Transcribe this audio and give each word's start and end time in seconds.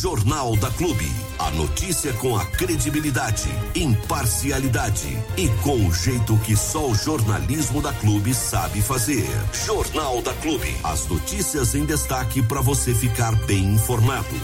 Jornal 0.00 0.56
da 0.56 0.70
Clube. 0.70 1.06
A 1.38 1.50
notícia 1.50 2.10
com 2.14 2.34
a 2.34 2.46
credibilidade, 2.46 3.50
imparcialidade 3.74 5.08
e 5.36 5.46
com 5.62 5.86
o 5.86 5.92
jeito 5.92 6.38
que 6.38 6.56
só 6.56 6.88
o 6.88 6.94
jornalismo 6.94 7.82
da 7.82 7.92
Clube 7.92 8.32
sabe 8.32 8.80
fazer. 8.80 9.28
Jornal 9.66 10.22
da 10.22 10.32
Clube. 10.32 10.74
As 10.82 11.06
notícias 11.06 11.74
em 11.74 11.84
destaque 11.84 12.42
para 12.42 12.62
você 12.62 12.94
ficar 12.94 13.34
bem 13.44 13.74
informado. 13.74 14.40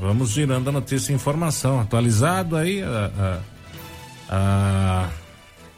Vamos 0.00 0.30
girando 0.30 0.68
a 0.68 0.72
notícia 0.72 1.10
e 1.10 1.16
informação. 1.16 1.80
Atualizado 1.80 2.54
aí 2.54 2.84
a, 2.84 3.40
a, 4.30 5.06
a 5.08 5.21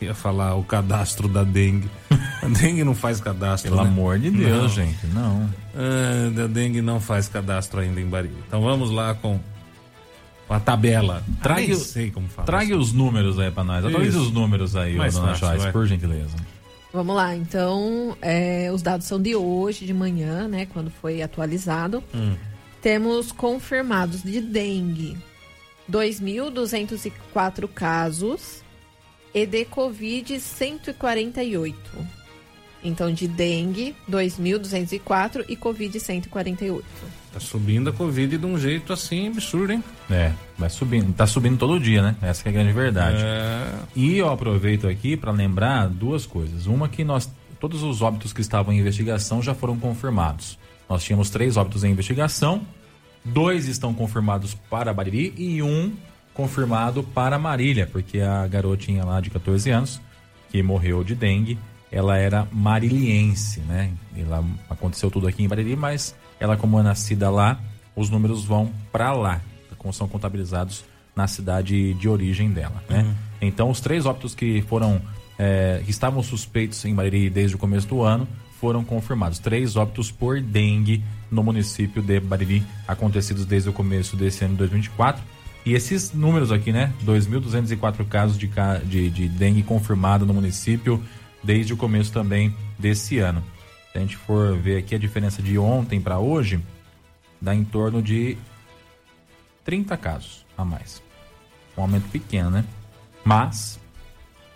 ia 0.01 0.15
falar 0.15 0.55
o 0.55 0.63
cadastro 0.65 1.29
da 1.29 1.43
dengue. 1.45 1.89
A 2.43 2.47
dengue 2.49 2.85
não 2.85 2.95
faz 2.95 3.21
cadastro. 3.21 3.71
Pelo 3.71 3.83
né? 3.83 3.89
amor 3.89 4.19
de 4.19 4.31
Deus, 4.31 4.63
Não. 4.63 4.69
gente, 4.69 5.07
não. 5.09 5.49
Ah, 5.75 6.45
a 6.45 6.47
dengue 6.47 6.83
não 6.83 7.01
faz 7.01 7.29
cadastro 7.29 7.81
ainda 7.81 8.01
em 8.01 8.07
Bariri. 8.07 8.35
Então 8.47 8.61
vamos 8.63 8.91
lá 8.91 9.15
com 9.15 9.41
a 10.49 10.61
tabela. 10.61 11.23
Traga, 11.43 11.63
Ah, 11.63 11.67
nem 11.67 11.75
sei 11.77 12.11
como 12.11 12.29
fala. 12.29 12.45
traga 12.47 12.77
os 12.77 12.93
números 12.93 13.39
aí 13.39 13.51
pra 13.51 13.65
nós. 13.65 13.85
Atualize 13.85 14.17
os 14.17 14.31
números 14.31 14.77
aí, 14.77 14.95
Mais 14.95 15.15
dona 15.15 15.35
fácil, 15.35 15.57
Joyce, 15.59 15.73
por 15.73 15.87
gentileza. 15.87 16.37
Vamos 16.93 17.17
lá, 17.17 17.35
então, 17.35 18.17
é, 18.23 18.71
os 18.73 18.81
dados 18.81 19.07
são 19.07 19.21
de 19.21 19.35
hoje, 19.35 19.85
de 19.85 19.93
manhã, 19.93 20.47
né, 20.47 20.65
quando 20.67 20.91
foi 20.91 21.23
atualizado. 21.23 22.05
Hum. 22.15 22.35
Temos 22.81 23.33
confirmados 23.33 24.23
de 24.23 24.41
dengue 24.41 25.17
2.204 25.91 27.67
casos 27.69 28.63
e 29.35 29.45
de 29.45 29.65
Covid 29.65 30.39
148. 30.39 31.77
Então, 32.85 33.13
de 33.13 33.27
dengue 33.27 33.97
2.204 34.09 35.45
e 35.49 35.57
Covid 35.57 35.99
148. 35.99 36.85
Tá 37.33 37.41
subindo 37.41 37.91
a 37.91 37.93
Covid 37.93 38.37
de 38.39 38.47
um 38.47 38.59
jeito 38.59 38.93
assim 38.93 39.29
absurdo, 39.29 39.73
hein? 39.73 39.83
É, 40.11 40.33
vai 40.57 40.71
subindo. 40.71 41.13
Tá 41.15 41.27
subindo 41.27 41.59
todo 41.59 41.81
dia, 41.81 42.03
né? 42.03 42.17
Essa 42.23 42.43
que 42.43 42.49
é 42.49 42.53
a 42.53 42.55
grande 42.55 42.73
verdade. 42.73 43.23
É, 43.25 43.73
E 43.97 44.19
eu 44.19 44.31
aproveito 44.31 44.87
aqui 44.87 45.17
para 45.17 45.33
lembrar 45.33 45.89
duas 45.89 46.27
coisas. 46.27 46.67
Uma 46.67 46.89
que 46.89 47.03
nós 47.03 47.29
todos 47.59 47.83
os 47.83 48.03
óbitos 48.03 48.33
que 48.33 48.43
estavam 48.43 48.75
em 48.75 48.79
investigação 48.79 49.43
já 49.43 49.55
foram 49.55 49.79
confirmados. 49.79 50.59
Nós 50.89 51.03
tínhamos 51.03 51.31
três 51.31 51.57
óbitos 51.57 51.83
em 51.83 51.91
investigação, 51.91 52.61
dois 53.25 53.67
estão 53.67 53.95
confirmados 53.95 54.55
para 54.69 54.93
Bariri 54.93 55.33
e 55.37 55.63
um 55.63 55.95
confirmado 56.35 57.03
para 57.03 57.39
Marília, 57.39 57.89
porque 57.91 58.21
a 58.21 58.47
garotinha 58.47 59.05
lá 59.05 59.21
de 59.21 59.31
14 59.31 59.71
anos 59.71 60.01
que 60.51 60.63
morreu 60.63 61.03
de 61.03 61.15
dengue, 61.15 61.59
ela 61.91 62.17
era 62.17 62.47
mariliense, 62.53 63.61
né? 63.61 63.93
Ela 64.17 64.45
aconteceu 64.69 65.11
tudo 65.11 65.27
aqui 65.27 65.43
em 65.43 65.49
Bariri, 65.49 65.77
mas 65.77 66.15
ela 66.39 66.57
como 66.57 66.79
é 66.79 66.83
nascida 66.83 67.31
lá, 67.31 67.59
os 67.97 68.11
números 68.11 68.45
vão 68.45 68.73
para 68.93 69.13
lá, 69.13 69.41
como 69.79 69.93
são 69.93 70.09
contabilizados 70.09 70.85
na 71.15 71.27
cidade 71.29 71.95
de 71.95 72.09
origem 72.09 72.51
dela, 72.51 72.83
né? 72.89 73.15
Então 73.41 73.71
os 73.71 73.81
três 73.81 74.07
óbitos 74.07 74.35
que 74.35 74.63
foram 74.63 75.01
é, 75.39 75.83
que 75.85 75.91
estavam 75.91 76.23
suspeitos 76.23 76.85
em 76.85 76.95
Bariri 76.95 77.31
desde 77.31 77.57
o 77.57 77.59
começo 77.59 77.87
do 77.87 78.03
ano 78.03 78.27
foram 78.61 78.85
confirmados. 78.85 79.39
Três 79.39 79.77
óbitos 79.77 80.11
por 80.11 80.41
dengue 80.41 81.03
no 81.31 81.43
município 81.43 82.03
de 82.03 82.19
Bariri, 82.21 82.63
acontecidos 82.89 83.45
desde 83.45 83.69
o 83.69 83.73
começo 83.73 84.17
desse 84.17 84.45
ano 84.45 84.55
de 84.55 84.59
2024. 84.59 85.23
E 85.65 85.73
esses 85.73 86.13
números 86.13 86.53
aqui, 86.53 86.73
né? 86.73 86.93
2.204 87.05 88.07
casos 88.07 88.37
de, 88.37 88.51
de, 88.85 89.11
de 89.11 89.29
dengue 89.29 89.63
confirmado 89.63 90.27
no 90.27 90.35
município 90.35 91.03
desde 91.43 91.73
o 91.73 91.77
começo 91.77 92.13
também 92.13 92.55
desse 92.79 93.19
ano. 93.19 93.43
Se 93.91 93.99
a 93.99 94.01
gente 94.01 94.17
for 94.17 94.57
ver 94.57 94.79
aqui 94.79 94.95
a 94.95 94.99
diferença 94.99 95.41
de 95.41 95.57
ontem 95.57 96.01
para 96.01 96.19
hoje, 96.19 96.61
dá 97.41 97.55
em 97.55 97.65
torno 97.65 98.03
de 98.03 98.37
30 99.65 99.97
casos 99.97 100.45
a 100.57 100.65
mais. 100.65 101.03
Um 101.77 101.83
aumento 101.83 102.09
pequeno, 102.11 102.51
né? 102.51 102.65
Mas 103.25 103.81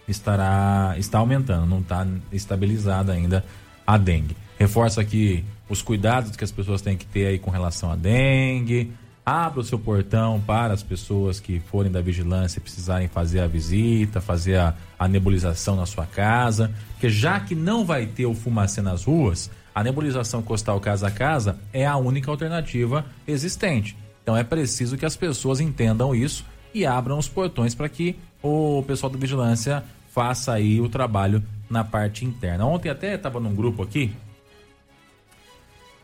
estará 0.07 0.95
está 0.99 1.19
aumentando, 1.19 1.67
não 1.67 1.81
está 1.81 2.07
estabilizada 2.33 3.13
ainda 3.13 3.45
a 3.87 3.97
dengue. 3.97 4.37
Reforço 4.59 5.01
aqui 5.01 5.45
os 5.69 5.83
cuidados 5.83 6.37
que 6.37 6.45
as 6.45 6.51
pessoas 6.51 6.83
têm 6.83 6.97
que 6.97 7.07
ter 7.07 7.27
aí 7.27 7.39
com 7.39 7.51
relação 7.51 7.91
à 7.91 7.97
dengue. 7.97 8.93
Abra 9.31 9.61
o 9.61 9.63
seu 9.63 9.79
portão 9.79 10.41
para 10.41 10.73
as 10.73 10.83
pessoas 10.83 11.39
que 11.39 11.61
forem 11.61 11.93
da 11.93 12.01
vigilância 12.01 12.59
e 12.59 12.63
precisarem 12.63 13.09
fazer 13.09 13.41
a 13.41 13.47
visita, 13.47 14.23
fazer 14.23 14.57
a, 14.57 14.75
a 14.99 15.07
nebulização 15.07 15.77
na 15.77 15.85
sua 15.85 16.07
casa. 16.07 16.73
Porque 16.93 17.11
já 17.11 17.39
que 17.39 17.55
não 17.55 17.85
vai 17.85 18.07
ter 18.07 18.25
o 18.25 18.33
fumacê 18.33 18.81
nas 18.81 19.05
ruas, 19.05 19.51
a 19.75 19.85
nebulização 19.85 20.41
costal 20.41 20.81
casa 20.81 21.09
a 21.09 21.11
casa 21.11 21.59
é 21.75 21.85
a 21.85 21.99
única 21.99 22.31
alternativa 22.31 23.05
existente. 23.27 23.95
Então 24.23 24.35
é 24.35 24.43
preciso 24.43 24.97
que 24.97 25.05
as 25.05 25.15
pessoas 25.15 25.61
entendam 25.61 26.15
isso 26.15 26.43
e 26.73 26.87
abram 26.87 27.19
os 27.19 27.29
portões 27.29 27.75
para 27.75 27.91
que 27.91 28.17
o 28.43 28.83
pessoal 28.87 29.13
da 29.13 29.19
vigilância 29.19 29.85
faça 30.11 30.55
aí 30.55 30.81
o 30.81 30.89
trabalho 30.89 31.43
na 31.69 31.85
parte 31.85 32.25
interna. 32.25 32.65
Ontem 32.65 32.89
até 32.89 33.15
estava 33.15 33.39
num 33.39 33.55
grupo 33.55 33.83
aqui. 33.83 34.11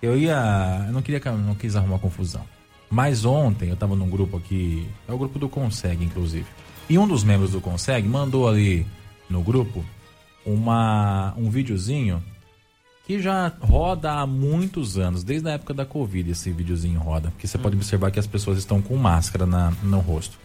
Eu 0.03 0.15
ia, 0.15 0.85
eu 0.89 0.93
não 0.93 1.01
queria, 1.01 1.23
não 1.33 1.55
quis 1.55 1.75
arrumar 1.75 1.99
confusão. 1.99 2.45
Mas 2.95 3.25
ontem 3.25 3.71
eu 3.71 3.75
estava 3.75 3.97
num 3.97 4.09
grupo 4.09 4.37
aqui, 4.37 4.87
é 5.09 5.13
o 5.13 5.19
grupo 5.19 5.37
do 5.37 5.49
Consegue, 5.49 6.05
inclusive. 6.05 6.47
E 6.89 6.97
um 6.97 7.09
dos 7.09 7.25
membros 7.25 7.51
do 7.51 7.61
Consegue 7.61 8.07
mandou 8.07 8.49
ali 8.49 8.87
no 9.29 9.43
grupo 9.43 9.85
uma 10.47 11.35
um 11.37 11.51
videozinho 11.51 12.23
que 13.05 13.21
já 13.21 13.53
roda 13.61 14.13
há 14.13 14.25
muitos 14.29 14.97
anos, 14.97 15.25
desde 15.25 15.49
a 15.49 15.55
época 15.55 15.75
da 15.75 15.85
Covid 15.85 16.31
esse 16.31 16.53
videozinho 16.53 17.01
roda, 17.01 17.33
porque 17.33 17.49
você 17.49 17.59
pode 17.59 17.75
observar 17.75 18.13
que 18.13 18.21
as 18.21 18.29
pessoas 18.29 18.59
estão 18.59 18.81
com 18.81 18.97
máscara 18.97 19.45
na, 19.45 19.73
no 19.83 19.99
rosto. 19.99 20.39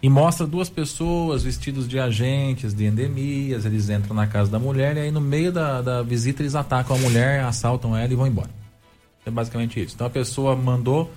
E 0.00 0.08
mostra 0.08 0.46
duas 0.46 0.70
pessoas 0.70 1.42
vestidos 1.42 1.88
de 1.88 1.98
agentes 1.98 2.72
de 2.72 2.84
endemias, 2.84 3.64
eles 3.64 3.90
entram 3.90 4.14
na 4.14 4.28
casa 4.28 4.48
da 4.48 4.60
mulher 4.60 4.96
e 4.96 5.00
aí 5.00 5.10
no 5.10 5.20
meio 5.20 5.50
da, 5.50 5.82
da 5.82 6.00
visita 6.00 6.42
eles 6.42 6.54
atacam 6.54 6.94
a 6.94 6.98
mulher, 7.00 7.42
assaltam 7.42 7.96
ela 7.96 8.12
e 8.12 8.14
vão 8.14 8.28
embora. 8.28 8.50
É 9.26 9.30
basicamente 9.32 9.82
isso. 9.82 9.96
Então 9.96 10.06
a 10.06 10.10
pessoa 10.10 10.54
mandou 10.54 11.10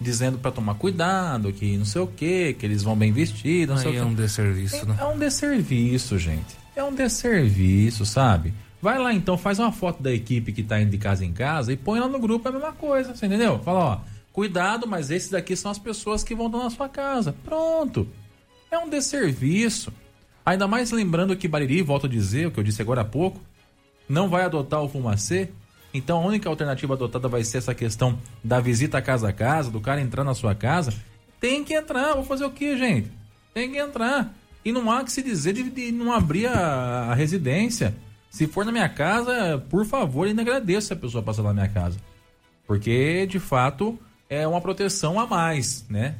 dizendo 0.00 0.38
para 0.38 0.50
tomar 0.50 0.74
cuidado, 0.74 1.52
que 1.52 1.76
não 1.76 1.84
sei 1.84 2.02
o 2.02 2.06
que, 2.06 2.54
que 2.54 2.66
eles 2.66 2.82
vão 2.82 2.96
bem 2.96 3.12
vestidos, 3.12 3.76
não 3.76 3.82
sei 3.82 3.92
aí 3.92 3.96
o 3.98 4.00
é 4.00 4.02
quê. 4.02 4.10
um 4.10 4.14
desserviço, 4.14 4.86
né? 4.86 4.96
É 5.00 5.04
um 5.04 5.18
desserviço, 5.18 6.18
gente. 6.18 6.56
É 6.76 6.82
um 6.82 6.94
desserviço, 6.94 8.04
sabe? 8.04 8.52
Vai 8.82 8.98
lá 8.98 9.14
então, 9.14 9.38
faz 9.38 9.58
uma 9.58 9.72
foto 9.72 10.02
da 10.02 10.12
equipe 10.12 10.52
que 10.52 10.62
tá 10.62 10.80
indo 10.80 10.90
de 10.90 10.98
casa 10.98 11.24
em 11.24 11.32
casa 11.32 11.72
e 11.72 11.76
põe 11.76 12.00
lá 12.00 12.08
no 12.08 12.18
grupo 12.18 12.46
é 12.46 12.50
a 12.50 12.52
mesma 12.52 12.72
coisa, 12.72 13.14
você 13.14 13.24
entendeu? 13.26 13.58
Fala, 13.60 13.78
ó, 13.78 13.98
cuidado, 14.32 14.86
mas 14.86 15.10
esses 15.10 15.30
daqui 15.30 15.56
são 15.56 15.70
as 15.70 15.78
pessoas 15.78 16.22
que 16.22 16.34
vão 16.34 16.46
estar 16.46 16.58
na 16.58 16.70
sua 16.70 16.88
casa. 16.88 17.34
Pronto. 17.44 18.06
É 18.70 18.78
um 18.78 18.90
desserviço. 18.90 19.92
Ainda 20.44 20.68
mais 20.68 20.90
lembrando 20.90 21.34
que 21.34 21.48
Bariri, 21.48 21.80
volto 21.80 22.06
a 22.06 22.10
dizer, 22.10 22.48
o 22.48 22.50
que 22.50 22.60
eu 22.60 22.64
disse 22.64 22.82
agora 22.82 23.00
há 23.00 23.04
pouco, 23.04 23.40
não 24.06 24.28
vai 24.28 24.44
adotar 24.44 24.82
o 24.82 24.88
fumacê. 24.88 25.48
Então 25.94 26.18
a 26.18 26.26
única 26.26 26.48
alternativa 26.48 26.94
adotada 26.94 27.28
vai 27.28 27.44
ser 27.44 27.58
essa 27.58 27.72
questão 27.72 28.18
da 28.42 28.58
visita 28.58 29.00
casa 29.00 29.28
a 29.28 29.32
casa, 29.32 29.70
do 29.70 29.80
cara 29.80 30.00
entrar 30.00 30.24
na 30.24 30.34
sua 30.34 30.52
casa. 30.52 30.92
Tem 31.40 31.62
que 31.62 31.72
entrar, 31.72 32.14
vou 32.14 32.24
fazer 32.24 32.44
o 32.44 32.50
que, 32.50 32.76
gente? 32.76 33.10
Tem 33.54 33.70
que 33.70 33.78
entrar. 33.78 34.34
E 34.64 34.72
não 34.72 34.90
há 34.90 35.04
que 35.04 35.12
se 35.12 35.22
dizer 35.22 35.52
de, 35.52 35.62
de 35.70 35.92
não 35.92 36.12
abrir 36.12 36.46
a, 36.46 37.10
a 37.10 37.14
residência. 37.14 37.94
Se 38.28 38.48
for 38.48 38.64
na 38.64 38.72
minha 38.72 38.88
casa, 38.88 39.64
por 39.70 39.86
favor, 39.86 40.26
ainda 40.26 40.42
agradeço 40.42 40.88
se 40.88 40.92
a 40.92 40.96
pessoa 40.96 41.22
passar 41.22 41.44
na 41.44 41.52
minha 41.52 41.68
casa. 41.68 41.98
Porque, 42.66 43.26
de 43.26 43.38
fato, 43.38 43.96
é 44.28 44.48
uma 44.48 44.60
proteção 44.60 45.20
a 45.20 45.26
mais, 45.26 45.86
né? 45.88 46.16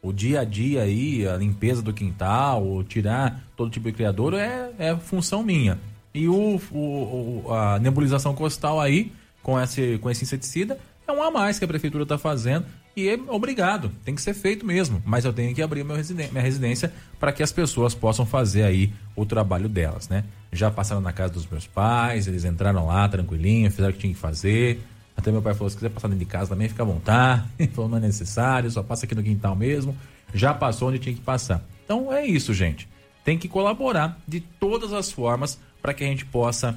O 0.00 0.12
dia 0.12 0.40
a 0.40 0.44
dia 0.44 0.82
aí, 0.82 1.26
a 1.26 1.36
limpeza 1.36 1.82
do 1.82 1.92
quintal, 1.92 2.84
tirar 2.84 3.42
todo 3.56 3.70
tipo 3.70 3.86
de 3.86 3.92
criadouro 3.92 4.36
é, 4.36 4.70
é 4.78 4.96
função 4.96 5.42
minha. 5.42 5.80
E 6.16 6.28
o, 6.28 6.60
o- 6.72 7.52
a 7.52 7.78
nebulização 7.78 8.34
costal 8.34 8.80
aí, 8.80 9.12
com 9.42 9.60
esse, 9.60 9.98
com 9.98 10.10
esse 10.10 10.24
inseticida, 10.24 10.78
é 11.06 11.12
um 11.12 11.22
a 11.22 11.30
mais 11.30 11.58
que 11.58 11.64
a 11.64 11.68
prefeitura 11.68 12.02
está 12.04 12.16
fazendo. 12.18 12.64
E 12.96 13.08
é 13.10 13.18
obrigado, 13.28 13.92
tem 14.04 14.14
que 14.14 14.22
ser 14.22 14.32
feito 14.32 14.64
mesmo. 14.64 15.02
Mas 15.04 15.26
eu 15.26 15.32
tenho 15.32 15.54
que 15.54 15.60
abrir 15.60 15.84
minha 15.84 16.42
residência 16.42 16.90
para 17.20 17.30
que 17.30 17.42
as 17.42 17.52
pessoas 17.52 17.94
possam 17.94 18.24
fazer 18.24 18.62
aí 18.62 18.90
o 19.14 19.26
trabalho 19.26 19.68
delas, 19.68 20.08
né? 20.08 20.24
Já 20.50 20.70
passaram 20.70 21.02
na 21.02 21.12
casa 21.12 21.34
dos 21.34 21.46
meus 21.46 21.66
pais, 21.66 22.26
eles 22.26 22.44
entraram 22.46 22.86
lá 22.86 23.06
tranquilinho, 23.06 23.70
fizeram 23.70 23.90
o 23.90 23.92
que 23.92 23.98
tinha 23.98 24.14
que 24.14 24.18
fazer. 24.18 24.80
Até 25.14 25.30
meu 25.30 25.42
pai 25.42 25.52
falou: 25.52 25.68
se 25.68 25.76
quiser 25.76 25.90
passar 25.90 26.08
dentro 26.08 26.24
de 26.24 26.30
casa 26.30 26.48
também, 26.48 26.68
fica 26.70 26.82
à 26.82 26.86
vontade. 26.86 27.44
Ele 27.58 27.70
falou: 27.70 27.90
não 27.90 27.98
é 27.98 28.00
necessário, 28.00 28.70
só 28.70 28.82
passa 28.82 29.04
aqui 29.04 29.14
no 29.14 29.22
quintal 29.22 29.54
mesmo. 29.54 29.94
Já 30.32 30.54
passou 30.54 30.88
onde 30.88 30.98
tinha 30.98 31.14
que 31.14 31.20
passar. 31.20 31.62
Então 31.84 32.10
é 32.10 32.24
isso, 32.26 32.54
gente. 32.54 32.88
Tem 33.22 33.36
que 33.36 33.46
colaborar 33.48 34.18
de 34.26 34.40
todas 34.40 34.94
as 34.94 35.12
formas 35.12 35.58
para 35.80 35.94
que 35.94 36.04
a 36.04 36.06
gente 36.06 36.24
possa 36.24 36.76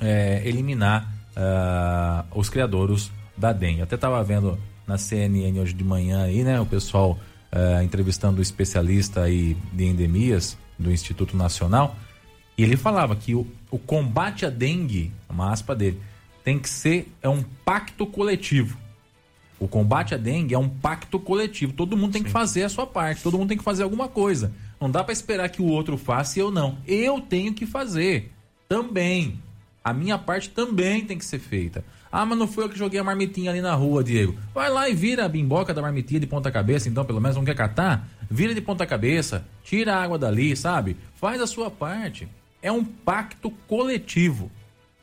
é, 0.00 0.42
eliminar 0.44 1.12
ah, 1.34 2.24
os 2.34 2.48
criadouros 2.48 3.10
da 3.36 3.52
dengue. 3.52 3.82
Até 3.82 3.94
estava 3.94 4.22
vendo 4.22 4.58
na 4.86 4.96
CNN 4.96 5.58
hoje 5.60 5.72
de 5.72 5.84
manhã 5.84 6.22
aí, 6.22 6.44
né, 6.44 6.60
o 6.60 6.66
pessoal 6.66 7.18
ah, 7.52 7.82
entrevistando 7.82 8.38
o 8.38 8.42
especialista 8.42 9.22
aí 9.22 9.56
de 9.72 9.84
endemias 9.84 10.56
do 10.78 10.90
Instituto 10.90 11.36
Nacional, 11.36 11.96
e 12.56 12.62
ele 12.62 12.76
falava 12.76 13.14
que 13.14 13.34
o, 13.34 13.46
o 13.70 13.78
combate 13.78 14.46
à 14.46 14.50
dengue, 14.50 15.12
uma 15.28 15.52
aspa 15.52 15.74
dele, 15.74 16.00
tem 16.42 16.58
que 16.58 16.68
ser 16.68 17.12
é 17.20 17.28
um 17.28 17.42
pacto 17.64 18.06
coletivo. 18.06 18.78
O 19.58 19.66
combate 19.66 20.14
à 20.14 20.18
dengue 20.18 20.54
é 20.54 20.58
um 20.58 20.68
pacto 20.68 21.18
coletivo. 21.18 21.72
Todo 21.72 21.96
mundo 21.96 22.12
tem 22.12 22.20
Sim. 22.20 22.26
que 22.26 22.30
fazer 22.30 22.62
a 22.62 22.68
sua 22.68 22.86
parte, 22.86 23.22
todo 23.22 23.38
mundo 23.38 23.48
tem 23.48 23.58
que 23.58 23.64
fazer 23.64 23.82
alguma 23.82 24.08
coisa. 24.08 24.52
Não 24.80 24.90
dá 24.90 25.02
para 25.02 25.12
esperar 25.12 25.48
que 25.48 25.62
o 25.62 25.66
outro 25.66 25.96
faça 25.96 26.38
e 26.38 26.42
eu 26.42 26.50
não. 26.50 26.78
Eu 26.86 27.20
tenho 27.20 27.54
que 27.54 27.66
fazer 27.66 28.30
também. 28.68 29.40
A 29.82 29.92
minha 29.92 30.18
parte 30.18 30.50
também 30.50 31.04
tem 31.04 31.16
que 31.16 31.24
ser 31.24 31.38
feita. 31.38 31.84
Ah, 32.10 32.24
mas 32.26 32.38
não 32.38 32.48
foi 32.48 32.64
eu 32.64 32.68
que 32.68 32.78
joguei 32.78 32.98
a 32.98 33.04
marmitinha 33.04 33.50
ali 33.50 33.60
na 33.60 33.74
rua, 33.74 34.02
Diego. 34.02 34.36
Vai 34.54 34.70
lá 34.70 34.88
e 34.88 34.94
vira 34.94 35.24
a 35.24 35.28
bimboca 35.28 35.72
da 35.72 35.82
marmitinha 35.82 36.20
de 36.20 36.26
ponta 36.26 36.50
cabeça, 36.50 36.88
então 36.88 37.04
pelo 37.04 37.20
menos 37.20 37.36
não 37.36 37.44
quer 37.44 37.54
catar? 37.54 38.08
Vira 38.30 38.54
de 38.54 38.60
ponta 38.60 38.86
cabeça, 38.86 39.46
tira 39.62 39.94
a 39.94 40.02
água 40.02 40.18
dali, 40.18 40.56
sabe? 40.56 40.96
Faz 41.14 41.40
a 41.40 41.46
sua 41.46 41.70
parte. 41.70 42.28
É 42.62 42.72
um 42.72 42.84
pacto 42.84 43.50
coletivo. 43.68 44.50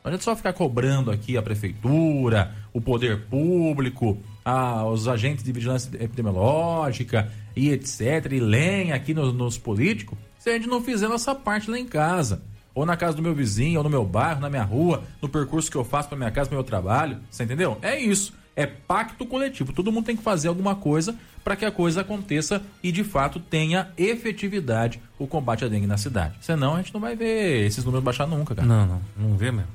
Não 0.02 0.10
adianta 0.10 0.24
só 0.24 0.36
ficar 0.36 0.52
cobrando 0.52 1.10
aqui 1.10 1.36
a 1.36 1.42
prefeitura, 1.42 2.54
o 2.72 2.80
poder 2.80 3.22
público, 3.22 4.18
a, 4.44 4.84
os 4.84 5.08
agentes 5.08 5.42
de 5.42 5.52
vigilância 5.52 5.90
epidemiológica 6.02 7.32
e 7.56 7.70
etc. 7.70 8.32
E 8.32 8.40
lenha 8.40 8.94
aqui 8.94 9.14
nos, 9.14 9.32
nos 9.32 9.56
políticos, 9.56 10.18
se 10.38 10.50
a 10.50 10.52
gente 10.52 10.68
não 10.68 10.82
fizer 10.82 11.08
nossa 11.08 11.34
parte 11.34 11.70
lá 11.70 11.78
em 11.78 11.86
casa 11.86 12.42
ou 12.74 12.84
na 12.84 12.96
casa 12.96 13.16
do 13.16 13.22
meu 13.22 13.34
vizinho, 13.34 13.78
ou 13.78 13.84
no 13.84 13.90
meu 13.90 14.04
bairro, 14.04 14.40
na 14.40 14.50
minha 14.50 14.64
rua, 14.64 15.04
no 15.22 15.28
percurso 15.28 15.70
que 15.70 15.76
eu 15.76 15.84
faço 15.84 16.08
para 16.08 16.18
minha 16.18 16.30
casa, 16.30 16.48
para 16.48 16.56
meu 16.56 16.64
trabalho. 16.64 17.18
Você 17.30 17.44
entendeu? 17.44 17.78
É 17.80 17.98
isso. 17.98 18.34
É 18.56 18.66
pacto 18.66 19.24
coletivo. 19.24 19.72
Todo 19.72 19.92
mundo 19.92 20.06
tem 20.06 20.16
que 20.16 20.22
fazer 20.22 20.48
alguma 20.48 20.74
coisa 20.74 21.16
para 21.42 21.54
que 21.54 21.64
a 21.64 21.70
coisa 21.70 22.00
aconteça 22.00 22.62
e 22.82 22.90
de 22.90 23.04
fato 23.04 23.38
tenha 23.38 23.90
efetividade 23.96 25.00
o 25.18 25.26
combate 25.26 25.64
à 25.64 25.68
dengue 25.68 25.86
na 25.86 25.96
cidade. 25.96 26.34
Senão 26.40 26.74
a 26.74 26.78
gente 26.78 26.92
não 26.92 27.00
vai 27.00 27.14
ver 27.14 27.64
esses 27.64 27.84
números 27.84 28.04
baixar 28.04 28.26
nunca, 28.26 28.54
cara. 28.54 28.66
Não, 28.66 28.86
não, 28.86 29.02
não 29.16 29.36
vê 29.36 29.52
mesmo. 29.52 29.70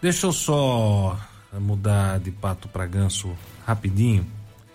Deixa 0.00 0.26
eu 0.26 0.32
só 0.32 1.18
mudar 1.54 2.18
de 2.18 2.30
pato 2.30 2.68
para 2.68 2.86
ganso 2.86 3.36
rapidinho. 3.66 4.26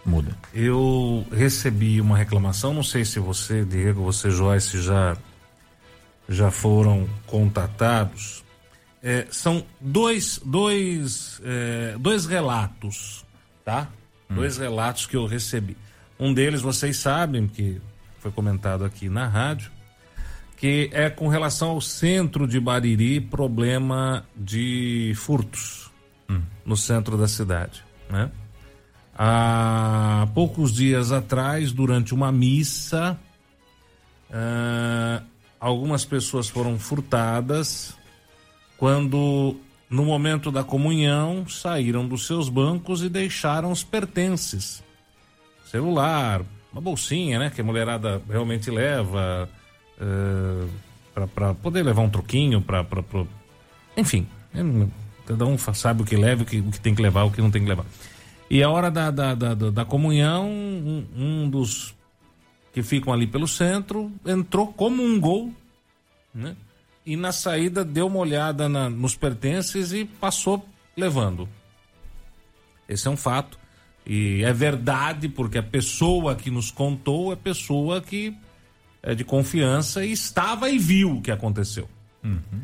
Muda. 0.06 0.36
Eu 0.54 1.26
recebi 1.32 2.02
uma 2.02 2.18
reclamação, 2.18 2.74
não 2.74 2.84
sei 2.84 3.06
se 3.06 3.20
você, 3.20 3.64
Diego, 3.64 4.04
você, 4.04 4.30
Joyce, 4.30 4.82
já 4.82 5.16
já 6.28 6.52
foram 6.52 7.08
contatados. 7.26 8.44
É, 9.02 9.28
são 9.30 9.66
dois, 9.80 10.40
dois, 10.44 11.42
é, 11.44 11.96
dois 12.00 12.26
relatos, 12.26 13.26
tá? 13.64 13.90
Hum. 14.30 14.36
Dois 14.36 14.58
relatos 14.58 15.06
que 15.06 15.16
eu 15.16 15.26
recebi. 15.26 15.78
Um 16.20 16.34
deles 16.34 16.62
vocês 16.62 16.98
sabem, 16.98 17.48
que 17.48 17.82
foi 18.20 18.32
comentado 18.32 18.86
aqui 18.86 19.10
na 19.10 19.28
rádio, 19.28 19.72
que 20.58 20.90
é 20.94 21.10
com 21.10 21.28
relação 21.28 21.72
ao 21.72 21.82
centro 21.82 22.48
de 22.48 22.60
Bariri, 22.60 23.20
problema 23.20 24.26
de 24.36 25.14
furtos 25.16 25.84
no 26.66 26.78
centro 26.78 27.18
da 27.18 27.28
cidade, 27.28 27.84
né? 28.10 28.32
Há 29.16 30.28
poucos 30.34 30.74
dias 30.74 31.12
atrás, 31.12 31.72
durante 31.72 32.14
uma 32.14 32.32
missa, 32.32 33.20
uh, 34.30 35.24
algumas 35.60 36.04
pessoas 36.04 36.50
foram 36.50 36.80
furtadas 36.80 37.96
quando, 38.78 39.56
no 39.90 40.04
momento 40.04 40.52
da 40.52 40.64
comunhão, 40.64 41.48
saíram 41.48 42.08
dos 42.08 42.26
seus 42.26 42.50
bancos 42.50 43.04
e 43.04 43.10
deixaram 43.10 43.72
os 43.72 43.84
pertences. 43.84 44.84
Celular, 45.66 46.42
uma 46.72 46.82
bolsinha, 46.82 47.38
né? 47.38 47.52
Que 47.52 47.62
a 47.62 47.64
mulherada 47.64 48.20
realmente 48.28 48.72
leva 48.72 49.48
uh, 50.02 50.70
eh, 51.16 51.28
para 51.34 51.54
poder 51.54 51.84
levar 51.84 52.02
um 52.02 52.10
troquinho, 52.10 52.62
para. 52.62 52.84
Enfim, 53.96 54.28
cada 55.26 55.46
um 55.46 55.58
sabe 55.58 56.02
o 56.02 56.06
que 56.06 56.16
leva, 56.16 56.44
o 56.44 56.46
que, 56.46 56.60
o 56.60 56.72
que 56.72 56.80
tem 56.80 56.94
que 56.94 57.02
levar, 57.02 57.24
o 57.24 57.32
que 57.32 57.42
não 57.42 57.52
tem 57.52 57.64
que 57.64 57.70
levar. 57.70 57.86
E 58.50 58.62
a 58.62 58.70
hora 58.70 58.92
da, 58.92 59.10
da, 59.10 59.34
da, 59.34 59.54
da 59.54 59.86
comunhão, 59.86 60.50
um, 60.50 61.08
um 61.16 61.50
dos 61.50 61.96
que 62.74 62.84
ficam 62.84 63.14
ali 63.14 63.28
pelo 63.28 63.48
centro, 63.48 64.12
entrou 64.26 64.68
como 64.68 65.04
um 65.04 65.20
gol, 65.20 65.54
né? 66.34 66.56
E 67.06 67.16
na 67.16 67.32
saída 67.32 67.84
deu 67.84 68.08
uma 68.08 68.20
olhada 68.20 68.68
na, 68.70 68.90
nos 68.90 69.16
pertences 69.16 69.92
e 69.92 70.06
passou 70.06 70.66
levando. 70.96 71.48
Esse 72.88 73.08
é 73.08 73.12
um 73.12 73.18
fato. 73.18 73.60
E 74.06 74.44
é 74.44 74.52
verdade, 74.52 75.30
porque 75.30 75.58
a 75.58 75.64
pessoa 75.64 76.36
que 76.36 76.50
nos 76.50 76.72
contou 76.72 77.32
é 77.32 77.36
pessoa 77.36 78.02
que 78.02 78.36
é 79.02 79.14
de 79.14 79.24
confiança 79.24 80.06
e 80.06 80.12
estava 80.12 80.70
e 80.70 80.78
viu 80.78 81.18
o 81.18 81.22
que 81.22 81.32
aconteceu. 81.32 81.90
Uhum. 82.24 82.62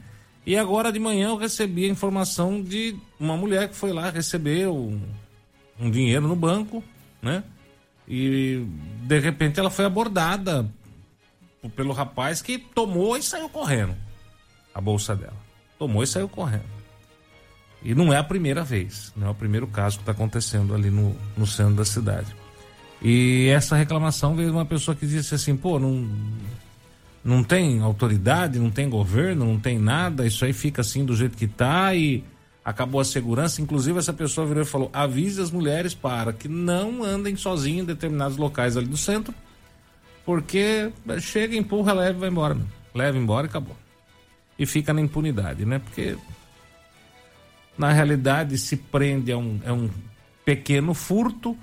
E 0.50 0.58
agora 0.58 0.92
de 0.92 1.00
manhã 1.00 1.28
eu 1.28 1.38
recebi 1.38 1.86
a 1.86 1.90
informação 1.90 2.60
de 2.60 2.96
uma 3.20 3.38
mulher 3.38 3.70
que 3.70 3.76
foi 3.76 3.94
lá 3.94 4.10
receber 4.10 4.68
um, 4.68 5.00
um 5.80 5.92
dinheiro 5.92 6.28
no 6.28 6.36
banco, 6.36 6.84
né? 7.22 7.44
E 8.08 8.66
de 9.04 9.20
repente 9.20 9.60
ela 9.60 9.70
foi 9.70 9.86
abordada 9.86 10.68
pelo 11.76 11.94
rapaz 11.94 12.42
que 12.42 12.58
tomou 12.58 13.16
e 13.16 13.22
saiu 13.22 13.48
correndo 13.48 13.96
a 14.74 14.82
bolsa 14.82 15.16
dela. 15.16 15.38
Tomou 15.78 16.02
e 16.02 16.08
saiu 16.08 16.28
correndo. 16.28 16.66
E 17.84 17.94
não 17.94 18.12
é 18.12 18.18
a 18.18 18.24
primeira 18.24 18.64
vez, 18.64 19.14
não 19.16 19.28
é 19.28 19.30
o 19.30 19.36
primeiro 19.36 19.68
caso 19.68 19.98
que 19.98 20.02
está 20.02 20.14
acontecendo 20.14 20.74
ali 20.74 20.90
no, 20.90 21.16
no 21.38 21.46
centro 21.46 21.76
da 21.76 21.86
cidade. 21.86 22.36
E 23.04 23.50
essa 23.50 23.76
reclamação 23.76 24.36
veio 24.36 24.50
de 24.50 24.56
uma 24.56 24.66
pessoa 24.66 24.96
que 24.96 25.06
disse 25.06 25.36
assim: 25.36 25.56
pô, 25.56 25.78
não, 25.78 26.10
não 27.24 27.44
tem 27.44 27.82
autoridade, 27.82 28.60
não 28.60 28.72
tem 28.72 28.90
governo, 28.90 29.46
não 29.46 29.60
tem 29.60 29.78
nada, 29.78 30.26
isso 30.26 30.46
aí 30.46 30.54
fica 30.54 30.82
assim 30.82 31.06
do 31.06 31.16
jeito 31.16 31.38
que 31.38 31.46
está 31.46 31.94
e 31.94 32.24
acabou 32.64 33.02
a 33.02 33.06
segurança. 33.06 33.62
Inclusive, 33.62 34.00
essa 34.00 34.14
pessoa 34.14 34.48
virou 34.48 34.64
e 34.64 34.66
falou: 34.66 34.90
avise 34.94 35.42
as 35.42 35.52
mulheres 35.52 35.94
para 35.94 36.32
que 36.32 36.48
não 36.48 37.04
andem 37.04 37.36
sozinhas 37.36 37.84
em 37.84 37.86
determinados 37.86 38.38
locais 38.38 38.78
ali 38.78 38.88
do 38.88 38.98
centro, 38.98 39.34
porque 40.26 40.92
chega, 41.20 41.56
empurra, 41.56 41.94
leva 41.94 42.18
e 42.18 42.22
vai 42.22 42.30
embora. 42.30 42.58
Leva 42.94 43.18
embora 43.18 43.48
e 43.48 43.50
acabou. 43.50 43.76
E 44.58 44.66
fica 44.66 44.94
na 44.94 45.02
impunidade, 45.02 45.66
né? 45.66 45.80
Porque 45.80 46.18
na 47.78 47.92
realidade 47.92 48.58
se 48.58 48.76
prende 48.76 49.32
a 49.32 49.38
um, 49.38 49.60
a 49.66 49.72
um 49.72 49.90
pequeno 50.44 50.94
furto, 50.94 51.58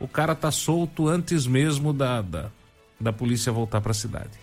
o 0.00 0.08
cara 0.08 0.34
tá 0.34 0.50
solto 0.50 1.08
antes 1.08 1.46
mesmo 1.46 1.92
da, 1.92 2.22
da, 2.22 2.50
da 2.98 3.12
polícia 3.12 3.52
voltar 3.52 3.80
para 3.80 3.90
a 3.90 3.94
cidade. 3.94 4.41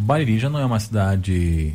Bariri 0.00 0.38
já 0.38 0.48
não 0.48 0.58
é 0.58 0.64
uma 0.64 0.80
cidade 0.80 1.74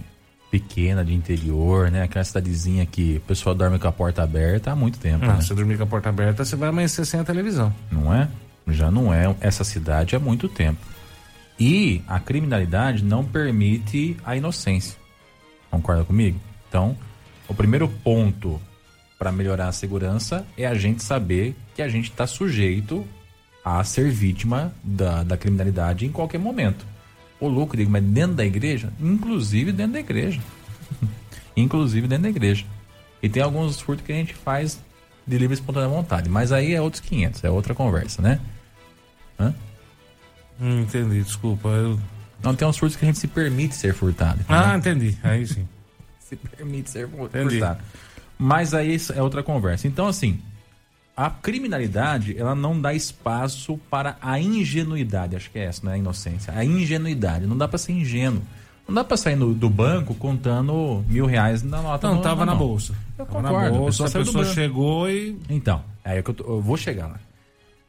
pequena, 0.50 1.04
de 1.04 1.14
interior, 1.14 1.92
né? 1.92 2.04
Aquela 2.04 2.24
cidadezinha 2.24 2.86
que 2.86 3.18
o 3.18 3.22
pessoal 3.22 3.54
dorme 3.54 3.78
com 3.78 3.88
a 3.88 3.92
porta 3.92 4.24
aberta 4.24 4.72
há 4.72 4.76
muito 4.76 4.98
tempo. 4.98 5.26
Ah, 5.26 5.34
né? 5.34 5.42
Você 5.42 5.54
dormir 5.54 5.78
com 5.78 5.84
a 5.84 5.88
porta 5.88 6.10
aberta, 6.10 6.46
você 6.46 6.56
vai 6.56 6.70
amanhecer 6.70 7.06
sem 7.06 7.20
a 7.20 7.24
televisão. 7.24 7.74
Não 7.92 8.14
é? 8.14 8.30
Já 8.68 8.90
não 8.90 9.14
é 9.14 9.36
essa 9.42 9.64
cidade 9.64 10.16
há 10.16 10.20
muito 10.20 10.48
tempo. 10.48 10.80
E 11.60 12.02
a 12.08 12.20
criminalidade 12.20 13.04
não 13.04 13.24
permite 13.24 14.18
a 14.26 14.36
inocência. 14.36 14.98
Concorda 15.70 16.04
comigo? 16.04 16.40
Então, 16.68 16.98
o 17.48 17.54
primeiro 17.54 17.88
ponto 17.88 18.60
para 19.20 19.32
melhorar 19.32 19.68
a 19.68 19.72
segurança 19.72 20.46
é 20.58 20.66
a 20.66 20.74
gente 20.74 21.04
saber 21.04 21.56
que 21.76 21.82
a 21.82 21.88
gente 21.88 22.10
está 22.10 22.26
sujeito 22.26 23.06
a 23.64 23.84
ser 23.84 24.10
vítima 24.10 24.74
da, 24.84 25.24
da 25.24 25.38
criminalidade 25.38 26.06
em 26.06 26.12
qualquer 26.12 26.40
momento. 26.40 26.86
Ô 27.46 27.48
louco, 27.48 27.78
digo, 27.78 27.92
mas 27.92 28.04
dentro 28.04 28.36
da 28.36 28.46
igreja? 28.46 28.92
Inclusive 29.00 29.72
dentro 29.72 29.94
da 29.94 30.00
igreja. 30.00 30.42
Inclusive 31.56 32.08
dentro 32.08 32.24
da 32.24 32.30
igreja. 32.30 32.66
E 33.22 33.30
tem 33.30 33.44
alguns 33.44 33.80
furtos 33.80 34.04
que 34.04 34.12
a 34.12 34.16
gente 34.16 34.34
faz 34.34 34.80
de 35.28 35.38
livre 35.38 35.54
e 35.56 35.60
espontânea 35.60 35.88
vontade. 35.88 36.28
Mas 36.28 36.52
aí 36.52 36.74
é 36.74 36.82
outros 36.82 37.02
500, 37.02 37.44
é 37.44 37.50
outra 37.50 37.76
conversa, 37.76 38.22
né? 38.22 38.40
Hã? 39.40 39.54
Hum, 40.60 40.82
entendi, 40.82 41.22
desculpa. 41.22 41.70
Eu... 41.70 42.00
Não, 42.42 42.56
tem 42.56 42.68
uns 42.68 42.78
furtos 42.78 42.98
que 42.98 43.06
a 43.06 43.08
gente 43.08 43.20
se 43.20 43.28
permite 43.28 43.76
ser 43.76 43.94
furtado. 43.94 44.42
Entendeu? 44.42 44.64
Ah, 44.64 44.76
entendi. 44.76 45.18
Aí 45.24 45.46
sim. 45.46 45.68
se 46.20 46.36
permite 46.36 46.90
ser 46.90 47.08
entendi. 47.08 47.60
furtado. 47.60 47.80
Mas 48.40 48.74
aí 48.74 48.98
é 49.16 49.22
outra 49.22 49.44
conversa. 49.44 49.88
Então, 49.88 50.08
assim, 50.08 50.40
a 51.16 51.30
criminalidade 51.30 52.38
ela 52.38 52.54
não 52.54 52.80
dá 52.80 52.94
espaço 52.94 53.80
para 53.90 54.18
a 54.22 54.40
ingenuidade, 54.40 55.36
acho 55.36 55.50
que 55.50 55.58
é 55.58 55.66
essa, 55.66 55.82
não 55.84 55.92
é 55.92 55.96
a 55.96 55.98
inocência, 55.98 56.54
a 56.54 56.66
ingenuidade. 56.66 57.46
Não 57.46 57.58
dá 57.58 57.68
para 57.68 57.78
ser 57.78 57.94
ingênuo. 57.94 58.42
Não 58.88 58.94
dá 58.94 59.04
para 59.04 59.18
sair 59.18 59.36
no, 59.36 59.54
do 59.54 59.70
banco 59.70 60.14
contando 60.14 61.04
mil 61.08 61.26
reais 61.26 61.64
na 61.64 61.82
nota. 61.82 62.08
Não, 62.08 62.18
no, 62.18 62.22
tava 62.22 62.46
na, 62.46 62.54
na 62.54 62.58
bolsa. 62.58 62.94
Eu 63.18 63.26
tava 63.26 63.42
concordo. 63.42 63.72
Na 63.72 63.78
bolsa, 63.80 64.04
a 64.04 64.06
pessoa, 64.06 64.22
a 64.22 64.26
pessoa 64.26 64.46
chegou 64.46 65.10
e. 65.10 65.36
Então, 65.50 65.84
é 66.04 66.22
que 66.22 66.30
eu, 66.30 66.34
tô, 66.34 66.44
eu 66.44 66.62
vou 66.62 66.78
chegar 66.78 67.08
lá. 67.08 67.20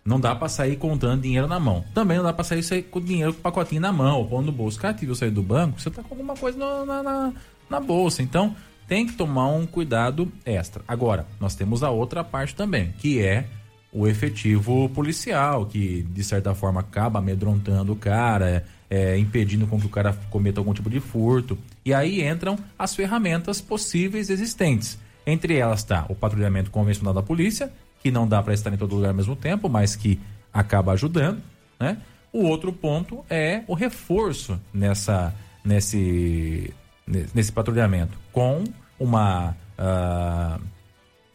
Não 0.03 0.19
dá 0.21 0.35
para 0.35 0.49
sair 0.49 0.77
contando 0.77 1.21
dinheiro 1.21 1.49
na 1.49 1.61
mão. 1.61 1.85
Também 1.93 2.17
não 2.17 2.25
dá 2.25 2.33
para 2.33 2.45
sair, 2.45 2.63
sair 2.63 2.83
com 2.83 3.01
dinheiro 3.01 3.35
com 3.35 3.43
pacotinho 3.43 3.81
na 3.81 3.93
mão, 3.93 4.19
ou 4.19 4.27
pondo 4.27 4.47
no 4.47 4.53
bolso. 4.53 4.79
Cara, 4.79 4.95
que 4.95 5.15
sair 5.15 5.33
do 5.33 5.43
banco, 5.43 5.81
você 5.81 5.91
tá 5.91 6.03
com 6.03 6.15
alguma 6.15 6.35
coisa 6.35 6.57
na, 6.57 6.87
na, 6.87 7.03
na, 7.03 7.33
na 7.69 7.81
bolsa. 7.81 8.23
Então, 8.23 8.55
tem 8.87 9.07
que 9.07 9.15
tomar 9.15 9.49
um 9.49 9.67
cuidado 9.67 10.31
extra. 10.45 10.83
Agora, 10.87 11.27
nós 11.41 11.55
temos 11.55 11.83
a 11.83 11.91
outra 11.91 12.23
parte 12.23 12.55
também, 12.55 12.93
que 12.99 13.21
é 13.21 13.47
o 13.93 14.07
efetivo 14.07 14.89
policial, 14.91 15.67
que 15.67 16.03
de 16.03 16.23
certa 16.23 16.55
forma 16.55 16.81
acaba 16.81 17.19
amedrontando 17.19 17.93
o 17.93 17.97
cara, 17.97 18.65
é, 18.91 19.19
impedindo 19.19 19.67
com 19.67 19.81
que 19.81 19.87
o 19.87 19.91
cara 19.91 20.13
cometa 20.31 20.61
algum 20.61 20.75
tipo 20.75 20.91
de 20.91 21.01
furto. 21.01 21.59
E 21.85 21.95
aí 21.95 22.23
entram 22.23 22.59
as 22.79 22.95
ferramentas 22.95 23.61
possíveis 23.61 24.31
existentes. 24.31 24.99
Entre 25.27 25.57
elas 25.57 25.81
está 25.81 26.07
o 26.09 26.15
patrulhamento 26.15 26.71
convencional 26.71 27.15
da 27.15 27.23
polícia, 27.23 27.73
que 28.03 28.11
não 28.11 28.29
dá 28.29 28.43
para 28.43 28.55
estar 28.55 28.73
em 28.73 28.77
todo 28.77 28.95
lugar 28.95 29.09
ao 29.09 29.15
mesmo 29.15 29.35
tempo, 29.35 29.69
mas 29.69 29.97
que 29.97 30.21
acaba 30.53 30.93
ajudando, 30.93 31.43
né? 31.81 31.99
O 32.33 32.45
outro 32.45 32.73
ponto 32.73 33.25
é 33.31 33.63
o 33.67 33.75
reforço 33.75 34.61
nessa, 34.73 35.35
nesse, 35.65 36.73
nesse 37.07 37.53
patrulhamento, 37.53 38.19
com 38.33 38.65
uma 38.99 39.57
uh, 39.79 40.61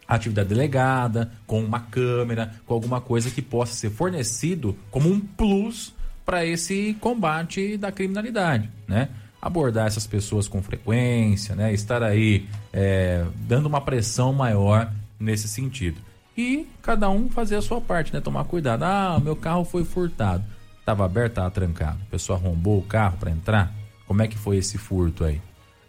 atividade 0.08 0.50
delegada, 0.50 1.32
com 1.48 1.64
uma 1.64 1.80
câmera, 1.80 2.54
com 2.66 2.74
alguma 2.74 3.00
coisa 3.00 3.32
que 3.32 3.42
possa 3.42 3.74
ser 3.74 3.90
fornecido 3.90 4.78
como 4.90 5.10
um 5.10 5.20
plus 5.20 5.94
para 6.26 6.46
esse 6.46 6.96
combate 7.00 7.78
da 7.78 7.92
criminalidade, 7.92 8.70
né? 8.88 9.10
Abordar 9.42 9.88
essas 9.88 10.06
pessoas 10.06 10.48
com 10.48 10.62
frequência, 10.62 11.56
né? 11.56 11.74
Estar 11.74 12.04
aí 12.04 12.48
é, 12.72 13.26
dando 13.48 13.66
uma 13.66 13.82
pressão 13.82 14.32
maior 14.32 14.92
nesse 15.20 15.48
sentido. 15.48 16.00
E 16.38 16.68
cada 16.82 17.10
um 17.10 17.30
fazer 17.30 17.56
a 17.56 17.62
sua 17.62 17.82
parte, 17.82 18.14
né? 18.14 18.22
Tomar 18.22 18.44
cuidado. 18.46 18.84
Ah, 18.84 19.20
meu 19.22 19.36
carro 19.36 19.66
foi 19.66 19.84
furtado. 19.84 20.44
Tava 20.86 21.06
aberto, 21.06 21.36
tava 21.36 21.52
trancado. 21.52 22.00
A 22.08 22.12
pessoa 22.12 22.38
arrombou 22.38 22.80
o 22.80 22.84
carro 22.84 23.18
para 23.18 23.32
entrar. 23.32 23.74
Como 24.08 24.22
é 24.22 24.28
que 24.28 24.38
foi 24.38 24.58
esse 24.58 24.78
furto 24.78 25.24
aí? 25.24 25.42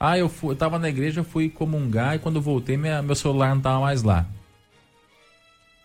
Ah, 0.05 0.19
eu, 0.19 0.29
fui, 0.29 0.51
eu 0.51 0.57
tava 0.57 0.81
na 0.81 0.89
igreja, 0.89 1.23
fui 1.23 1.49
comungar 1.49 2.17
e 2.17 2.19
quando 2.19 2.41
voltei 2.41 2.77
minha, 2.77 3.01
meu 3.01 3.15
celular 3.15 3.55
não 3.55 3.63
tava 3.63 3.83
mais 3.83 4.03
lá. 4.03 4.27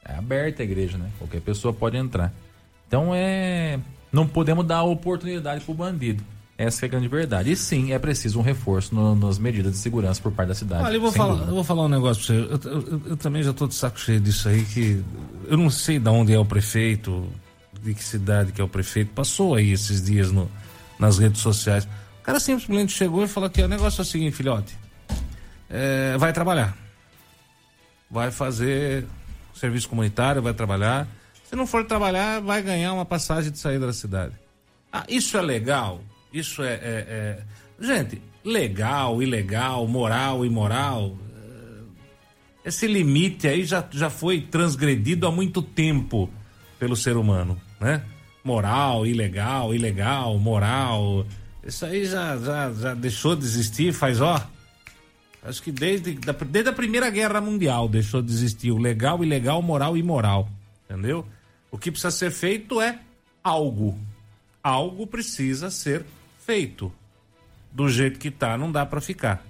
É 0.04 0.16
aberta 0.16 0.64
a 0.64 0.66
igreja, 0.66 0.98
né? 0.98 1.08
Qualquer 1.20 1.40
pessoa 1.40 1.72
pode 1.72 1.98
entrar. 1.98 2.34
Então 2.88 3.12
é. 3.14 3.80
Não 4.12 4.26
podemos 4.26 4.66
dar 4.66 4.82
oportunidade 4.82 5.64
pro 5.64 5.76
bandido. 5.76 6.24
Essa 6.58 6.84
é 6.84 6.88
a 6.88 6.90
grande 6.90 7.08
verdade. 7.08 7.52
E 7.52 7.56
sim, 7.56 7.92
é 7.92 8.00
preciso 8.00 8.40
um 8.40 8.42
reforço 8.42 8.96
no, 8.96 9.14
nas 9.14 9.38
medidas 9.38 9.74
de 9.74 9.78
segurança 9.78 10.20
por 10.20 10.32
parte 10.32 10.48
da 10.48 10.56
cidade. 10.56 10.84
Olha, 10.84 10.96
eu 10.96 11.02
vou, 11.02 11.12
falar, 11.12 11.48
eu 11.48 11.54
vou 11.54 11.64
falar 11.64 11.86
um 11.86 11.90
negócio 11.90 12.26
pra 12.26 12.58
você. 12.58 12.68
Eu, 12.68 12.74
eu, 12.74 13.02
eu 13.12 13.18
também 13.18 13.44
já 13.44 13.54
tô 13.54 13.68
de 13.68 13.76
saco 13.76 14.00
cheio 14.00 14.20
disso 14.20 14.50
aí, 14.50 14.64
que 14.64 15.00
eu 15.48 15.58
não 15.58 15.70
sei 15.70 16.00
de 16.00 16.10
onde 16.10 16.34
é 16.34 16.40
o 16.40 16.46
prefeito, 16.46 17.28
de 17.84 17.94
que 17.94 18.04
cidade 18.04 18.52
que 18.52 18.60
é 18.60 18.64
o 18.64 18.68
prefeito. 18.68 19.12
Passou 19.14 19.54
aí 19.54 19.72
esses 19.72 20.02
dias 20.02 20.32
no, 20.32 20.50
nas 20.98 21.20
redes 21.20 21.40
sociais. 21.40 21.88
Cara 22.28 22.42
simplesmente 22.42 22.92
chegou 22.92 23.24
e 23.24 23.28
falou 23.28 23.50
que 23.50 23.62
o 23.62 23.70
negócio 23.70 24.02
é 24.02 24.04
o 24.04 24.06
seguinte, 24.06 24.36
filhote. 24.36 24.78
É, 25.70 26.18
vai 26.18 26.34
trabalhar. 26.34 26.78
Vai 28.12 28.32
fazer 28.32 29.06
serviço 29.56 29.88
comunitário, 29.88 30.42
vai 30.42 30.54
trabalhar. 30.54 31.08
Se 31.46 31.56
não 31.56 31.66
for 31.66 31.86
trabalhar, 31.86 32.42
vai 32.42 32.62
ganhar 32.62 32.92
uma 32.92 33.06
passagem 33.06 33.50
de 33.50 33.58
saída 33.58 33.88
da 33.88 33.94
cidade. 33.94 34.34
Ah, 34.92 35.06
isso 35.08 35.38
é 35.38 35.42
legal? 35.42 36.02
Isso 36.34 36.62
é, 36.64 36.74
é, 36.74 36.80
é, 36.84 37.40
Gente, 37.80 38.22
legal, 38.44 39.24
ilegal, 39.24 39.88
moral, 39.88 40.46
imoral. 40.46 41.16
É, 42.66 42.68
esse 42.68 42.88
limite 42.88 43.48
aí 43.48 43.64
já, 43.64 43.88
já 43.90 44.10
foi 44.10 44.42
transgredido 44.42 45.28
há 45.28 45.32
muito 45.32 45.62
tempo 45.62 46.30
pelo 46.78 46.98
ser 46.98 47.16
humano, 47.16 47.58
né? 47.80 48.04
Moral, 48.44 49.08
ilegal, 49.08 49.74
ilegal, 49.74 50.38
moral. 50.38 51.26
Isso 51.68 51.86
aí 51.86 52.06
já, 52.06 52.38
já, 52.38 52.72
já 52.72 52.94
deixou 52.94 53.36
de 53.36 53.44
existir 53.44 53.92
faz, 53.92 54.22
ó. 54.22 54.42
Acho 55.44 55.62
que 55.62 55.70
desde, 55.70 56.14
desde 56.50 56.70
a 56.70 56.74
Primeira 56.74 57.10
Guerra 57.10 57.42
Mundial 57.42 57.90
deixou 57.90 58.22
de 58.22 58.32
existir 58.32 58.72
o 58.72 58.78
legal, 58.78 59.22
ilegal, 59.22 59.62
moral 59.62 59.98
e 59.98 60.00
imoral. 60.00 60.50
Entendeu? 60.86 61.26
O 61.70 61.78
que 61.78 61.92
precisa 61.92 62.10
ser 62.10 62.32
feito 62.32 62.80
é 62.80 62.98
algo. 63.44 64.00
Algo 64.64 65.06
precisa 65.06 65.70
ser 65.70 66.06
feito. 66.40 66.92
Do 67.70 67.90
jeito 67.90 68.18
que 68.18 68.32
tá, 68.32 68.58
não 68.58 68.72
dá 68.72 68.86
para 68.86 69.02
ficar. 69.02 69.46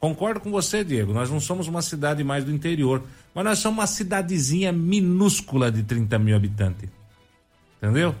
Concordo 0.00 0.40
com 0.40 0.50
você, 0.50 0.82
Diego. 0.82 1.12
Nós 1.12 1.28
não 1.30 1.38
somos 1.38 1.68
uma 1.68 1.82
cidade 1.82 2.24
mais 2.24 2.44
do 2.44 2.50
interior, 2.50 3.02
mas 3.34 3.44
nós 3.44 3.58
somos 3.58 3.78
uma 3.78 3.86
cidadezinha 3.86 4.72
minúscula 4.72 5.70
de 5.70 5.82
30 5.82 6.18
mil 6.18 6.34
habitantes. 6.34 6.88
Entendeu? 7.76 8.14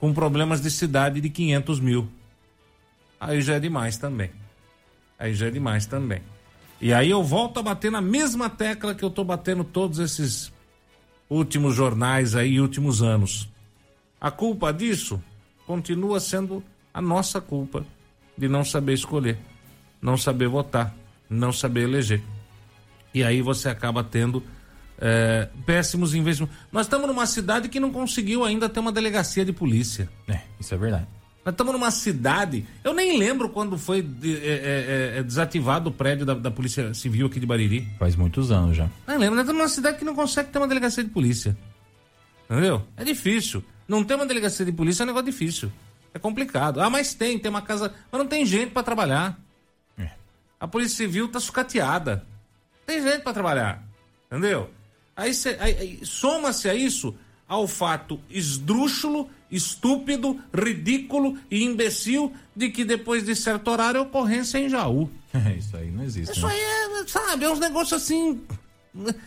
Com 0.00 0.12
problemas 0.12 0.60
de 0.60 0.70
cidade 0.72 1.20
de 1.20 1.30
500 1.30 1.78
mil. 1.78 2.08
Aí 3.24 3.40
já 3.40 3.54
é 3.54 3.60
demais 3.60 3.96
também. 3.96 4.30
Aí 5.18 5.34
já 5.34 5.46
é 5.46 5.50
demais 5.50 5.86
também. 5.86 6.20
E 6.80 6.92
aí 6.92 7.10
eu 7.10 7.22
volto 7.22 7.58
a 7.58 7.62
bater 7.62 7.90
na 7.90 8.00
mesma 8.00 8.50
tecla 8.50 8.94
que 8.94 9.02
eu 9.02 9.10
tô 9.10 9.24
batendo 9.24 9.64
todos 9.64 9.98
esses 9.98 10.52
últimos 11.28 11.74
jornais 11.74 12.34
aí, 12.34 12.60
últimos 12.60 13.02
anos. 13.02 13.48
A 14.20 14.30
culpa 14.30 14.72
disso 14.72 15.22
continua 15.66 16.20
sendo 16.20 16.62
a 16.92 17.00
nossa 17.00 17.40
culpa 17.40 17.86
de 18.36 18.46
não 18.46 18.62
saber 18.62 18.92
escolher, 18.92 19.38
não 20.02 20.18
saber 20.18 20.48
votar, 20.48 20.94
não 21.28 21.52
saber 21.52 21.84
eleger. 21.84 22.22
E 23.14 23.24
aí 23.24 23.40
você 23.40 23.70
acaba 23.70 24.04
tendo 24.04 24.42
é, 24.98 25.48
péssimos 25.64 26.14
investimentos. 26.14 26.56
Nós 26.70 26.84
estamos 26.84 27.06
numa 27.06 27.24
cidade 27.24 27.70
que 27.70 27.80
não 27.80 27.90
conseguiu 27.90 28.44
ainda 28.44 28.68
ter 28.68 28.80
uma 28.80 28.92
delegacia 28.92 29.44
de 29.46 29.52
polícia. 29.52 30.10
É, 30.28 30.40
isso 30.60 30.74
é 30.74 30.76
verdade. 30.76 31.06
Nós 31.44 31.52
estamos 31.52 31.72
numa 31.74 31.90
cidade. 31.90 32.64
Eu 32.82 32.94
nem 32.94 33.18
lembro 33.18 33.50
quando 33.50 33.76
foi 33.76 34.00
de, 34.00 34.36
é, 34.36 35.14
é, 35.16 35.18
é 35.18 35.22
desativado 35.22 35.90
o 35.90 35.92
prédio 35.92 36.24
da, 36.24 36.32
da, 36.32 36.50
Polícia 36.50 36.94
Civil 36.94 37.26
aqui 37.26 37.38
de 37.38 37.44
Bariri. 37.44 37.86
Faz 37.98 38.16
muitos 38.16 38.50
anos 38.50 38.76
já. 38.76 38.88
Não 39.06 39.18
lembro. 39.18 39.34
Nós 39.34 39.44
estamos 39.44 39.60
numa 39.60 39.68
cidade 39.68 39.98
que 39.98 40.04
não 40.04 40.14
consegue 40.14 40.50
ter 40.50 40.58
uma 40.58 40.66
delegacia 40.66 41.04
de 41.04 41.10
polícia. 41.10 41.54
Entendeu? 42.48 42.82
É 42.96 43.04
difícil. 43.04 43.62
Não 43.86 44.02
ter 44.02 44.14
uma 44.14 44.24
delegacia 44.24 44.64
de 44.64 44.72
polícia 44.72 45.02
é 45.02 45.04
um 45.04 45.08
negócio 45.08 45.26
difícil. 45.26 45.70
É 46.14 46.18
complicado. 46.18 46.80
Ah, 46.80 46.88
mas 46.88 47.12
tem, 47.12 47.38
tem 47.38 47.50
uma 47.50 47.60
casa. 47.60 47.92
Mas 48.10 48.18
não 48.18 48.26
tem 48.26 48.46
gente 48.46 48.70
para 48.70 48.82
trabalhar. 48.82 49.38
É. 49.98 50.10
A 50.58 50.66
Polícia 50.66 50.96
Civil 50.96 51.28
tá 51.28 51.40
sucateada. 51.40 52.24
Tem 52.86 53.02
gente 53.02 53.22
para 53.22 53.34
trabalhar. 53.34 53.82
Entendeu? 54.30 54.70
Aí, 55.14 55.32
aí, 55.60 55.76
aí 55.78 56.00
soma-se 56.04 56.68
a 56.70 56.74
isso 56.74 57.14
ao 57.46 57.68
fato 57.68 58.20
esdrúxulo, 58.30 59.28
estúpido, 59.54 60.38
ridículo 60.52 61.38
e 61.50 61.62
imbecil 61.62 62.32
de 62.54 62.70
que 62.70 62.84
depois 62.84 63.24
de 63.24 63.34
certo 63.34 63.70
horário 63.70 64.00
a 64.00 64.02
ocorrência 64.02 64.58
é 64.58 64.62
em 64.62 64.68
Jaú. 64.68 65.10
isso 65.58 65.76
aí 65.76 65.90
não 65.90 66.04
existe. 66.04 66.32
Isso 66.32 66.46
né? 66.46 66.52
aí 66.52 66.60
é, 67.02 67.06
sabe, 67.06 67.44
é 67.44 67.50
uns 67.50 67.60
negócios 67.60 68.02
assim 68.02 68.40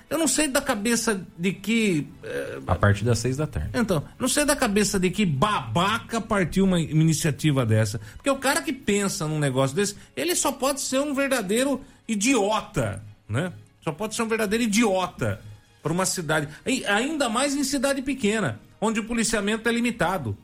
eu 0.10 0.18
não 0.18 0.28
sei 0.28 0.48
da 0.48 0.62
cabeça 0.62 1.22
de 1.38 1.52
que. 1.52 2.08
É, 2.24 2.60
a 2.66 2.76
partir 2.76 3.04
das 3.04 3.20
seis 3.20 3.36
da 3.36 3.46
tarde. 3.46 3.72
Então, 3.74 4.02
não 4.18 4.28
sei 4.28 4.46
da 4.46 4.56
cabeça 4.56 4.98
de 4.98 5.10
que 5.10 5.26
babaca 5.26 6.22
partiu 6.22 6.64
uma 6.64 6.80
iniciativa 6.80 7.66
dessa. 7.66 8.00
Porque 8.16 8.30
o 8.30 8.38
cara 8.38 8.62
que 8.62 8.72
pensa 8.72 9.28
num 9.28 9.40
negócio 9.40 9.76
desse, 9.76 9.98
ele 10.16 10.36
só 10.36 10.54
pode 10.54 10.80
ser 10.80 11.00
um 11.02 11.14
verdadeiro 11.14 11.82
idiota, 12.08 13.04
né? 13.28 13.52
Só 13.84 13.92
pode 13.92 14.16
ser 14.16 14.22
um 14.22 14.28
verdadeiro 14.28 14.64
idiota 14.64 15.42
para 15.84 15.92
uma 15.92 16.06
cidade. 16.06 16.48
E 16.66 16.86
ainda 16.86 17.28
mais 17.28 17.54
em 17.54 17.64
cidade 17.64 18.02
pequena, 18.02 18.62
onde 18.80 19.00
o 19.00 19.06
policiamento 19.06 19.68
é 19.68 19.72
limitado. 19.72 20.38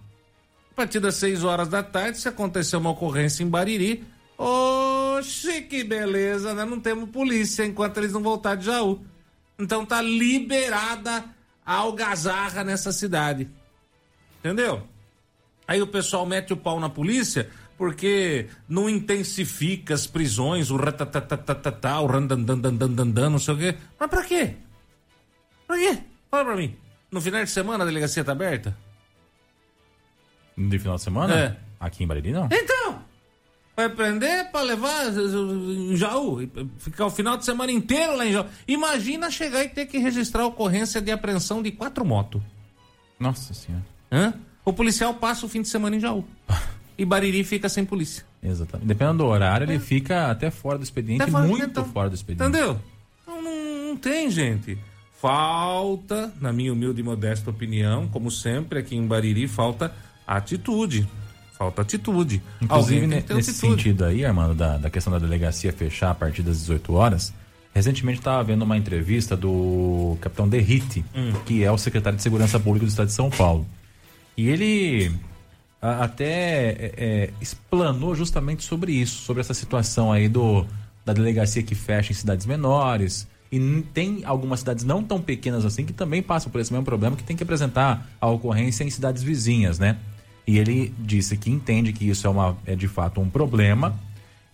A 0.71 0.75
partir 0.75 0.99
das 0.99 1.15
seis 1.15 1.43
horas 1.43 1.67
da 1.67 1.83
tarde, 1.83 2.17
se 2.17 2.27
acontecer 2.27 2.75
uma 2.77 2.89
ocorrência 2.89 3.43
em 3.43 3.47
Bariri, 3.47 4.03
oxe, 4.37 5.61
que 5.61 5.83
beleza, 5.83 6.53
né? 6.53 6.65
Não 6.65 6.79
temos 6.79 7.09
polícia 7.09 7.63
enquanto 7.63 7.97
eles 7.97 8.11
não 8.11 8.23
voltarem 8.23 8.59
de 8.59 8.65
Jaú. 8.65 8.99
Então 9.59 9.85
tá 9.85 10.01
liberada 10.01 11.25
a 11.65 11.75
algazarra 11.75 12.63
nessa 12.63 12.91
cidade. 12.91 13.47
Entendeu? 14.39 14.83
Aí 15.67 15.81
o 15.81 15.87
pessoal 15.87 16.25
mete 16.25 16.51
o 16.53 16.57
pau 16.57 16.79
na 16.79 16.89
polícia 16.89 17.49
porque 17.77 18.47
não 18.67 18.89
intensifica 18.89 19.93
as 19.93 20.05
prisões, 20.07 20.69
o 20.69 20.75
ratatatatata, 20.75 21.99
o 21.99 22.05
randandandandandan, 22.05 23.29
não 23.29 23.39
sei 23.39 23.53
o 23.53 23.57
quê. 23.57 23.75
Mas 23.99 24.09
pra 24.09 24.23
quê? 24.23 24.55
Pra 25.67 25.77
quê? 25.77 25.99
Fala 26.29 26.45
pra 26.45 26.55
mim. 26.55 26.75
No 27.13 27.21
final 27.21 27.43
de 27.43 27.49
semana 27.51 27.83
a 27.83 27.85
delegacia 27.85 28.23
tá 28.23 28.31
aberta? 28.31 28.75
De 30.57 30.79
final 30.79 30.95
de 30.95 31.03
semana? 31.03 31.35
É. 31.35 31.55
Aqui 31.79 32.03
em 32.03 32.07
Bariri 32.07 32.31
não? 32.31 32.49
Então! 32.51 32.99
Vai 33.77 33.87
prender 33.87 34.49
para 34.51 34.61
levar 34.61 35.13
em 35.15 35.95
Jaú, 35.95 36.39
ficar 36.79 37.05
o 37.05 37.11
final 37.11 37.37
de 37.37 37.45
semana 37.45 37.71
inteiro 37.71 38.17
lá 38.17 38.25
em 38.25 38.31
Jaú. 38.31 38.47
Imagina 38.67 39.29
chegar 39.29 39.63
e 39.63 39.69
ter 39.69 39.85
que 39.85 39.99
registrar 39.99 40.41
a 40.41 40.47
ocorrência 40.47 40.99
de 40.99 41.11
apreensão 41.11 41.61
de 41.61 41.71
quatro 41.71 42.03
motos. 42.03 42.41
Nossa 43.19 43.53
senhora. 43.53 43.85
Hã? 44.11 44.33
O 44.65 44.73
policial 44.73 45.13
passa 45.13 45.45
o 45.45 45.49
fim 45.49 45.61
de 45.61 45.67
semana 45.67 45.95
em 45.95 45.99
Jaú. 45.99 46.25
e 46.97 47.05
Bariri 47.05 47.43
fica 47.43 47.69
sem 47.69 47.85
polícia. 47.85 48.25
Exatamente. 48.41 48.87
Dependendo 48.87 49.19
do 49.19 49.25
horário, 49.25 49.69
é. 49.69 49.73
ele 49.73 49.79
fica 49.79 50.31
até 50.31 50.49
fora 50.49 50.79
do 50.79 50.83
expediente, 50.83 51.29
fora, 51.29 51.47
muito 51.47 51.65
então, 51.65 51.85
fora 51.85 52.09
do 52.09 52.15
expediente. 52.15 52.49
Entendeu? 52.49 52.81
Então 53.21 53.39
não, 53.39 53.89
não 53.89 53.97
tem, 53.97 54.31
gente. 54.31 54.79
Falta, 55.23 56.33
na 56.41 56.51
minha 56.51 56.73
humilde 56.73 56.99
e 56.99 57.03
modesta 57.03 57.49
opinião, 57.49 58.09
como 58.09 58.29
sempre 58.29 58.79
aqui 58.79 58.93
em 58.93 59.07
Bariri, 59.07 59.47
falta 59.47 59.89
atitude. 60.27 61.07
Falta 61.57 61.81
atitude. 61.81 62.43
Inclusive, 62.61 63.07
nesse 63.07 63.31
atitude. 63.31 63.53
sentido 63.53 64.03
aí, 64.03 64.25
Armando, 64.25 64.53
da, 64.53 64.77
da 64.77 64.89
questão 64.89 65.13
da 65.13 65.19
delegacia 65.19 65.71
fechar 65.71 66.11
a 66.11 66.13
partir 66.13 66.41
das 66.41 66.57
18 66.57 66.93
horas, 66.93 67.33
recentemente 67.73 68.19
estava 68.19 68.43
vendo 68.43 68.63
uma 68.63 68.75
entrevista 68.75 69.37
do 69.37 70.17
capitão 70.19 70.45
Derrite, 70.45 71.05
hum. 71.15 71.31
que 71.45 71.63
é 71.63 71.71
o 71.71 71.77
secretário 71.77 72.17
de 72.17 72.21
Segurança 72.21 72.59
Pública 72.59 72.85
do 72.85 72.89
Estado 72.89 73.07
de 73.07 73.13
São 73.13 73.29
Paulo. 73.29 73.65
E 74.35 74.49
ele 74.49 75.09
até 75.81 76.69
é, 76.69 76.93
é, 76.97 77.29
explanou 77.39 78.13
justamente 78.13 78.65
sobre 78.65 78.91
isso, 78.91 79.21
sobre 79.21 79.39
essa 79.39 79.53
situação 79.53 80.11
aí 80.11 80.27
do, 80.27 80.65
da 81.05 81.13
delegacia 81.13 81.63
que 81.63 81.75
fecha 81.75 82.11
em 82.11 82.15
cidades 82.15 82.45
menores 82.45 83.25
E 83.53 83.83
tem 83.93 84.25
algumas 84.25 84.61
cidades 84.61 84.83
não 84.83 85.03
tão 85.03 85.21
pequenas 85.21 85.63
assim 85.63 85.85
que 85.85 85.93
também 85.93 86.23
passam 86.23 86.51
por 86.51 86.59
esse 86.59 86.73
mesmo 86.73 86.83
problema, 86.83 87.15
que 87.15 87.23
tem 87.23 87.37
que 87.37 87.43
apresentar 87.43 88.09
a 88.19 88.27
ocorrência 88.27 88.83
em 88.83 88.89
cidades 88.89 89.21
vizinhas, 89.21 89.77
né? 89.77 89.99
E 90.47 90.57
ele 90.57 90.91
disse 90.97 91.37
que 91.37 91.51
entende 91.51 91.93
que 91.93 92.09
isso 92.09 92.25
é, 92.25 92.29
uma, 92.31 92.57
é 92.65 92.75
de 92.75 92.87
fato 92.87 93.21
um 93.21 93.29
problema 93.29 93.95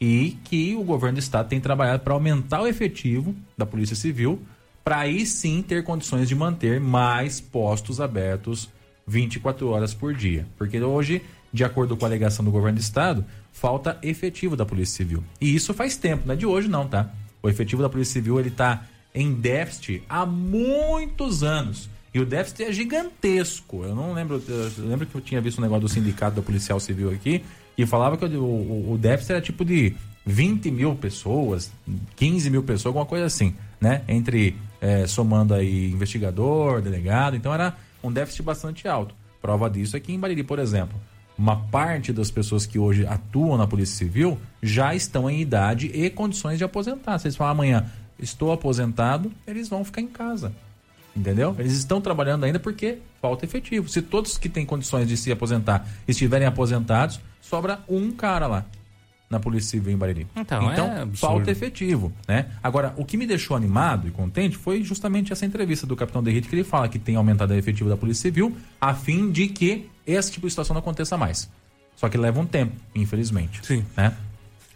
e 0.02 0.38
que 0.44 0.76
o 0.76 0.84
governo 0.84 1.16
do 1.16 1.20
estado 1.20 1.48
tem 1.48 1.62
trabalhado 1.62 2.04
para 2.04 2.14
aumentar 2.14 2.62
o 2.62 2.68
efetivo 2.68 3.34
da 3.58 3.66
Polícia 3.66 3.96
Civil, 3.96 4.42
para 4.84 4.98
aí 4.98 5.26
sim 5.26 5.62
ter 5.62 5.82
condições 5.86 6.28
de 6.28 6.36
manter 6.36 6.82
mais 6.82 7.40
postos 7.40 8.02
abertos 8.02 8.68
24 9.08 9.66
horas 9.70 9.94
por 9.94 10.14
dia. 10.14 10.46
Porque 10.58 10.78
hoje, 10.78 11.22
de 11.54 11.64
acordo 11.64 11.96
com 11.96 12.04
a 12.04 12.10
alegação 12.10 12.44
do 12.44 12.52
governo 12.52 12.78
do 12.78 12.82
estado, 12.82 13.24
falta 13.54 13.98
efetivo 14.04 14.58
da 14.58 14.66
Polícia 14.66 14.98
Civil. 14.98 15.24
E 15.40 15.56
isso 15.56 15.74
faz 15.74 15.96
tempo, 15.96 16.24
não 16.28 16.34
é 16.34 16.38
de 16.38 16.46
hoje 16.46 16.68
não, 16.68 16.86
tá? 16.86 17.10
O 17.42 17.50
efetivo 17.50 17.82
da 17.82 17.90
Polícia 17.90 18.14
Civil 18.14 18.40
ele 18.40 18.50
está 18.50 18.84
em 19.14 19.34
déficit 19.34 20.04
há 20.10 20.26
muitos 20.26 21.44
anos. 21.44 21.90
E 22.14 22.20
o 22.20 22.26
déficit 22.26 22.64
é 22.64 22.72
gigantesco. 22.72 23.84
Eu 23.84 23.96
não 23.96 24.14
lembro. 24.14 24.42
Eu 24.48 24.72
lembro 24.86 25.06
que 25.06 25.16
eu 25.16 25.22
tinha 25.22 25.40
visto 25.40 25.60
um 25.60 25.62
negócio 25.62 25.82
do 25.82 25.90
sindicato 25.90 26.36
da 26.36 26.42
Policial 26.42 26.80
Civil 26.80 27.12
aqui 27.12 27.44
e 27.78 27.86
falava 27.86 28.18
que 28.18 28.26
o, 28.26 28.44
o, 28.44 28.94
o 28.94 28.98
déficit 28.98 29.32
era 29.32 29.42
tipo 29.42 29.64
de 29.64 29.96
20 30.26 30.72
mil 30.72 30.96
pessoas, 30.96 31.72
15 32.16 32.50
mil 32.50 32.64
pessoas, 32.64 32.88
alguma 32.88 33.06
coisa 33.06 33.26
assim, 33.26 33.56
né? 33.80 34.04
Entre 34.08 34.56
é, 34.82 35.08
somando 35.08 35.54
aí 35.54 35.92
investigador, 35.92 36.82
delegado. 36.82 37.36
Então 37.36 37.54
era 37.54 37.76
um 38.04 38.12
déficit 38.12 38.44
bastante 38.44 38.88
alto. 38.88 39.14
Prova 39.42 39.70
disso 39.70 39.96
é 39.96 40.00
que 40.00 40.12
em 40.12 40.20
Bariri, 40.20 40.44
por 40.44 40.60
exemplo, 40.60 41.00
uma 41.40 41.56
parte 41.56 42.12
das 42.12 42.30
pessoas 42.30 42.66
que 42.66 42.78
hoje 42.78 43.08
atuam 43.08 43.58
na 43.58 43.66
Polícia 43.66 43.96
Civil 43.96 44.38
já 44.62 44.94
estão 44.94 45.30
em 45.30 45.40
idade 45.40 45.88
e 45.88 46.10
condições 46.10 46.58
de 46.58 46.66
aposentar. 46.66 47.18
Se 47.18 47.28
eles 47.28 47.38
falam 47.38 47.54
amanhã, 47.54 47.86
estou 48.20 48.52
aposentado, 48.52 49.32
eles 49.48 49.70
vão 49.70 49.86
ficar 49.86 50.02
em 50.02 50.08
casa. 50.08 50.52
Entendeu? 51.16 51.56
Eles 51.58 51.74
estão 51.74 52.02
trabalhando 52.02 52.44
ainda 52.44 52.60
porque 52.60 53.00
falta 53.22 53.46
efetivo. 53.46 53.88
Se 53.88 54.02
todos 54.02 54.38
que 54.38 54.50
têm 54.50 54.66
condições 54.66 55.08
de 55.08 55.16
se 55.16 55.32
aposentar 55.32 55.88
estiverem 56.06 56.46
aposentados, 56.46 57.22
sobra 57.42 57.80
um 57.88 58.12
cara 58.12 58.46
lá 58.46 58.66
na 59.30 59.40
Polícia 59.40 59.72
Civil 59.72 59.94
em 59.94 59.98
Bariri. 59.98 60.26
Então, 60.36 60.72
então 60.72 60.86
é 60.86 61.06
falta 61.14 61.52
efetivo, 61.52 62.12
né? 62.28 62.48
Agora, 62.64 62.94
o 62.98 63.06
que 63.06 63.16
me 63.16 63.28
deixou 63.28 63.56
animado 63.56 64.08
e 64.08 64.12
contente 64.12 64.58
foi 64.58 64.84
justamente 64.84 65.32
essa 65.32 65.46
entrevista 65.46 65.86
do 65.86 65.96
capitão 65.96 66.24
Derrite 66.24 66.50
que 66.50 66.56
ele 66.56 66.64
fala 66.64 66.90
que 66.90 66.98
tem 66.98 67.16
aumentado 67.16 67.54
a 67.54 67.58
efetivo 67.58 67.90
da 67.90 67.98
Polícia 67.98 68.24
Civil 68.24 68.56
a 68.82 68.94
fim 68.94 69.32
de 69.32 69.48
que 69.48 69.90
esse 70.06 70.32
tipo 70.32 70.48
de 70.48 70.52
situação 70.52 70.74
não 70.74 70.80
aconteça 70.80 71.16
mais. 71.16 71.50
Só 71.96 72.10
que 72.10 72.18
leva 72.18 72.40
um 72.40 72.46
tempo, 72.46 72.76
infelizmente. 72.96 73.60
Sim. 73.64 73.86
Né? 73.96 74.14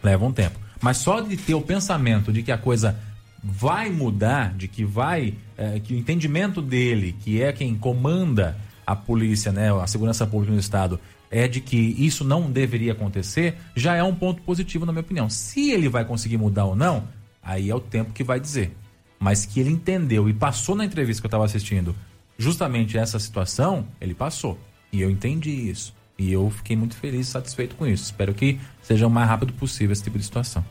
Leva 0.03 0.25
um 0.25 0.31
tempo. 0.31 0.59
Mas 0.81 0.97
só 0.97 1.21
de 1.21 1.37
ter 1.37 1.55
o 1.55 1.61
pensamento 1.61 2.31
de 2.31 2.43
que 2.43 2.51
a 2.51 2.57
coisa 2.57 2.99
vai 3.41 3.89
mudar, 3.89 4.53
de 4.53 4.67
que 4.67 4.85
vai, 4.85 5.33
é, 5.57 5.79
que 5.79 5.93
o 5.93 5.97
entendimento 5.97 6.61
dele, 6.61 7.15
que 7.23 7.41
é 7.41 7.51
quem 7.51 7.75
comanda 7.75 8.57
a 8.85 8.95
polícia, 8.95 9.51
né, 9.51 9.71
a 9.73 9.87
segurança 9.87 10.27
pública 10.27 10.53
no 10.53 10.59
estado, 10.59 10.99
é 11.33 11.47
de 11.47 11.59
que 11.59 11.75
isso 11.75 12.23
não 12.23 12.51
deveria 12.51 12.91
acontecer, 12.91 13.55
já 13.75 13.95
é 13.95 14.03
um 14.03 14.13
ponto 14.13 14.43
positivo 14.43 14.85
na 14.85 14.91
minha 14.91 15.01
opinião. 15.01 15.27
Se 15.31 15.71
ele 15.71 15.89
vai 15.89 16.05
conseguir 16.05 16.37
mudar 16.37 16.65
ou 16.65 16.75
não, 16.75 17.07
aí 17.41 17.71
é 17.71 17.75
o 17.75 17.79
tempo 17.79 18.13
que 18.13 18.23
vai 18.23 18.39
dizer. 18.39 18.77
Mas 19.19 19.43
que 19.43 19.59
ele 19.59 19.71
entendeu 19.71 20.29
e 20.29 20.33
passou 20.33 20.75
na 20.75 20.85
entrevista 20.85 21.21
que 21.21 21.25
eu 21.25 21.29
estava 21.29 21.45
assistindo 21.45 21.95
justamente 22.37 22.99
essa 22.99 23.17
situação, 23.17 23.87
ele 23.99 24.13
passou. 24.13 24.59
E 24.91 25.01
eu 25.01 25.09
entendi 25.09 25.49
isso. 25.49 25.91
E 26.19 26.31
eu 26.31 26.51
fiquei 26.51 26.75
muito 26.75 26.95
feliz 26.95 27.27
e 27.27 27.31
satisfeito 27.31 27.75
com 27.75 27.87
isso. 27.87 28.03
Espero 28.03 28.31
que 28.35 28.59
seja 28.83 29.07
o 29.07 29.09
mais 29.09 29.27
rápido 29.27 29.53
possível 29.53 29.91
esse 29.91 30.03
tipo 30.03 30.19
de 30.19 30.23
situação. 30.23 30.63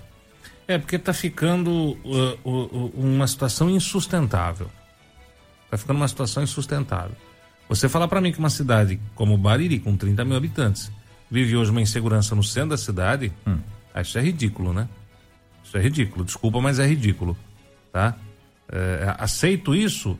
É, 0.68 0.78
porque 0.78 0.94
está 0.94 1.12
ficando 1.12 1.98
uh, 2.04 2.38
uh, 2.44 2.76
uh, 2.76 2.92
uma 2.94 3.26
situação 3.26 3.68
insustentável. 3.68 4.70
Está 5.64 5.76
ficando 5.76 5.96
uma 5.96 6.06
situação 6.06 6.40
insustentável. 6.40 7.16
Você 7.68 7.88
falar 7.88 8.08
para 8.08 8.20
mim 8.20 8.32
que 8.32 8.38
uma 8.38 8.50
cidade 8.50 9.00
como 9.14 9.36
Bariri, 9.36 9.78
com 9.78 9.96
30 9.96 10.24
mil 10.24 10.36
habitantes, 10.36 10.90
vive 11.30 11.56
hoje 11.56 11.70
uma 11.70 11.80
insegurança 11.80 12.34
no 12.34 12.42
centro 12.42 12.70
da 12.70 12.76
cidade, 12.76 13.32
hum. 13.46 13.58
isso 13.96 14.18
é 14.18 14.22
ridículo, 14.22 14.72
né? 14.72 14.88
Isso 15.64 15.78
é 15.78 15.80
ridículo. 15.80 16.24
Desculpa, 16.24 16.60
mas 16.60 16.78
é 16.78 16.86
ridículo. 16.86 17.36
Tá? 17.90 18.16
É, 18.68 19.14
aceito 19.18 19.74
isso. 19.74 20.18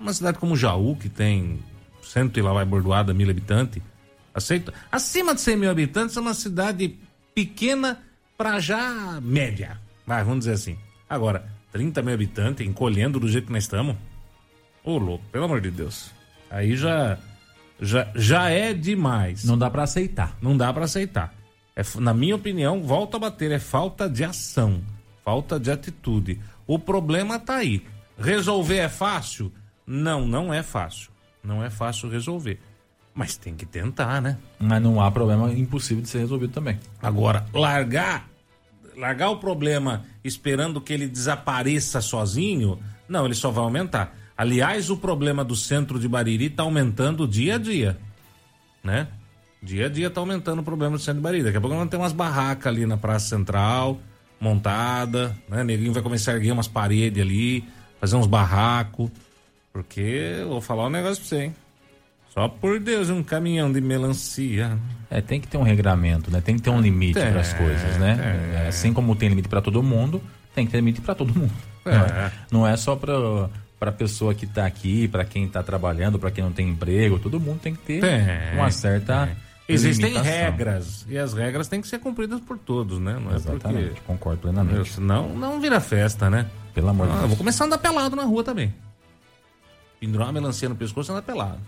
Uma 0.00 0.14
cidade 0.14 0.38
como 0.38 0.56
Jaú, 0.56 0.96
que 0.96 1.08
tem 1.08 1.58
cento 2.02 2.38
e 2.38 2.42
lá 2.42 2.52
vai 2.52 2.64
bordoada, 2.64 3.12
mil 3.12 3.28
habitantes. 3.28 3.82
Aceito. 4.32 4.72
Acima 4.90 5.34
de 5.34 5.40
100 5.40 5.56
mil 5.56 5.70
habitantes 5.70 6.16
é 6.16 6.20
uma 6.20 6.34
cidade 6.34 6.98
pequena 7.34 8.02
para 8.36 8.58
já 8.58 9.20
média. 9.20 9.78
Vai, 10.06 10.24
vamos 10.24 10.40
dizer 10.40 10.52
assim. 10.52 10.76
Agora, 11.08 11.48
30 11.72 12.02
mil 12.02 12.14
habitantes, 12.14 12.66
encolhendo 12.66 13.20
do 13.20 13.28
jeito 13.28 13.46
que 13.46 13.52
nós 13.52 13.64
estamos. 13.64 13.96
Ô, 14.82 14.98
louco, 14.98 15.24
pelo 15.30 15.44
amor 15.44 15.60
de 15.60 15.70
Deus. 15.70 16.10
Aí 16.50 16.76
já, 16.76 17.18
já, 17.80 18.08
já 18.14 18.50
é 18.50 18.72
demais. 18.72 19.44
Não 19.44 19.58
dá 19.58 19.70
para 19.70 19.82
aceitar. 19.82 20.36
Não 20.40 20.56
dá 20.56 20.72
para 20.72 20.84
aceitar. 20.84 21.34
É, 21.76 21.82
na 21.98 22.14
minha 22.14 22.36
opinião, 22.36 22.82
volta 22.82 23.16
a 23.16 23.20
bater, 23.20 23.50
é 23.50 23.58
falta 23.58 24.08
de 24.08 24.24
ação, 24.24 24.80
falta 25.24 25.58
de 25.58 25.70
atitude. 25.70 26.40
O 26.66 26.78
problema 26.78 27.38
tá 27.38 27.56
aí. 27.56 27.84
Resolver 28.18 28.76
é 28.76 28.88
fácil? 28.88 29.52
Não, 29.86 30.26
não 30.26 30.54
é 30.54 30.62
fácil. 30.62 31.10
Não 31.42 31.62
é 31.62 31.68
fácil 31.68 32.08
resolver. 32.08 32.60
Mas 33.12 33.36
tem 33.36 33.54
que 33.54 33.66
tentar, 33.66 34.20
né? 34.20 34.38
Mas 34.58 34.82
não 34.82 35.00
há 35.00 35.10
problema 35.10 35.52
impossível 35.52 36.02
de 36.02 36.08
ser 36.08 36.18
resolvido 36.18 36.52
também. 36.52 36.78
Agora, 37.02 37.46
largar 37.52 38.28
largar 38.96 39.30
o 39.30 39.38
problema 39.38 40.04
esperando 40.22 40.80
que 40.80 40.92
ele 40.92 41.06
desapareça 41.06 42.00
sozinho, 42.00 42.78
não, 43.08 43.24
ele 43.24 43.34
só 43.34 43.50
vai 43.50 43.64
aumentar. 43.64 44.16
Aliás, 44.36 44.90
o 44.90 44.96
problema 44.96 45.44
do 45.44 45.54
centro 45.54 45.98
de 45.98 46.08
Bariri 46.08 46.46
está 46.46 46.64
aumentando 46.64 47.26
dia 47.26 47.54
a 47.54 47.58
dia, 47.58 47.96
né? 48.82 49.06
Dia 49.62 49.86
a 49.86 49.88
dia 49.88 50.08
está 50.08 50.20
aumentando 50.20 50.60
o 50.60 50.64
problema 50.64 50.96
do 50.96 51.02
centro 51.02 51.20
de 51.20 51.22
Bariri. 51.22 51.44
Daqui 51.44 51.56
a 51.56 51.60
pouco 51.60 51.76
vamos 51.76 51.90
ter 51.90 51.96
umas 51.96 52.12
barracas 52.12 52.66
ali 52.66 52.84
na 52.84 52.96
Praça 52.96 53.28
Central, 53.28 54.00
montada, 54.40 55.36
né? 55.48 55.62
Neguinho 55.62 55.92
vai 55.92 56.02
começar 56.02 56.32
a 56.32 56.34
erguer 56.34 56.52
umas 56.52 56.68
paredes 56.68 57.22
ali, 57.22 57.64
fazer 58.00 58.16
uns 58.16 58.26
barracos, 58.26 59.10
porque 59.72 60.44
vou 60.48 60.60
falar 60.60 60.86
um 60.86 60.90
negócio 60.90 61.16
pra 61.16 61.28
você, 61.28 61.44
hein? 61.44 61.54
Só 62.34 62.48
por 62.48 62.80
Deus, 62.80 63.10
um 63.10 63.22
caminhão 63.22 63.70
de 63.72 63.80
melancia. 63.80 64.76
É, 65.08 65.20
tem 65.20 65.40
que 65.40 65.46
ter 65.46 65.56
um 65.56 65.62
regramento, 65.62 66.32
né? 66.32 66.40
Tem 66.40 66.56
que 66.56 66.62
ter 66.62 66.70
um 66.70 66.80
limite 66.80 67.20
para 67.20 67.40
as 67.40 67.52
coisas, 67.52 67.96
né? 67.98 68.64
É. 68.64 68.68
Assim 68.68 68.92
como 68.92 69.14
tem 69.14 69.28
limite 69.28 69.48
para 69.48 69.62
todo 69.62 69.80
mundo, 69.80 70.20
tem 70.52 70.66
que 70.66 70.72
ter 70.72 70.78
limite 70.78 71.00
para 71.00 71.14
todo 71.14 71.32
mundo. 71.32 71.52
É. 71.86 71.92
Não 71.92 72.04
é, 72.04 72.32
não 72.50 72.66
é 72.66 72.76
só 72.76 72.96
para 72.96 73.48
para 73.84 73.92
pessoa 73.92 74.34
que 74.34 74.46
está 74.46 74.64
aqui, 74.64 75.06
para 75.06 75.26
quem 75.26 75.44
está 75.44 75.62
trabalhando, 75.62 76.18
para 76.18 76.30
quem 76.30 76.42
não 76.42 76.50
tem 76.50 76.70
emprego, 76.70 77.18
todo 77.18 77.38
mundo 77.38 77.60
tem 77.60 77.74
que 77.74 77.82
ter 77.82 78.02
uma 78.54 78.70
certa 78.70 79.28
Existem 79.68 80.12
limitação. 80.12 80.32
regras 80.32 81.06
e 81.06 81.18
as 81.18 81.34
regras 81.34 81.68
têm 81.68 81.82
que 81.82 81.88
ser 81.88 81.98
cumpridas 81.98 82.40
por 82.40 82.56
todos, 82.56 82.98
né? 82.98 83.18
Não 83.22 83.30
é 83.30 83.36
Exatamente, 83.36 83.88
porque... 83.88 84.00
concordo 84.06 84.40
plenamente. 84.40 84.92
Senão 84.92 85.36
não 85.36 85.60
vira 85.60 85.80
festa, 85.80 86.30
né? 86.30 86.46
Pelo 86.72 86.88
amor 86.88 87.08
de 87.08 87.12
ah, 87.12 87.16
Deus. 87.16 87.28
Vou 87.28 87.36
começar 87.36 87.64
a 87.64 87.66
andar 87.66 87.78
pelado 87.78 88.16
na 88.16 88.24
rua 88.24 88.42
também. 88.42 88.74
Pendurar 90.00 90.28
uma 90.28 90.32
melancia 90.32 90.68
no 90.68 90.74
pescoço 90.74 91.10
e 91.10 91.12
andar 91.12 91.22
pelado. 91.22 91.60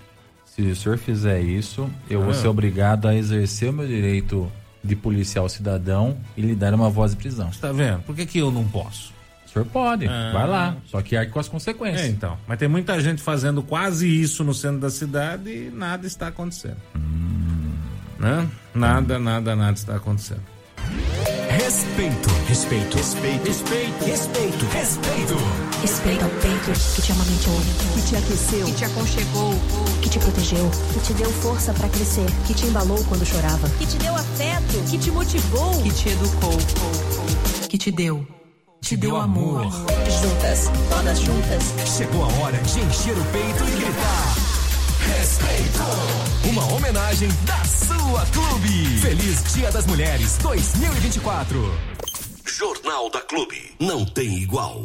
Se 0.46 0.62
o 0.62 0.74
senhor 0.74 0.96
fizer 0.96 1.40
isso, 1.40 1.90
eu 2.08 2.22
ah. 2.22 2.24
vou 2.24 2.34
ser 2.34 2.48
obrigado 2.48 3.08
a 3.08 3.14
exercer 3.14 3.68
o 3.68 3.74
meu 3.74 3.86
direito 3.86 4.50
de 4.82 4.96
policial 4.96 5.48
cidadão 5.50 6.16
e 6.34 6.40
lhe 6.40 6.54
dar 6.54 6.72
uma 6.72 6.88
voz 6.88 7.10
de 7.10 7.18
prisão. 7.18 7.52
Você 7.52 7.60
tá 7.60 7.72
vendo? 7.72 8.02
Por 8.04 8.16
que, 8.16 8.24
que 8.24 8.38
eu 8.38 8.50
não 8.50 8.66
posso? 8.66 9.15
Senhor 9.56 9.66
pode, 9.72 10.06
ah. 10.06 10.30
vai 10.34 10.46
lá. 10.46 10.76
Só 10.86 11.00
que 11.00 11.16
arque 11.16 11.32
com 11.32 11.40
as 11.40 11.48
consequências. 11.48 12.02
É, 12.02 12.08
então. 12.08 12.36
Mas 12.46 12.58
tem 12.58 12.68
muita 12.68 13.00
gente 13.00 13.22
fazendo 13.22 13.62
quase 13.62 14.06
isso 14.06 14.44
no 14.44 14.52
centro 14.52 14.80
da 14.80 14.90
cidade 14.90 15.48
e 15.48 15.70
nada 15.70 16.06
está 16.06 16.28
acontecendo. 16.28 16.76
Hum. 16.94 17.72
Né? 18.18 18.46
Nada, 18.74 19.18
nada, 19.18 19.56
nada 19.56 19.72
está 19.72 19.96
acontecendo. 19.96 20.42
Respeito. 21.48 22.28
Respeito. 22.46 22.96
Respeito. 22.98 23.46
Respeito. 23.46 24.04
Respeito. 24.04 24.64
Respeito. 24.66 25.36
Respeito 25.80 26.24
ao 26.24 26.30
peito 26.30 26.94
que 26.94 27.02
te 27.02 27.12
amamentou, 27.12 27.60
que 27.94 28.08
te 28.08 28.16
aqueceu, 28.16 28.66
que 28.66 28.74
te 28.74 28.84
aconchegou, 28.84 29.54
que 30.02 30.10
te 30.10 30.18
protegeu, 30.18 30.70
que 30.92 31.00
te 31.00 31.14
deu 31.14 31.30
força 31.30 31.72
para 31.72 31.88
crescer, 31.88 32.26
que 32.46 32.54
te 32.54 32.66
embalou 32.66 33.02
quando 33.04 33.24
chorava, 33.24 33.68
que 33.78 33.86
te 33.86 33.96
deu 33.98 34.14
afeto, 34.14 34.90
que 34.90 34.98
te 34.98 35.10
motivou, 35.10 35.82
que 35.82 35.90
te 35.90 36.08
educou, 36.10 36.58
que 37.68 37.78
te 37.78 37.90
deu 37.90 38.35
te 38.86 38.96
deu 38.96 39.16
amor. 39.16 39.62
Juntas, 39.64 40.70
todas 40.88 41.18
juntas. 41.18 41.74
Chegou 41.96 42.22
a 42.22 42.28
hora 42.34 42.56
de 42.56 42.80
encher 42.80 43.18
o 43.18 43.24
peito 43.32 43.64
e 43.64 43.70
gritar. 43.80 44.36
Respeito! 45.00 46.48
Uma 46.48 46.72
homenagem 46.72 47.28
da 47.44 47.64
sua 47.64 48.24
clube. 48.26 49.00
Feliz 49.00 49.54
Dia 49.54 49.72
das 49.72 49.86
Mulheres 49.86 50.38
2024. 50.38 51.78
Jornal 52.44 53.10
da 53.10 53.20
Clube. 53.22 53.74
Não 53.80 54.04
tem 54.04 54.36
igual. 54.36 54.80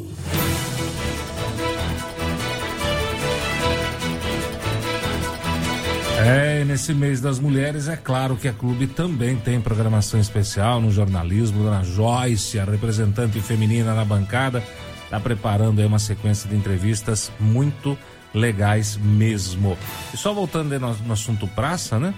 É, 6.24 6.64
nesse 6.64 6.94
mês 6.94 7.20
das 7.20 7.40
mulheres, 7.40 7.88
é 7.88 7.96
claro 7.96 8.36
que 8.36 8.48
a 8.48 8.54
clube 8.54 8.88
também 8.88 9.36
tem 9.36 9.60
programação 9.60 10.20
especial 10.20 10.80
no 10.80 10.92
jornalismo. 10.92 11.64
Dona 11.64 11.84
Joyce, 11.84 12.60
a 12.60 12.64
representante 12.64 13.40
feminina 13.42 13.94
na 13.94 14.06
bancada, 14.06 14.64
está 15.04 15.20
preparando 15.20 15.80
aí 15.80 15.86
uma 15.86 16.00
sequência 16.00 16.50
de 16.50 16.56
entrevistas 16.56 17.32
muito 17.40 17.98
legais 18.34 18.98
mesmo. 18.98 19.78
E 20.14 20.18
só 20.18 20.34
voltando 20.34 20.80
no, 20.80 20.94
no 20.94 21.14
assunto 21.14 21.48
praça, 21.48 22.00
né? 22.00 22.14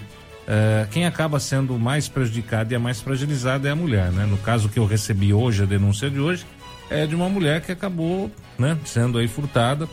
É, 0.46 0.86
quem 0.90 1.06
acaba 1.06 1.40
sendo 1.40 1.78
mais 1.78 2.06
prejudicado 2.06 2.72
e 2.72 2.76
a 2.76 2.78
mais 2.78 3.00
fragilizada 3.00 3.68
é 3.68 3.72
a 3.72 3.76
mulher, 3.76 4.12
né? 4.12 4.26
No 4.26 4.36
caso 4.36 4.68
que 4.68 4.78
eu 4.78 4.86
recebi 4.86 5.32
hoje, 5.32 5.62
a 5.62 5.66
denúncia 5.66 6.10
de 6.10 6.20
hoje, 6.20 6.44
é 6.90 7.06
de 7.06 7.14
uma 7.14 7.28
mulher 7.28 7.62
que 7.62 7.72
acabou, 7.72 8.30
né, 8.58 8.76
sendo 8.84 9.18
aí 9.18 9.26
furtada 9.26 9.88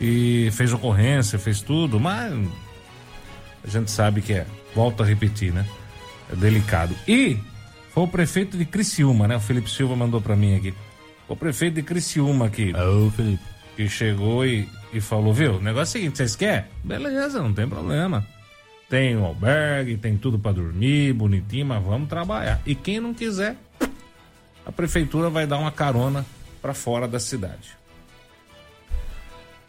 e 0.00 0.50
fez 0.52 0.72
ocorrência, 0.72 1.38
fez 1.38 1.60
tudo, 1.60 1.98
mas 1.98 2.32
a 3.64 3.68
gente 3.68 3.90
sabe 3.90 4.22
que 4.22 4.32
é, 4.32 4.46
volto 4.74 5.02
a 5.02 5.06
repetir, 5.06 5.52
né? 5.52 5.66
É 6.32 6.36
delicado. 6.36 6.94
E 7.06 7.38
foi 7.90 8.04
o 8.04 8.08
prefeito 8.08 8.56
de 8.56 8.64
Criciúma, 8.64 9.26
né? 9.26 9.36
O 9.36 9.40
Felipe 9.40 9.70
Silva 9.70 9.96
mandou 9.96 10.20
para 10.20 10.36
mim 10.36 10.56
aqui. 10.56 10.74
O 11.28 11.36
prefeito 11.36 11.74
de 11.74 11.82
Criciúma 11.82 12.46
aqui. 12.46 12.72
Ô, 12.74 13.10
Felipe. 13.10 13.42
Que 13.76 13.88
chegou 13.88 14.44
e, 14.44 14.68
e 14.92 15.00
falou, 15.00 15.32
viu? 15.32 15.56
O 15.56 15.60
negócio 15.60 15.96
é 15.96 16.00
o 16.00 16.02
seguinte, 16.02 16.18
vocês 16.18 16.36
querem? 16.36 16.64
Beleza, 16.84 17.42
não 17.42 17.52
tem 17.52 17.68
problema. 17.68 18.26
Tem 18.88 19.16
o 19.16 19.24
albergue, 19.24 19.96
tem 19.96 20.16
tudo 20.16 20.38
para 20.38 20.52
dormir, 20.52 21.12
bonitinho, 21.12 21.66
mas 21.66 21.82
vamos 21.82 22.08
trabalhar. 22.08 22.60
E 22.66 22.74
quem 22.74 22.98
não 22.98 23.14
quiser, 23.14 23.56
a 24.66 24.72
prefeitura 24.72 25.30
vai 25.30 25.46
dar 25.46 25.58
uma 25.58 25.70
carona 25.70 26.26
para 26.60 26.74
fora 26.74 27.06
da 27.06 27.20
cidade. 27.20 27.78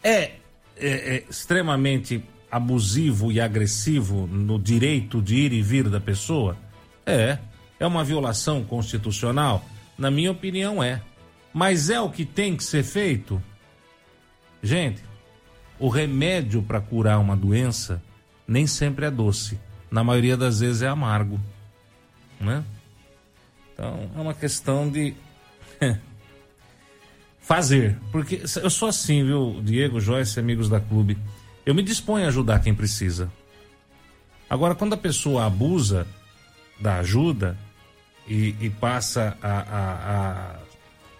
É, 0.02 0.22
é, 0.22 0.36
é 0.76 1.24
extremamente 1.30 2.22
abusivo 2.52 3.32
e 3.32 3.40
agressivo 3.40 4.26
no 4.26 4.58
direito 4.58 5.22
de 5.22 5.36
ir 5.36 5.54
e 5.54 5.62
vir 5.62 5.88
da 5.88 5.98
pessoa? 5.98 6.54
É. 7.06 7.38
É 7.80 7.86
uma 7.86 8.04
violação 8.04 8.62
constitucional? 8.62 9.64
Na 9.96 10.10
minha 10.10 10.30
opinião, 10.30 10.82
é. 10.82 11.00
Mas 11.52 11.88
é 11.88 11.98
o 11.98 12.10
que 12.10 12.26
tem 12.26 12.54
que 12.54 12.62
ser 12.62 12.82
feito? 12.82 13.42
Gente, 14.62 15.02
o 15.78 15.88
remédio 15.88 16.62
para 16.62 16.80
curar 16.80 17.18
uma 17.18 17.36
doença 17.36 18.02
nem 18.46 18.66
sempre 18.66 19.06
é 19.06 19.10
doce. 19.10 19.58
Na 19.90 20.04
maioria 20.04 20.36
das 20.36 20.60
vezes 20.60 20.82
é 20.82 20.88
amargo, 20.88 21.40
né? 22.38 22.62
Então, 23.72 24.10
é 24.14 24.20
uma 24.20 24.34
questão 24.34 24.90
de 24.90 25.14
fazer, 27.40 27.98
porque 28.10 28.42
eu 28.62 28.70
sou 28.70 28.88
assim, 28.88 29.24
viu, 29.24 29.60
Diego, 29.62 30.00
Joyce, 30.00 30.38
amigos 30.38 30.68
da 30.68 30.80
clube. 30.80 31.18
Eu 31.64 31.74
me 31.74 31.82
disponho 31.82 32.24
a 32.24 32.28
ajudar 32.28 32.60
quem 32.60 32.74
precisa. 32.74 33.30
Agora, 34.48 34.74
quando 34.74 34.92
a 34.94 34.98
pessoa 34.98 35.46
abusa 35.46 36.06
da 36.80 36.98
ajuda 36.98 37.56
e, 38.26 38.54
e 38.60 38.68
passa 38.70 39.36
a, 39.40 39.58
a, 39.58 39.92
a, 40.16 40.56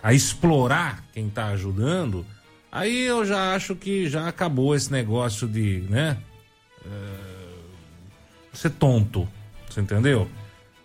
a 0.03 0.13
explorar 0.13 1.05
quem 1.13 1.29
está 1.29 1.47
ajudando, 1.47 2.27
aí 2.71 3.03
eu 3.03 3.25
já 3.25 3.55
acho 3.55 3.77
que 3.77 4.09
já 4.09 4.29
acabou 4.29 4.75
esse 4.75 4.91
negócio 4.91 5.49
de, 5.49 5.85
né? 5.89 6.19
Uh, 6.85 7.63
ser 8.53 8.71
tonto, 8.71 9.29
você 9.69 9.81
entendeu? 9.81 10.29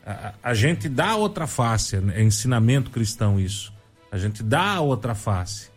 A, 0.05 0.33
a, 0.41 0.53
gente 0.53 0.87
dá 0.87 1.15
outra 1.15 1.47
face, 1.47 1.97
é 2.13 2.23
ensinamento 2.23 2.91
cristão 2.91 3.39
isso. 3.39 3.73
A 4.11 4.17
gente 4.17 4.41
dá 4.41 4.79
outra 4.79 5.13
face. 5.13 5.69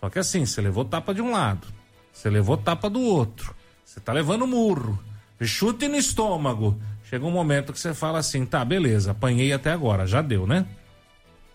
Só 0.00 0.10
que 0.10 0.18
assim, 0.18 0.44
você 0.44 0.60
levou 0.60 0.84
tapa 0.84 1.14
de 1.14 1.22
um 1.22 1.30
lado, 1.30 1.68
você 2.18 2.28
levou 2.28 2.56
tapa 2.56 2.90
do 2.90 3.00
outro, 3.00 3.54
você 3.84 4.00
tá 4.00 4.12
levando 4.12 4.44
murro, 4.44 4.98
chute 5.40 5.86
no 5.86 5.96
estômago. 5.96 6.76
Chega 7.04 7.24
um 7.24 7.30
momento 7.30 7.72
que 7.72 7.78
você 7.78 7.94
fala 7.94 8.18
assim, 8.18 8.44
tá, 8.44 8.64
beleza, 8.64 9.12
apanhei 9.12 9.52
até 9.52 9.70
agora, 9.70 10.04
já 10.04 10.20
deu, 10.20 10.44
né? 10.44 10.66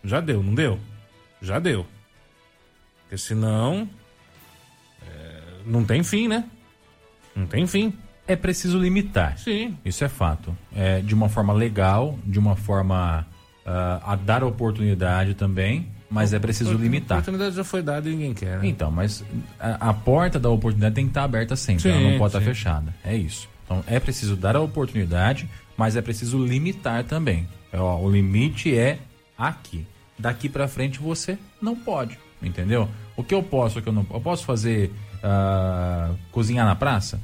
Já 0.05 0.21
deu, 0.21 0.41
não 0.41 0.55
deu? 0.55 0.79
Já 1.41 1.59
deu. 1.59 1.85
Porque 3.01 3.17
senão. 3.17 3.89
É, 5.05 5.41
não 5.65 5.83
tem 5.83 6.01
fim, 6.01 6.29
né? 6.29 6.45
Não 7.35 7.45
tem 7.45 7.67
fim. 7.67 7.93
É 8.25 8.37
preciso 8.37 8.79
limitar. 8.79 9.37
Sim. 9.37 9.77
Isso 9.83 10.05
é 10.05 10.07
fato. 10.07 10.57
É, 10.73 11.01
de 11.01 11.13
uma 11.13 11.27
forma 11.27 11.51
legal, 11.51 12.17
de 12.25 12.39
uma 12.39 12.55
forma 12.55 13.27
uh, 13.65 14.01
a 14.05 14.15
dar 14.15 14.45
oportunidade 14.45 15.33
também, 15.33 15.92
mas 16.13 16.31
é 16.31 16.37
preciso 16.37 16.73
limitar. 16.75 17.17
A 17.17 17.21
oportunidade 17.21 17.55
já 17.55 17.63
foi 17.63 17.81
dada 17.81 18.07
e 18.07 18.11
ninguém 18.11 18.35
quer. 18.35 18.59
Né? 18.59 18.67
Então, 18.67 18.91
mas 18.91 19.25
a, 19.59 19.89
a, 19.89 19.93
porta 19.95 20.39
da 20.39 20.47
oportunidade 20.47 20.93
tem 20.93 21.05
que 21.05 21.09
estar 21.09 21.23
aberta 21.23 21.55
sempre, 21.55 21.81
sim, 21.81 21.89
ela 21.89 22.11
não 22.11 22.19
pode 22.19 22.33
sim. 22.33 22.37
estar 22.37 22.49
fechada. 22.51 22.93
É 23.03 23.15
isso. 23.15 23.49
Então 23.65 23.83
é 23.87 23.99
preciso 23.99 24.35
dar 24.35 24.55
a 24.55 24.61
oportunidade, 24.61 25.49
mas 25.75 25.95
é 25.95 26.01
preciso 26.03 26.37
limitar 26.45 27.03
também. 27.03 27.47
É, 27.71 27.79
ó, 27.79 27.97
o 27.97 28.11
limite 28.11 28.77
é 28.77 28.99
aqui. 29.35 29.87
Daqui 30.19 30.47
para 30.47 30.67
frente 30.67 30.99
você 30.99 31.35
não 31.59 31.75
pode, 31.75 32.19
entendeu? 32.43 32.87
O 33.17 33.23
que 33.23 33.33
eu 33.33 33.41
posso, 33.41 33.79
o 33.79 33.81
que 33.81 33.89
eu 33.89 33.93
não 33.93 34.05
Eu 34.13 34.21
posso 34.21 34.45
fazer 34.45 34.91
uh, 35.17 36.15
cozinhar 36.31 36.67
na 36.67 36.75
praça? 36.75 37.19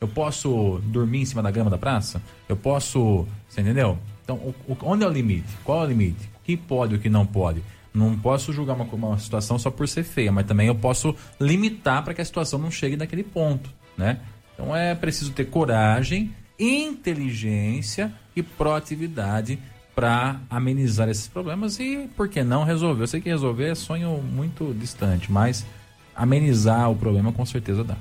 Eu 0.00 0.06
posso 0.06 0.80
dormir 0.84 1.22
em 1.22 1.24
cima 1.24 1.42
da 1.42 1.50
grama 1.50 1.68
da 1.68 1.76
praça? 1.76 2.22
Eu 2.48 2.56
posso. 2.56 3.26
Você 3.48 3.60
entendeu? 3.60 3.98
Então, 4.22 4.36
o, 4.36 4.54
o, 4.68 4.76
onde 4.84 5.02
é 5.02 5.06
o 5.08 5.10
limite? 5.10 5.48
Qual 5.64 5.82
é 5.82 5.86
o 5.86 5.88
limite? 5.88 6.30
O 6.36 6.44
que 6.44 6.56
pode 6.56 6.94
e 6.94 6.96
o 6.96 7.00
que 7.00 7.10
não 7.10 7.26
pode? 7.26 7.60
Não 7.92 8.16
posso 8.16 8.52
julgar 8.52 8.74
uma, 8.74 8.84
uma 8.84 9.18
situação 9.18 9.58
só 9.58 9.70
por 9.70 9.88
ser 9.88 10.04
feia, 10.04 10.30
mas 10.30 10.46
também 10.46 10.68
eu 10.68 10.74
posso 10.74 11.14
limitar 11.40 12.04
para 12.04 12.14
que 12.14 12.20
a 12.20 12.24
situação 12.24 12.58
não 12.58 12.70
chegue 12.70 12.96
naquele 12.96 13.24
ponto, 13.24 13.68
né? 13.96 14.20
Então 14.54 14.74
é 14.74 14.94
preciso 14.94 15.32
ter 15.32 15.46
coragem, 15.46 16.34
inteligência 16.58 18.12
e 18.36 18.42
proatividade 18.42 19.58
para 19.94 20.40
amenizar 20.48 21.08
esses 21.08 21.26
problemas 21.26 21.80
e, 21.80 22.08
por 22.16 22.28
que 22.28 22.42
não, 22.44 22.62
resolver. 22.62 23.02
Eu 23.02 23.06
sei 23.08 23.20
que 23.20 23.28
resolver 23.28 23.70
é 23.70 23.74
sonho 23.74 24.22
muito 24.22 24.72
distante, 24.78 25.30
mas 25.32 25.66
amenizar 26.14 26.90
o 26.90 26.96
problema 26.96 27.32
com 27.32 27.44
certeza 27.44 27.82
dá. 27.82 27.96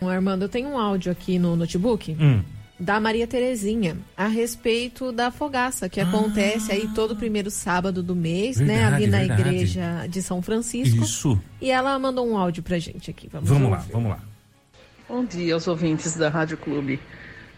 Armando, 0.00 0.42
eu 0.42 0.48
tenho 0.48 0.68
um 0.68 0.78
áudio 0.78 1.12
aqui 1.12 1.38
no 1.38 1.54
notebook. 1.54 2.16
Hum 2.18 2.42
da 2.82 2.98
Maria 2.98 3.28
Terezinha 3.28 3.96
a 4.16 4.26
respeito 4.26 5.12
da 5.12 5.30
fogaça 5.30 5.88
que 5.88 6.00
acontece 6.00 6.72
ah, 6.72 6.74
aí 6.74 6.88
todo 6.88 7.14
primeiro 7.14 7.48
sábado 7.48 8.02
do 8.02 8.14
mês, 8.14 8.58
verdade, 8.58 8.80
né, 8.80 8.84
ali 8.84 9.06
na 9.06 9.18
verdade. 9.18 9.40
igreja 9.40 10.06
de 10.08 10.20
São 10.20 10.42
Francisco. 10.42 11.04
Isso. 11.04 11.40
E 11.60 11.70
ela 11.70 11.96
mandou 11.98 12.28
um 12.28 12.36
áudio 12.36 12.62
pra 12.62 12.78
gente 12.80 13.08
aqui. 13.08 13.28
Vamos, 13.30 13.48
vamos 13.48 13.70
lá, 13.70 13.86
vamos 13.92 14.10
lá. 14.10 14.18
Bom 15.08 15.24
dia 15.24 15.54
aos 15.54 15.68
ouvintes 15.68 16.16
da 16.16 16.28
Rádio 16.28 16.56
Clube. 16.56 16.98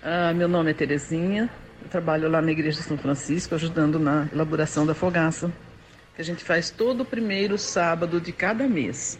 Ah, 0.03 0.35
meu 0.35 0.47
nome 0.47 0.73
é 0.73 0.75
Terezinha, 0.75 1.49
eu 1.83 1.89
trabalho 1.89 2.29
lá 2.29 2.43
na 2.43 2.53
igreja 2.53 2.79
de 2.83 2.87
São 2.87 2.99
Francisco 2.99 3.55
ajudando 3.55 3.99
na 3.99 4.29
elaboração 4.31 4.85
da 4.85 4.95
fogaça, 4.95 5.51
que 6.15 6.21
a 6.21 6.25
gente 6.25 6.45
faz 6.45 6.69
todo 6.69 7.01
o 7.01 7.05
primeiro 7.05 7.57
sábado 7.57 8.21
de 8.21 8.31
cada 8.31 8.69
mês. 8.69 9.19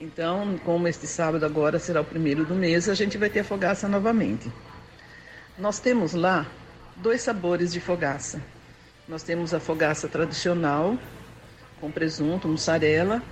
Então, 0.00 0.58
como 0.64 0.88
este 0.88 1.06
sábado 1.06 1.46
agora 1.46 1.78
será 1.78 2.00
o 2.00 2.04
primeiro 2.04 2.44
do 2.44 2.56
mês, 2.56 2.88
a 2.88 2.94
gente 2.94 3.16
vai 3.16 3.30
ter 3.30 3.40
a 3.40 3.44
fogaça 3.44 3.86
novamente. 3.88 4.50
Nós 5.62 5.78
temos 5.78 6.12
lá 6.12 6.44
dois 6.96 7.20
sabores 7.20 7.72
de 7.72 7.78
fogaça. 7.78 8.42
Nós 9.06 9.22
temos 9.22 9.54
a 9.54 9.60
fogaça 9.60 10.08
tradicional, 10.08 10.98
com 11.80 11.88
presunto, 11.88 12.48
mussarela, 12.48 13.22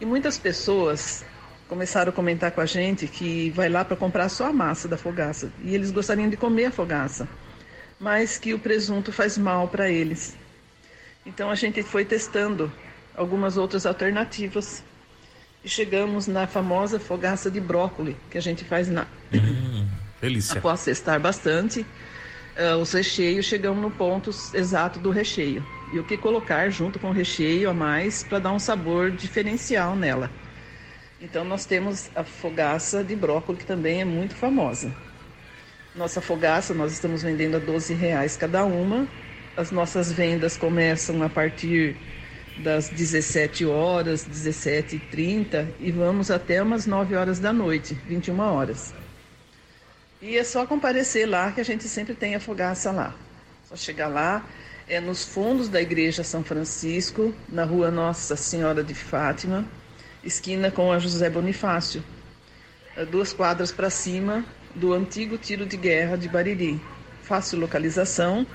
e 0.00 0.04
muitas 0.04 0.36
pessoas 0.36 1.24
começaram 1.68 2.10
a 2.10 2.12
comentar 2.12 2.50
com 2.50 2.60
a 2.60 2.66
gente 2.66 3.06
que 3.06 3.50
vai 3.50 3.68
lá 3.68 3.84
para 3.84 3.96
comprar 3.96 4.28
só 4.28 4.48
a 4.48 4.52
massa 4.52 4.88
da 4.88 4.96
fogaça 4.96 5.52
e 5.62 5.72
eles 5.72 5.92
gostariam 5.92 6.28
de 6.28 6.36
comer 6.36 6.64
a 6.64 6.70
fogaça, 6.72 7.28
mas 8.00 8.38
que 8.38 8.52
o 8.52 8.58
presunto 8.58 9.12
faz 9.12 9.38
mal 9.38 9.68
para 9.68 9.88
eles. 9.88 10.36
Então 11.24 11.48
a 11.48 11.54
gente 11.54 11.80
foi 11.84 12.04
testando 12.04 12.72
algumas 13.14 13.56
outras 13.56 13.86
alternativas 13.86 14.82
e 15.64 15.68
chegamos 15.68 16.26
na 16.26 16.44
famosa 16.48 16.98
fogaça 16.98 17.48
de 17.48 17.60
brócolis 17.60 18.16
que 18.28 18.36
a 18.36 18.42
gente 18.42 18.64
faz 18.64 18.88
na 18.88 19.06
hum. 19.32 20.01
Delícia. 20.22 20.58
Após 20.58 20.84
testar 20.84 21.18
bastante 21.18 21.84
uh, 22.56 22.76
os 22.76 22.92
recheios, 22.92 23.44
chegamos 23.44 23.82
no 23.82 23.90
ponto 23.90 24.30
exato 24.54 25.00
do 25.00 25.10
recheio. 25.10 25.66
E 25.92 25.98
o 25.98 26.04
que 26.04 26.16
colocar 26.16 26.70
junto 26.70 27.00
com 27.00 27.08
o 27.08 27.12
recheio 27.12 27.68
a 27.68 27.74
mais 27.74 28.22
para 28.22 28.38
dar 28.38 28.52
um 28.52 28.58
sabor 28.58 29.10
diferencial 29.10 29.96
nela. 29.96 30.30
Então 31.20 31.44
nós 31.44 31.66
temos 31.66 32.08
a 32.14 32.22
fogaça 32.22 33.02
de 33.02 33.16
brócolis, 33.16 33.62
que 33.62 33.66
também 33.66 34.00
é 34.00 34.04
muito 34.04 34.36
famosa. 34.36 34.94
Nossa 35.94 36.20
fogaça 36.20 36.72
nós 36.72 36.92
estamos 36.92 37.24
vendendo 37.24 37.56
a 37.56 37.60
12 37.60 37.92
reais 37.92 38.36
cada 38.36 38.64
uma. 38.64 39.08
As 39.56 39.72
nossas 39.72 40.12
vendas 40.12 40.56
começam 40.56 41.20
a 41.22 41.28
partir 41.28 41.96
das 42.58 42.88
17 42.88 43.66
horas, 43.66 44.24
17h30 44.26 45.66
e 45.80 45.90
vamos 45.90 46.30
até 46.30 46.62
umas 46.62 46.86
9 46.86 47.16
horas 47.16 47.40
da 47.40 47.52
noite, 47.52 47.98
21 48.08 48.38
horas. 48.38 49.01
E 50.22 50.38
é 50.38 50.44
só 50.44 50.64
comparecer 50.64 51.28
lá 51.28 51.50
que 51.50 51.60
a 51.60 51.64
gente 51.64 51.88
sempre 51.88 52.14
tem 52.14 52.36
a 52.36 52.40
fogaça 52.40 52.92
lá. 52.92 53.12
Só 53.68 53.74
chegar 53.74 54.06
lá, 54.06 54.46
é 54.88 55.00
nos 55.00 55.24
fundos 55.24 55.68
da 55.68 55.82
Igreja 55.82 56.22
São 56.22 56.44
Francisco, 56.44 57.34
na 57.48 57.64
rua 57.64 57.90
Nossa 57.90 58.36
Senhora 58.36 58.84
de 58.84 58.94
Fátima, 58.94 59.64
esquina 60.22 60.70
com 60.70 60.92
a 60.92 61.00
José 61.00 61.28
Bonifácio. 61.28 62.04
É 62.96 63.04
duas 63.04 63.32
quadras 63.32 63.72
para 63.72 63.90
cima 63.90 64.44
do 64.76 64.92
antigo 64.92 65.36
tiro 65.36 65.66
de 65.66 65.76
guerra 65.76 66.16
de 66.16 66.28
Bariri. 66.28 66.80
Fácil 67.24 67.58
localização, 67.58 68.46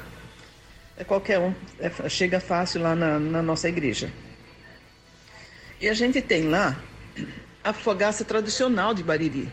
é 0.96 1.04
qualquer 1.04 1.38
um, 1.38 1.54
é, 1.80 2.08
chega 2.08 2.40
fácil 2.40 2.82
lá 2.82 2.96
na, 2.96 3.20
na 3.20 3.42
nossa 3.42 3.68
igreja. 3.68 4.10
E 5.82 5.90
a 5.90 5.94
gente 5.94 6.22
tem 6.22 6.48
lá 6.48 6.82
a 7.62 7.74
fogaça 7.74 8.24
tradicional 8.24 8.94
de 8.94 9.04
Bariri. 9.04 9.52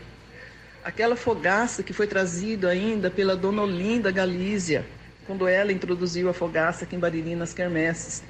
Aquela 0.85 1.15
fogaça 1.15 1.81
que 1.81 1.93
foi 1.93 2.05
trazida 2.05 2.69
ainda 2.69 3.09
pela 3.09 3.35
dona 3.35 3.63
Olinda 3.63 4.11
Galícia, 4.11 4.85
quando 5.25 5.47
ela 5.47 5.71
introduziu 5.71 6.29
a 6.29 6.33
fogaça 6.33 6.85
aqui 6.85 6.95
em 6.95 6.99
Bariri 6.99 7.33
nas 7.33 7.55
quermesses. 7.55 8.21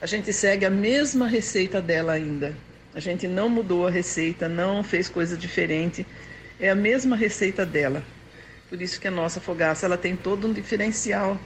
A 0.00 0.06
gente 0.06 0.32
segue 0.32 0.64
a 0.64 0.70
mesma 0.70 1.26
receita 1.26 1.82
dela 1.82 2.12
ainda. 2.12 2.54
A 2.94 3.00
gente 3.00 3.26
não 3.26 3.48
mudou 3.48 3.88
a 3.88 3.90
receita, 3.90 4.48
não 4.48 4.84
fez 4.84 5.08
coisa 5.08 5.36
diferente. 5.36 6.06
É 6.60 6.70
a 6.70 6.76
mesma 6.76 7.16
receita 7.16 7.66
dela. 7.66 8.04
Por 8.68 8.80
isso 8.80 9.00
que 9.00 9.08
a 9.08 9.10
nossa 9.10 9.40
fogaça 9.40 9.84
ela 9.84 9.98
tem 9.98 10.14
todo 10.14 10.46
um 10.46 10.52
diferencial 10.52 11.36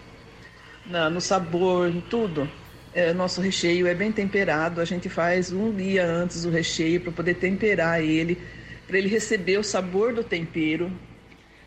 na, 0.84 1.08
no 1.08 1.22
sabor, 1.22 1.88
em 1.88 2.02
tudo. 2.02 2.46
É, 2.92 3.14
nosso 3.14 3.40
recheio 3.40 3.86
é 3.86 3.94
bem 3.94 4.12
temperado. 4.12 4.82
A 4.82 4.84
gente 4.84 5.08
faz 5.08 5.52
um 5.52 5.72
dia 5.72 6.04
antes 6.04 6.44
o 6.44 6.50
recheio 6.50 7.00
para 7.00 7.12
poder 7.12 7.36
temperar 7.36 8.02
ele, 8.02 8.38
para 8.90 8.98
ele 8.98 9.08
receber 9.08 9.56
o 9.56 9.62
sabor 9.62 10.12
do 10.12 10.24
tempero. 10.24 10.90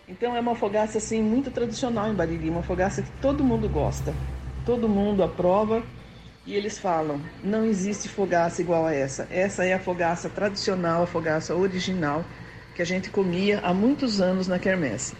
Então 0.09 0.35
é 0.35 0.39
uma 0.41 0.55
fogaça 0.55 0.97
assim 0.97 1.23
muito 1.23 1.49
tradicional 1.49 2.11
em 2.11 2.13
Bariri, 2.13 2.49
uma 2.49 2.61
fogaça 2.61 3.01
que 3.01 3.09
todo 3.21 3.45
mundo 3.45 3.69
gosta, 3.69 4.13
todo 4.65 4.89
mundo 4.89 5.23
aprova 5.23 5.81
e 6.45 6.53
eles 6.53 6.77
falam: 6.77 7.21
não 7.41 7.63
existe 7.63 8.09
fogaça 8.09 8.61
igual 8.61 8.85
a 8.85 8.93
essa. 8.93 9.25
Essa 9.31 9.63
é 9.63 9.73
a 9.73 9.79
fogaça 9.79 10.29
tradicional, 10.29 11.03
a 11.03 11.07
fogaça 11.07 11.55
original 11.55 12.25
que 12.75 12.81
a 12.81 12.85
gente 12.85 13.09
comia 13.09 13.61
há 13.63 13.73
muitos 13.73 14.19
anos 14.19 14.45
na 14.49 14.59
quermesse. 14.59 15.15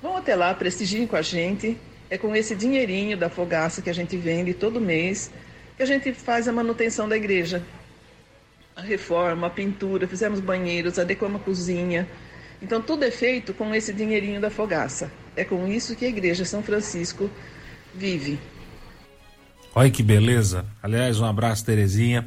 Vão 0.00 0.16
até 0.16 0.34
lá, 0.34 0.54
prestigiem 0.54 1.06
com 1.06 1.16
a 1.16 1.22
gente. 1.22 1.76
É 2.08 2.16
com 2.16 2.34
esse 2.34 2.56
dinheirinho 2.56 3.16
da 3.16 3.28
fogaça 3.28 3.82
que 3.82 3.90
a 3.90 3.92
gente 3.92 4.16
vende 4.16 4.54
todo 4.54 4.80
mês 4.80 5.30
que 5.76 5.84
a 5.84 5.86
gente 5.86 6.12
faz 6.12 6.46
a 6.46 6.52
manutenção 6.52 7.08
da 7.08 7.16
igreja. 7.16 7.62
A 8.80 8.82
reforma, 8.82 9.48
a 9.48 9.50
pintura, 9.50 10.08
fizemos 10.08 10.40
banheiros, 10.40 10.98
adequamos 10.98 11.42
a 11.42 11.44
cozinha. 11.44 12.08
Então 12.62 12.80
tudo 12.80 13.04
é 13.04 13.10
feito 13.10 13.52
com 13.52 13.74
esse 13.74 13.92
dinheirinho 13.92 14.40
da 14.40 14.48
fogaça. 14.48 15.12
É 15.36 15.44
com 15.44 15.68
isso 15.68 15.94
que 15.94 16.06
a 16.06 16.08
igreja 16.08 16.46
São 16.46 16.62
Francisco 16.62 17.30
vive. 17.94 18.38
Olha 19.74 19.90
que 19.90 20.02
beleza. 20.02 20.64
Aliás, 20.82 21.20
um 21.20 21.26
abraço, 21.26 21.62
Terezinha. 21.62 22.26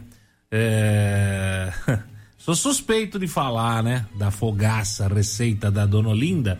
É... 0.51 1.73
Sou 2.37 2.53
suspeito 2.53 3.17
de 3.17 3.27
falar, 3.27 3.81
né? 3.81 4.05
Da 4.13 4.29
fogaça, 4.29 5.07
receita 5.07 5.71
da 5.71 5.87
Dona 5.87 6.09
Olinda. 6.09 6.59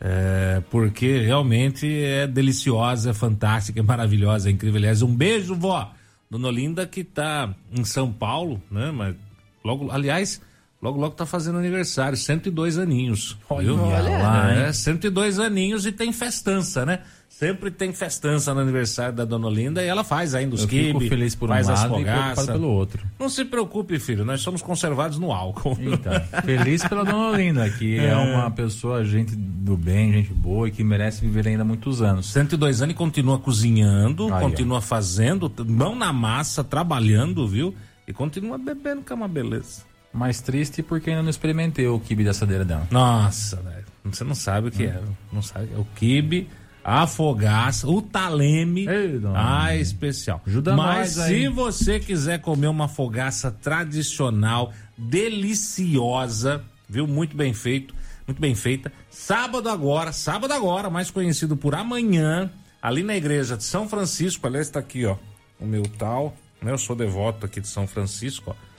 É, 0.00 0.60
porque 0.70 1.20
realmente 1.20 2.02
é 2.02 2.26
deliciosa, 2.26 3.10
é 3.10 3.14
fantástica, 3.14 3.78
é 3.78 3.82
maravilhosa, 3.82 4.48
é 4.48 4.52
incrível. 4.52 4.78
Aliás, 4.78 5.02
um 5.02 5.14
beijo, 5.14 5.54
vó. 5.54 5.92
Dona 6.30 6.46
Olinda 6.48 6.86
que 6.86 7.02
tá 7.02 7.52
em 7.72 7.84
São 7.84 8.12
Paulo, 8.12 8.62
né? 8.70 8.92
Mas 8.92 9.16
logo, 9.64 9.90
aliás, 9.90 10.40
logo 10.80 10.98
logo 10.98 11.14
tá 11.14 11.26
fazendo 11.26 11.58
aniversário, 11.58 12.16
102 12.16 12.78
aninhos. 12.78 13.36
Olha 13.48 13.66
viu? 13.66 13.76
lá, 13.76 14.54
hein? 14.54 14.62
é, 14.64 14.72
102 14.72 15.38
aninhos 15.38 15.86
e 15.86 15.92
tem 15.92 16.12
festança, 16.12 16.86
né? 16.86 17.00
Sempre 17.28 17.70
tem 17.70 17.92
festança 17.92 18.52
no 18.52 18.60
aniversário 18.60 19.14
da 19.14 19.24
Dona 19.24 19.46
Olinda 19.46 19.82
e 19.82 19.86
ela 19.86 20.02
faz 20.02 20.34
ainda 20.34 20.56
os 20.56 20.62
Eu 20.62 20.68
fico 20.68 20.98
quibe, 20.98 21.08
feliz 21.08 21.34
por 21.34 21.48
um 21.48 21.52
faz 21.52 21.68
as 21.68 21.80
lado 21.80 21.94
e 21.94 21.98
fogaças. 21.98 22.20
preocupado 22.20 22.58
pelo 22.58 22.68
outro. 22.72 23.06
Não 23.18 23.28
se 23.28 23.44
preocupe, 23.44 23.98
filho, 23.98 24.24
nós 24.24 24.40
somos 24.40 24.60
conservados 24.60 25.18
no 25.18 25.32
álcool. 25.32 25.76
Então, 25.80 26.12
feliz 26.44 26.86
pela 26.86 27.04
Dona 27.04 27.30
Olinda, 27.30 27.70
que 27.70 27.98
é. 27.98 28.14
uma 28.16 28.50
pessoa, 28.50 29.04
gente 29.04 29.34
do 29.36 29.76
bem, 29.76 30.12
gente 30.12 30.34
boa 30.34 30.68
e 30.68 30.70
que 30.70 30.82
merece 30.82 31.20
viver 31.20 31.48
ainda 31.48 31.64
muitos 31.64 32.02
anos. 32.02 32.26
102 32.26 32.82
anos 32.82 32.94
e 32.94 32.96
continua 32.96 33.38
cozinhando, 33.38 34.26
Aí, 34.26 34.32
ó. 34.32 34.40
continua 34.40 34.80
fazendo, 34.80 35.50
mão 35.66 35.94
na 35.94 36.12
massa, 36.12 36.64
trabalhando, 36.64 37.46
viu? 37.46 37.74
E 38.06 38.12
continua 38.12 38.58
bebendo, 38.58 39.02
que 39.02 39.12
é 39.12 39.16
uma 39.16 39.28
beleza. 39.28 39.89
Mais 40.12 40.40
triste 40.40 40.82
porque 40.82 41.10
ainda 41.10 41.22
não 41.22 41.30
experimentei 41.30 41.86
o 41.86 42.00
kibe 42.00 42.24
da 42.24 42.30
assadeira 42.30 42.64
dela. 42.64 42.86
Nossa, 42.90 43.56
velho. 43.56 43.84
Você 44.04 44.24
não 44.24 44.34
sabe 44.34 44.68
o 44.68 44.70
que 44.70 44.84
é. 44.84 45.00
Não 45.32 45.42
sabe. 45.42 45.68
É 45.74 45.78
o 45.78 45.84
quibe, 45.94 46.48
a 46.82 47.06
fogaça, 47.06 47.86
o 47.86 48.02
taleme. 48.02 48.88
Ei, 48.88 49.20
Ah, 49.34 49.76
especial. 49.76 50.42
Ajuda 50.46 50.74
Mas 50.74 51.10
se 51.10 51.48
você 51.48 52.00
quiser 52.00 52.40
comer 52.40 52.66
uma 52.66 52.88
fogaça 52.88 53.50
tradicional, 53.50 54.72
deliciosa, 54.96 56.64
viu? 56.88 57.06
Muito 57.06 57.36
bem 57.36 57.52
feito, 57.52 57.94
muito 58.26 58.40
bem 58.40 58.54
feita. 58.54 58.92
Sábado 59.10 59.68
agora, 59.68 60.12
sábado 60.12 60.52
agora, 60.52 60.90
mais 60.90 61.10
conhecido 61.10 61.56
por 61.56 61.74
amanhã, 61.74 62.50
ali 62.82 63.02
na 63.02 63.16
igreja 63.16 63.56
de 63.56 63.64
São 63.64 63.88
Francisco, 63.88 64.46
aliás, 64.46 64.66
está 64.66 64.80
aqui, 64.80 65.04
ó, 65.04 65.16
o 65.60 65.66
meu 65.66 65.82
tal, 65.82 66.34
né? 66.60 66.72
Eu 66.72 66.78
sou 66.78 66.96
devoto 66.96 67.46
aqui 67.46 67.60
de 67.60 67.68
São 67.68 67.86
Francisco, 67.86 68.56
ó 68.56 68.69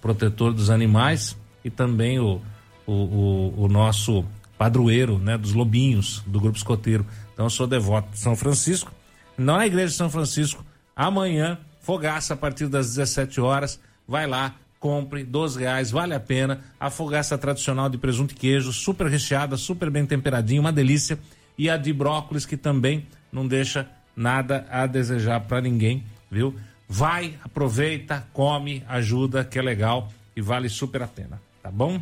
protetor 0.00 0.52
dos 0.52 0.70
animais 0.70 1.36
e 1.64 1.70
também 1.70 2.18
o, 2.18 2.40
o, 2.86 2.92
o, 2.92 3.64
o 3.64 3.68
nosso 3.68 4.24
padroeiro, 4.56 5.18
né, 5.18 5.36
dos 5.36 5.52
lobinhos 5.52 6.22
do 6.26 6.40
grupo 6.40 6.56
escoteiro. 6.56 7.06
Então 7.32 7.46
eu 7.46 7.50
sou 7.50 7.66
devoto 7.66 8.10
de 8.12 8.18
São 8.18 8.34
Francisco. 8.34 8.92
Não 9.36 9.56
na 9.56 9.66
igreja 9.66 9.88
de 9.88 9.94
São 9.94 10.08
Francisco, 10.08 10.64
amanhã, 10.94 11.58
fogaça 11.80 12.34
a 12.34 12.36
partir 12.36 12.68
das 12.68 12.94
17 12.94 13.40
horas. 13.40 13.78
Vai 14.08 14.26
lá, 14.26 14.54
compre, 14.80 15.24
12 15.24 15.60
reais, 15.60 15.90
vale 15.90 16.14
a 16.14 16.20
pena. 16.20 16.60
A 16.80 16.88
fogaça 16.88 17.36
tradicional 17.36 17.88
de 17.88 17.98
presunto 17.98 18.32
e 18.32 18.36
queijo, 18.36 18.72
super 18.72 19.06
recheada, 19.06 19.56
super 19.56 19.90
bem 19.90 20.06
temperadinha, 20.06 20.60
uma 20.60 20.72
delícia. 20.72 21.18
E 21.58 21.68
a 21.68 21.76
de 21.76 21.92
brócolis, 21.92 22.46
que 22.46 22.56
também 22.56 23.06
não 23.30 23.46
deixa 23.46 23.88
nada 24.14 24.66
a 24.70 24.86
desejar 24.86 25.40
para 25.40 25.60
ninguém, 25.60 26.04
viu? 26.30 26.54
Vai, 26.88 27.36
aproveita, 27.42 28.26
come, 28.32 28.84
ajuda, 28.88 29.44
que 29.44 29.58
é 29.58 29.62
legal 29.62 30.08
e 30.36 30.40
vale 30.40 30.68
super 30.68 31.02
a 31.02 31.08
pena, 31.08 31.40
tá 31.62 31.70
bom? 31.70 32.00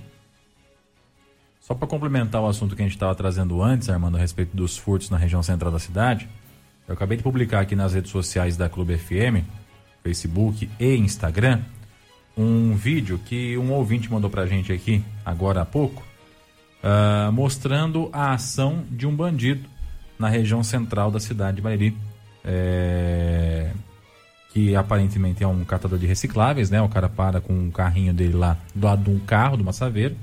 Só 1.60 1.74
para 1.74 1.88
complementar 1.88 2.42
o 2.42 2.46
assunto 2.46 2.76
que 2.76 2.82
a 2.82 2.84
gente 2.84 2.94
estava 2.94 3.14
trazendo 3.14 3.62
antes, 3.62 3.88
Armando, 3.88 4.16
a 4.16 4.20
respeito 4.20 4.54
dos 4.54 4.76
furtos 4.76 5.08
na 5.08 5.16
região 5.16 5.42
central 5.42 5.72
da 5.72 5.78
cidade, 5.78 6.28
eu 6.86 6.92
acabei 6.92 7.16
de 7.16 7.22
publicar 7.22 7.60
aqui 7.60 7.74
nas 7.74 7.94
redes 7.94 8.10
sociais 8.10 8.56
da 8.56 8.68
Clube 8.68 8.98
FM, 8.98 9.42
Facebook 10.02 10.68
e 10.78 10.94
Instagram, 10.96 11.62
um 12.36 12.74
vídeo 12.74 13.18
que 13.18 13.56
um 13.56 13.72
ouvinte 13.72 14.12
mandou 14.12 14.28
pra 14.28 14.44
gente 14.44 14.70
aqui 14.70 15.02
agora 15.24 15.62
há 15.62 15.64
pouco, 15.64 16.02
ah, 16.82 17.30
mostrando 17.32 18.10
a 18.12 18.34
ação 18.34 18.84
de 18.90 19.06
um 19.06 19.16
bandido 19.16 19.66
na 20.18 20.28
região 20.28 20.62
central 20.62 21.10
da 21.10 21.18
cidade 21.18 21.56
de 21.56 21.62
Bariri. 21.62 21.96
É, 22.44 23.70
que 24.54 24.74
aparentemente 24.76 25.42
é 25.42 25.46
um 25.48 25.64
catador 25.64 25.98
de 25.98 26.06
recicláveis, 26.06 26.70
né? 26.70 26.80
O 26.80 26.88
cara 26.88 27.08
para 27.08 27.40
com 27.40 27.52
um 27.52 27.70
carrinho 27.72 28.14
dele 28.14 28.34
lá 28.34 28.56
do 28.74 28.86
lado 28.86 29.02
de 29.04 29.10
um 29.10 29.18
carro, 29.18 29.56
de 29.56 29.62
uma 29.64 29.72
saveira. 29.72 30.14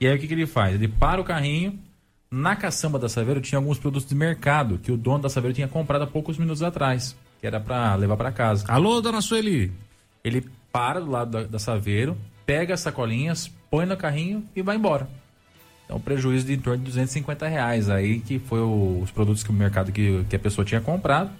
E 0.00 0.06
aí 0.08 0.16
o 0.16 0.18
que, 0.18 0.26
que 0.26 0.32
ele 0.34 0.46
faz? 0.46 0.74
Ele 0.74 0.88
para 0.88 1.20
o 1.20 1.24
carrinho, 1.24 1.78
na 2.30 2.56
caçamba 2.56 2.98
da 2.98 3.08
saveira 3.08 3.40
tinha 3.42 3.58
alguns 3.58 3.78
produtos 3.78 4.08
de 4.08 4.14
mercado 4.14 4.78
que 4.78 4.90
o 4.90 4.96
dono 4.96 5.22
da 5.22 5.28
saveira 5.28 5.54
tinha 5.54 5.68
comprado 5.68 6.02
há 6.02 6.06
poucos 6.06 6.38
minutos 6.38 6.62
atrás, 6.62 7.14
que 7.38 7.46
era 7.46 7.60
para 7.60 7.94
levar 7.96 8.16
para 8.16 8.32
casa. 8.32 8.64
Alô, 8.66 9.00
dona 9.02 9.20
Sueli. 9.20 9.70
Ele 10.24 10.44
para 10.72 10.98
do 11.00 11.10
lado 11.10 11.30
da, 11.30 11.42
da 11.44 11.58
saveiro, 11.58 12.16
pega 12.46 12.72
as 12.74 12.80
sacolinhas, 12.80 13.48
põe 13.70 13.84
no 13.84 13.94
carrinho 13.96 14.42
e 14.56 14.62
vai 14.62 14.76
embora. 14.76 15.06
Então, 15.84 16.00
prejuízo 16.00 16.46
de 16.46 16.54
em 16.54 16.58
torno 16.58 16.78
de 16.78 16.84
250 16.86 17.46
reais 17.46 17.90
aí, 17.90 18.20
que 18.20 18.38
foi 18.38 18.60
o- 18.60 19.00
os 19.02 19.10
produtos 19.10 19.42
que 19.44 19.50
o 19.50 19.52
mercado 19.52 19.92
que, 19.92 20.24
que 20.30 20.34
a 20.34 20.38
pessoa 20.38 20.64
tinha 20.64 20.80
comprado, 20.80 21.30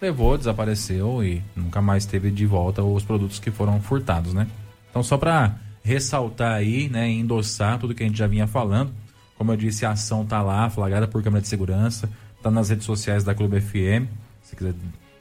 levou, 0.00 0.38
desapareceu 0.38 1.22
e 1.24 1.42
nunca 1.54 1.82
mais 1.82 2.06
teve 2.06 2.30
de 2.30 2.46
volta 2.46 2.82
os 2.82 3.04
produtos 3.04 3.38
que 3.38 3.50
foram 3.50 3.80
furtados, 3.80 4.32
né? 4.32 4.46
Então, 4.90 5.02
só 5.02 5.18
para 5.18 5.56
ressaltar 5.82 6.52
aí, 6.52 6.88
né, 6.88 7.08
endossar 7.08 7.78
tudo 7.78 7.94
que 7.94 8.02
a 8.02 8.06
gente 8.06 8.18
já 8.18 8.26
vinha 8.26 8.46
falando, 8.46 8.92
como 9.36 9.52
eu 9.52 9.56
disse, 9.56 9.86
a 9.86 9.92
ação 9.92 10.24
tá 10.24 10.42
lá, 10.42 10.68
flagrada 10.68 11.06
por 11.06 11.22
câmera 11.22 11.40
de 11.40 11.48
segurança, 11.48 12.10
tá 12.42 12.50
nas 12.50 12.68
redes 12.68 12.84
sociais 12.84 13.24
da 13.24 13.34
Clube 13.34 13.60
FM, 13.60 14.06
se 14.42 14.56
quiser 14.56 14.74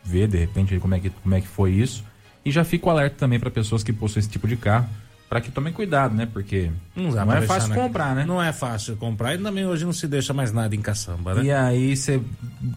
ver 0.04 0.28
de 0.28 0.38
repente 0.38 0.78
como 0.80 0.96
é 0.96 1.00
que, 1.00 1.10
como 1.10 1.36
é 1.36 1.42
que 1.42 1.48
foi 1.48 1.72
isso. 1.72 2.04
E 2.44 2.52
já 2.52 2.64
fica 2.64 2.88
o 2.88 2.90
alerta 2.90 3.16
também 3.18 3.40
para 3.40 3.52
pessoas 3.52 3.84
que 3.84 3.94
possuem 3.94 4.22
esse 4.22 4.30
tipo 4.30 4.48
de 4.48 4.56
carro, 4.56 4.88
para 5.30 5.42
que 5.42 5.52
tomem 5.52 5.74
cuidado, 5.74 6.16
né? 6.16 6.26
Porque 6.32 6.72
não, 6.96 7.12
pra 7.12 7.40
é 7.40 7.42
fácil 7.42 7.70
na- 7.70 7.76
comprar, 7.76 8.16
né? 8.16 8.26
Não 8.26 8.42
é 8.42 8.54
fácil 8.54 8.96
comprar 8.96 9.36
e 9.36 9.38
também 9.38 9.66
hoje 9.66 9.84
não 9.86 9.92
se 9.94 10.08
deixa 10.08 10.34
mais 10.34 10.54
nada 10.54 10.74
em 10.76 10.82
caçamba, 10.82 11.36
né? 11.36 11.44
E 11.44 11.52
aí 11.52 11.96
você 11.98 12.22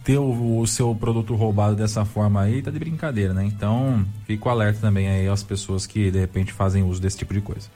ter 0.02 0.18
o, 0.18 0.58
o 0.60 0.66
seu 0.66 0.94
produto 0.94 1.34
roubado 1.34 1.76
dessa 1.76 2.04
forma 2.04 2.40
aí, 2.42 2.60
tá 2.60 2.70
de 2.70 2.78
brincadeira, 2.78 3.32
né? 3.32 3.44
Então, 3.44 4.04
fica 4.26 4.48
o 4.48 4.50
alerta 4.50 4.80
também 4.80 5.08
aí 5.08 5.28
às 5.28 5.42
pessoas 5.42 5.86
que 5.86 6.10
de 6.10 6.18
repente 6.18 6.52
fazem 6.52 6.82
uso 6.82 7.00
desse 7.00 7.18
tipo 7.18 7.32
de 7.32 7.40
coisa. 7.40 7.68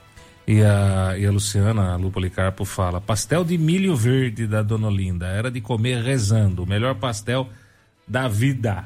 E 0.47 0.61
a, 0.61 1.17
e 1.17 1.25
a 1.25 1.31
Luciana, 1.31 1.93
a 1.93 1.95
Lu 1.95 2.11
Policarpo, 2.11 2.65
fala: 2.65 3.01
pastel 3.01 3.43
de 3.43 3.57
milho 3.57 3.95
verde 3.95 4.45
da 4.45 4.61
Dona 4.61 4.87
Olinda. 4.87 5.25
Era 5.25 5.49
de 5.49 5.59
comer 5.59 6.03
rezando. 6.03 6.63
O 6.63 6.67
melhor 6.67 6.95
pastel 6.95 7.49
da 8.07 8.27
vida. 8.27 8.85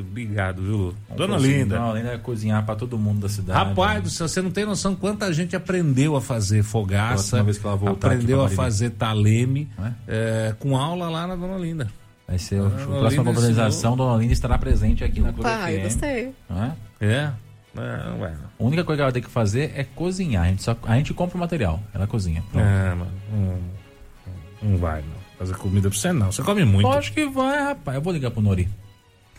Obrigado, 0.00 0.62
viu? 0.62 0.94
Dona 1.16 1.36
Olinda. 1.36 1.76
Dona 1.76 1.90
Olinda 1.90 2.08
é 2.12 2.18
cozinhar 2.18 2.64
para 2.64 2.76
todo 2.76 2.98
mundo 2.98 3.20
da 3.20 3.28
cidade. 3.28 3.58
Rapaz 3.58 4.02
do 4.02 4.10
céu, 4.10 4.28
você 4.28 4.42
não 4.42 4.50
tem 4.50 4.64
noção 4.64 4.94
quanta 4.94 5.32
gente 5.32 5.56
aprendeu 5.56 6.16
a 6.16 6.20
fazer 6.20 6.62
fogaça, 6.62 7.42
vez 7.42 7.58
que 7.58 7.66
ela 7.66 7.76
voltar 7.76 8.08
aprendeu 8.12 8.42
a 8.42 8.48
fazer 8.48 8.90
taleme, 8.90 9.68
Não 9.78 9.86
é? 9.86 9.94
é, 10.06 10.54
com 10.58 10.76
aula 10.76 11.08
lá 11.08 11.26
na 11.26 11.36
Dona 11.36 11.54
Olinda. 11.54 11.88
Vai 12.26 12.38
ser 12.38 12.60
a 12.60 12.68
Dona 12.68 12.98
próxima 12.98 13.30
ensinou. 13.30 13.96
Dona 13.96 14.12
Olinda 14.14 14.32
estará 14.32 14.58
presente 14.58 15.02
aqui 15.02 15.20
na 15.20 15.32
Clube 15.32 15.48
Pai, 15.48 15.78
eu 15.78 15.82
gostei. 15.82 16.34
Não 16.48 16.64
é? 16.64 16.72
É. 17.00 17.32
Não, 17.74 18.10
não 18.10 18.18
vai 18.18 18.32
não. 18.32 18.44
A 18.58 18.64
única 18.64 18.84
coisa 18.84 18.98
que 18.98 19.02
ela 19.02 19.12
tem 19.12 19.22
que 19.22 19.30
fazer 19.30 19.72
é 19.74 19.84
cozinhar. 19.84 20.44
A 20.44 20.48
gente, 20.48 20.62
só, 20.62 20.76
a 20.82 20.96
gente 20.96 21.14
compra 21.14 21.36
o 21.36 21.40
material, 21.40 21.80
ela 21.94 22.06
cozinha. 22.06 22.42
Pronto. 22.52 22.66
É, 22.66 22.94
mano. 22.94 23.10
Não, 23.32 24.70
não 24.70 24.78
vai, 24.78 25.00
não. 25.02 25.17
Fazer 25.38 25.56
comida 25.56 25.88
pra 25.88 25.98
você 25.98 26.12
não. 26.12 26.32
Você 26.32 26.42
come 26.42 26.64
muito. 26.64 26.86
Lógico 26.86 27.14
que 27.14 27.26
vai, 27.26 27.62
rapaz. 27.62 27.96
Eu 27.96 28.02
vou 28.02 28.12
ligar 28.12 28.30
pro 28.30 28.40
Nori. 28.40 28.68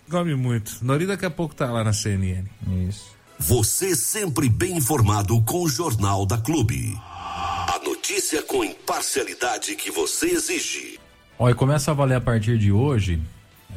Come 0.10 0.34
muito. 0.34 0.78
Nori 0.82 1.06
daqui 1.06 1.26
a 1.26 1.30
pouco 1.30 1.54
tá 1.54 1.70
lá 1.72 1.84
na 1.84 1.92
CNN. 1.92 2.46
Isso. 2.88 3.12
Você 3.38 3.96
sempre 3.96 4.50
bem 4.50 4.78
informado 4.78 5.42
com 5.44 5.64
o 5.64 5.70
Jornal 5.70 6.26
da 6.26 6.38
Clube. 6.38 6.98
A 7.02 7.80
notícia 7.84 8.42
com 8.44 8.64
imparcialidade 8.64 9.76
que 9.76 9.92
você 9.92 10.28
exige. 10.28 11.00
Olha, 11.38 11.56
começa 11.56 11.92
a 11.92 11.94
valer 11.94 12.16
a 12.16 12.22
partir 12.22 12.58
de 12.58 12.72
hoje 12.72 13.22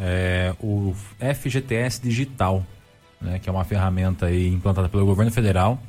é, 0.01 0.55
o 0.61 0.95
FGTS 1.19 2.01
Digital, 2.03 2.67
né, 3.21 3.39
que 3.39 3.49
é 3.49 3.53
uma 3.53 3.65
ferramenta 3.65 4.27
aí 4.27 4.49
implantada 4.49 4.89
pelo 4.89 5.07
governo 5.07 5.31
federal 5.31 5.81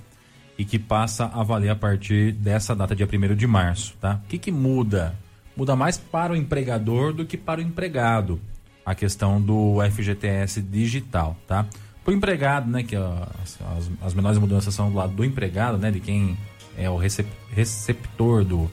e 0.57 0.65
que 0.65 0.77
passa 0.77 1.25
a 1.33 1.41
valer 1.43 1.69
a 1.69 1.75
partir 1.75 2.31
dessa 2.31 2.75
data, 2.75 2.95
dia 2.95 3.07
1 3.11 3.35
de 3.35 3.47
março. 3.47 3.95
Tá? 3.99 4.19
O 4.23 4.27
que, 4.27 4.37
que 4.37 4.51
muda? 4.51 5.15
Muda 5.55 5.75
mais 5.75 5.97
para 5.97 6.33
o 6.33 6.35
empregador 6.35 7.13
do 7.13 7.25
que 7.25 7.37
para 7.37 7.59
o 7.59 7.63
empregado 7.63 8.39
a 8.85 8.93
questão 8.95 9.39
do 9.41 9.77
FGTS 9.91 10.61
digital. 10.61 11.37
Tá? 11.47 11.65
Para 12.03 12.11
o 12.13 12.15
empregado, 12.17 12.69
né, 12.69 12.83
que 12.83 12.95
as, 12.95 13.57
as- 13.77 13.91
as 14.01 14.13
menores 14.13 14.37
mudanças 14.37 14.73
são 14.73 14.89
do 14.91 14.97
lado 14.97 15.13
do 15.13 15.23
empregado, 15.23 15.77
né, 15.77 15.89
de 15.91 15.99
quem 15.99 16.37
é 16.77 16.89
o 16.89 16.97
recep- 16.97 17.29
receptor 17.51 18.43
do, 18.43 18.69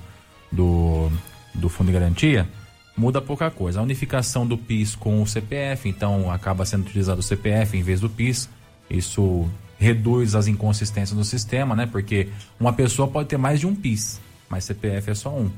do, 0.51 1.11
do 1.55 1.69
Fundo 1.69 1.89
de 1.89 1.93
Garantia, 1.93 2.49
muda 2.97 3.21
pouca 3.21 3.51
coisa. 3.51 3.79
A 3.81 3.83
unificação 3.83 4.47
do 4.47 4.57
PIS 4.59 4.97
com 4.97 5.23
o 5.23 5.27
CPF, 5.27 5.89
então 5.89 6.31
acaba 6.31 6.65
sendo 6.65 6.83
utilizado 6.87 7.21
o 7.21 7.23
CPF 7.23 7.77
em 7.77 7.83
vez 7.83 8.01
do 8.01 8.09
PIS. 8.11 8.49
Isso 8.89 9.49
reduz 9.79 10.35
as 10.35 10.47
inconsistências 10.49 11.17
do 11.17 11.25
sistema, 11.25 11.77
né? 11.77 11.87
Porque 11.87 12.29
uma 12.59 12.73
pessoa 12.73 13.07
pode 13.07 13.29
ter 13.29 13.37
mais 13.37 13.61
de 13.61 13.67
um 13.67 13.75
PIS, 13.75 14.21
mas 14.49 14.65
CPF 14.65 15.11
é 15.11 15.15
só 15.15 15.31
um, 15.31 15.51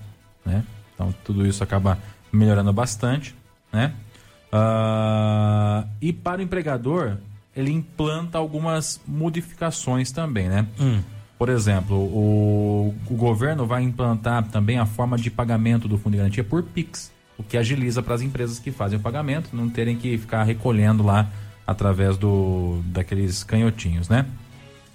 né? 0.44 0.62
Então 1.02 1.14
tudo 1.24 1.46
isso 1.46 1.64
acaba 1.64 1.98
melhorando 2.32 2.72
bastante, 2.72 3.34
né? 3.72 3.92
Ah, 4.52 5.84
e 6.00 6.12
para 6.12 6.40
o 6.40 6.44
empregador, 6.44 7.16
ele 7.56 7.72
implanta 7.72 8.38
algumas 8.38 9.00
modificações 9.06 10.12
também, 10.12 10.48
né? 10.48 10.66
Por 11.38 11.48
exemplo, 11.48 11.96
o, 11.96 12.94
o 13.10 13.14
governo 13.16 13.66
vai 13.66 13.82
implantar 13.82 14.44
também 14.44 14.78
a 14.78 14.86
forma 14.86 15.16
de 15.16 15.30
pagamento 15.30 15.88
do 15.88 15.98
Fundo 15.98 16.12
de 16.12 16.18
Garantia 16.18 16.44
por 16.44 16.62
Pix, 16.62 17.10
o 17.36 17.42
que 17.42 17.56
agiliza 17.56 18.00
para 18.02 18.14
as 18.14 18.22
empresas 18.22 18.60
que 18.60 18.70
fazem 18.70 18.98
o 18.98 19.02
pagamento 19.02 19.50
não 19.52 19.68
terem 19.68 19.96
que 19.96 20.16
ficar 20.16 20.44
recolhendo 20.44 21.02
lá 21.02 21.28
através 21.66 22.16
do 22.16 22.80
daqueles 22.86 23.42
canhotinhos, 23.42 24.08
né? 24.08 24.26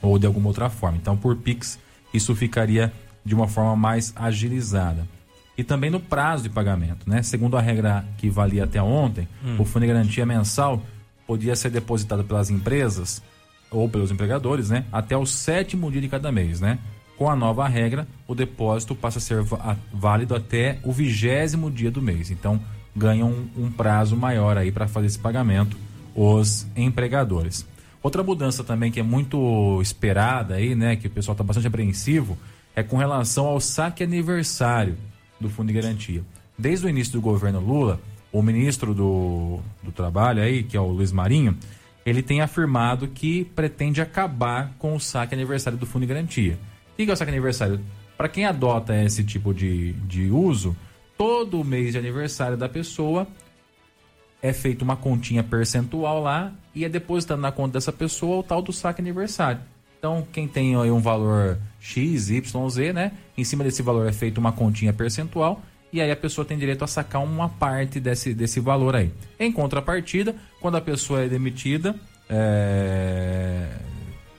Ou 0.01 0.17
de 0.17 0.25
alguma 0.25 0.47
outra 0.47 0.69
forma. 0.69 0.97
Então, 0.97 1.17
por 1.17 1.35
Pix, 1.35 1.77
isso 2.13 2.33
ficaria 2.35 2.93
de 3.25 3.35
uma 3.35 3.47
forma 3.47 3.75
mais 3.75 4.13
agilizada. 4.15 5.05
E 5.57 5.63
também 5.63 5.89
no 5.89 5.99
prazo 5.99 6.43
de 6.43 6.49
pagamento, 6.49 7.09
né? 7.09 7.23
Segundo 7.23 7.57
a 7.57 7.61
regra 7.61 8.05
que 8.17 8.29
valia 8.29 8.65
até 8.65 8.81
ontem, 8.81 9.27
o 9.57 9.65
Fundo 9.65 9.81
de 9.81 9.87
Garantia 9.87 10.25
mensal 10.25 10.83
podia 11.25 11.55
ser 11.55 11.71
depositado 11.71 12.23
pelas 12.23 12.49
empresas 12.49 13.21
ou 13.71 13.89
pelos 13.89 14.11
empregadores, 14.11 14.69
né? 14.69 14.85
Até 14.91 15.17
o 15.17 15.25
sétimo 15.25 15.91
dia 15.91 15.99
de 15.99 16.07
cada 16.07 16.31
mês, 16.31 16.61
né? 16.61 16.77
Com 17.17 17.29
a 17.29 17.35
nova 17.35 17.67
regra, 17.67 18.07
o 18.27 18.35
depósito 18.35 18.95
passa 18.95 19.17
a 19.17 19.21
ser 19.21 19.43
válido 19.91 20.35
até 20.35 20.79
o 20.83 20.91
vigésimo 20.91 21.71
dia 21.71 21.89
do 21.89 22.01
mês. 22.01 22.29
Então, 22.29 22.61
ganham 22.95 23.27
um, 23.27 23.65
um 23.65 23.71
prazo 23.71 24.15
maior 24.15 24.57
aí 24.57 24.71
para 24.71 24.87
fazer 24.87 25.07
esse 25.07 25.19
pagamento 25.19 25.75
os 26.15 26.65
empregadores. 26.75 27.65
Outra 28.01 28.23
mudança 28.23 28.63
também 28.63 28.91
que 28.91 28.99
é 28.99 29.03
muito 29.03 29.79
esperada 29.81 30.55
aí, 30.55 30.73
né? 30.75 30.95
Que 30.95 31.07
o 31.07 31.09
pessoal 31.09 31.33
está 31.33 31.43
bastante 31.43 31.67
apreensivo, 31.67 32.37
é 32.75 32.81
com 32.81 32.97
relação 32.97 33.45
ao 33.45 33.59
saque 33.59 34.03
aniversário 34.03 34.97
do 35.39 35.49
Fundo 35.49 35.67
de 35.67 35.73
Garantia. 35.73 36.23
Desde 36.57 36.85
o 36.85 36.89
início 36.89 37.13
do 37.13 37.21
governo 37.21 37.59
Lula, 37.59 37.99
o 38.31 38.41
ministro 38.41 38.93
do, 38.93 39.59
do 39.83 39.91
Trabalho 39.91 40.41
aí, 40.41 40.63
que 40.63 40.75
é 40.75 40.79
o 40.79 40.87
Luiz 40.87 41.11
Marinho, 41.11 41.57
ele 42.05 42.21
tem 42.21 42.41
afirmado 42.41 43.07
que 43.07 43.45
pretende 43.45 44.01
acabar 44.01 44.73
com 44.79 44.95
o 44.95 44.99
saque 44.99 45.35
aniversário 45.35 45.77
do 45.77 45.85
Fundo 45.85 46.03
de 46.03 46.13
Garantia. 46.13 46.57
O 46.93 46.95
que 46.95 47.09
é 47.09 47.13
o 47.13 47.15
saque 47.17 47.31
aniversário? 47.31 47.79
Para 48.17 48.29
quem 48.29 48.45
adota 48.45 48.95
esse 49.03 49.23
tipo 49.23 49.53
de, 49.53 49.93
de 49.93 50.31
uso, 50.31 50.75
todo 51.17 51.63
mês 51.63 51.91
de 51.91 51.97
aniversário 51.97 52.57
da 52.57 52.69
pessoa 52.69 53.27
é 54.41 54.53
feita 54.53 54.83
uma 54.83 54.95
continha 54.95 55.43
percentual 55.43 56.21
lá 56.21 56.53
e 56.73 56.85
é 56.85 56.89
depositado 56.89 57.39
na 57.39 57.51
conta 57.51 57.73
dessa 57.73 57.91
pessoa 57.91 58.37
o 58.37 58.43
tal 58.43 58.61
do 58.61 58.71
saque 58.71 59.01
aniversário. 59.01 59.61
Então, 59.99 60.25
quem 60.31 60.47
tem 60.47 60.75
aí 60.75 60.91
um 60.91 60.99
valor 60.99 61.57
X, 61.79 62.29
Y, 62.29 62.69
Z, 62.69 62.93
né? 62.93 63.11
Em 63.37 63.43
cima 63.43 63.63
desse 63.63 63.81
valor 63.81 64.07
é 64.07 64.11
feita 64.13 64.39
uma 64.39 64.51
continha 64.51 64.93
percentual 64.93 65.61
e 65.91 66.01
aí 66.01 66.11
a 66.11 66.15
pessoa 66.15 66.43
tem 66.45 66.57
direito 66.57 66.83
a 66.83 66.87
sacar 66.87 67.23
uma 67.23 67.49
parte 67.49 67.99
desse, 67.99 68.33
desse 68.33 68.59
valor 68.59 68.95
aí. 68.95 69.11
Em 69.39 69.51
contrapartida, 69.51 70.35
quando 70.59 70.75
a 70.75 70.81
pessoa 70.81 71.21
é 71.23 71.27
demitida, 71.27 71.95
é, 72.29 73.67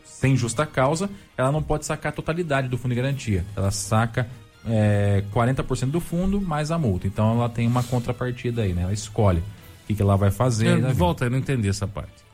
sem 0.05 0.37
justa 0.37 0.67
causa, 0.67 1.09
ela 1.37 1.51
não 1.51 1.63
pode 1.63 1.87
sacar 1.87 2.11
a 2.11 2.15
totalidade 2.15 2.69
do 2.69 2.77
fundo 2.79 2.91
de 2.95 3.01
garantia. 3.01 3.45
Ela 3.57 3.71
saca 3.71 4.29
é, 4.67 5.23
40% 5.35 5.87
do 5.91 6.01
fundo 6.01 6.41
mais 6.41 6.71
a 6.71 6.79
multa. 6.79 7.07
Então 7.07 7.33
ela 7.37 7.49
tem 7.49 7.67
uma 7.67 7.83
contrapartida 7.83 8.63
aí, 8.63 8.73
né? 8.73 8.83
Ela 8.83 8.93
escolhe 8.93 9.39
o 9.41 9.87
que, 9.87 9.95
que 9.95 10.03
ela 10.03 10.17
vai 10.17 10.31
fazer. 10.31 10.69
Eu- 10.79 10.95
volta, 10.95 11.25
eu 11.25 11.31
não 11.31 11.39
entendi 11.39 11.69
essa 11.69 11.87
parte. 11.87 12.28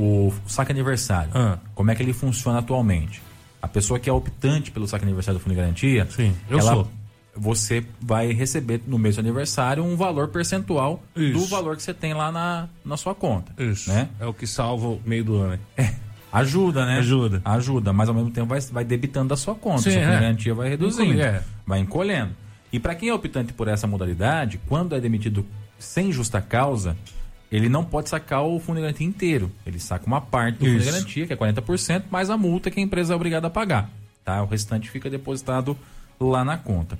O 0.00 0.32
saque 0.46 0.70
aniversário, 0.70 1.32
Ah. 1.34 1.58
como 1.74 1.90
é 1.90 1.94
que 1.94 2.02
ele 2.02 2.12
funciona 2.12 2.60
atualmente? 2.60 3.20
A 3.60 3.66
pessoa 3.66 3.98
que 3.98 4.08
é 4.08 4.12
optante 4.12 4.70
pelo 4.70 4.86
saque 4.86 5.04
aniversário 5.04 5.40
do 5.40 5.42
fundo 5.42 5.54
de 5.54 5.60
garantia, 5.60 6.06
Sim, 6.10 6.34
eu 6.48 6.60
ela- 6.60 6.72
sou. 6.74 6.88
Você 7.40 7.84
vai 8.00 8.32
receber 8.32 8.80
no 8.86 8.98
mês 8.98 9.14
do 9.16 9.20
aniversário 9.20 9.84
um 9.84 9.96
valor 9.96 10.28
percentual 10.28 11.00
do 11.14 11.22
Isso. 11.22 11.48
valor 11.48 11.76
que 11.76 11.82
você 11.82 11.94
tem 11.94 12.12
lá 12.14 12.32
na, 12.32 12.68
na 12.84 12.96
sua 12.96 13.14
conta. 13.14 13.52
Isso. 13.62 13.90
Né? 13.90 14.08
É 14.18 14.26
o 14.26 14.32
que 14.34 14.44
salva 14.46 14.86
o 14.88 15.00
meio 15.06 15.24
do 15.24 15.36
ano. 15.36 15.58
hein? 15.78 15.90
Ajuda, 16.32 16.84
né? 16.84 16.98
Ajuda. 16.98 17.40
Ajuda, 17.44 17.92
mas 17.92 18.08
ao 18.08 18.14
mesmo 18.14 18.30
tempo 18.30 18.46
vai, 18.48 18.60
vai 18.60 18.84
debitando 18.84 19.28
da 19.28 19.36
sua 19.36 19.54
conta. 19.54 19.82
Sim, 19.82 19.92
sua 19.92 20.00
é. 20.02 20.10
garantia 20.10 20.52
vai 20.54 20.68
reduzindo. 20.68 21.20
É. 21.20 21.42
Vai 21.66 21.78
encolhendo. 21.80 22.32
E 22.72 22.78
para 22.80 22.94
quem 22.94 23.08
é 23.08 23.14
optante 23.14 23.52
por 23.52 23.66
essa 23.68 23.86
modalidade, 23.86 24.60
quando 24.68 24.94
é 24.94 25.00
demitido 25.00 25.46
sem 25.78 26.10
justa 26.12 26.40
causa, 26.40 26.96
ele 27.50 27.68
não 27.68 27.84
pode 27.84 28.08
sacar 28.08 28.42
o 28.42 28.58
fundo 28.60 28.76
de 28.76 28.82
garantia 28.82 29.06
inteiro. 29.06 29.50
Ele 29.64 29.80
saca 29.80 30.06
uma 30.06 30.20
parte 30.20 30.58
do 30.58 30.66
fundo 30.66 30.78
de 30.78 30.84
Isso. 30.84 30.92
garantia, 30.92 31.26
que 31.26 31.32
é 31.32 31.36
40%, 31.36 32.04
mais 32.10 32.30
a 32.30 32.36
multa 32.36 32.70
que 32.70 32.78
a 32.78 32.82
empresa 32.82 33.12
é 33.14 33.16
obrigada 33.16 33.46
a 33.46 33.50
pagar. 33.50 33.90
Tá? 34.24 34.42
O 34.42 34.46
restante 34.46 34.90
fica 34.90 35.08
depositado 35.08 35.76
lá 36.20 36.44
na 36.44 36.58
conta. 36.58 36.98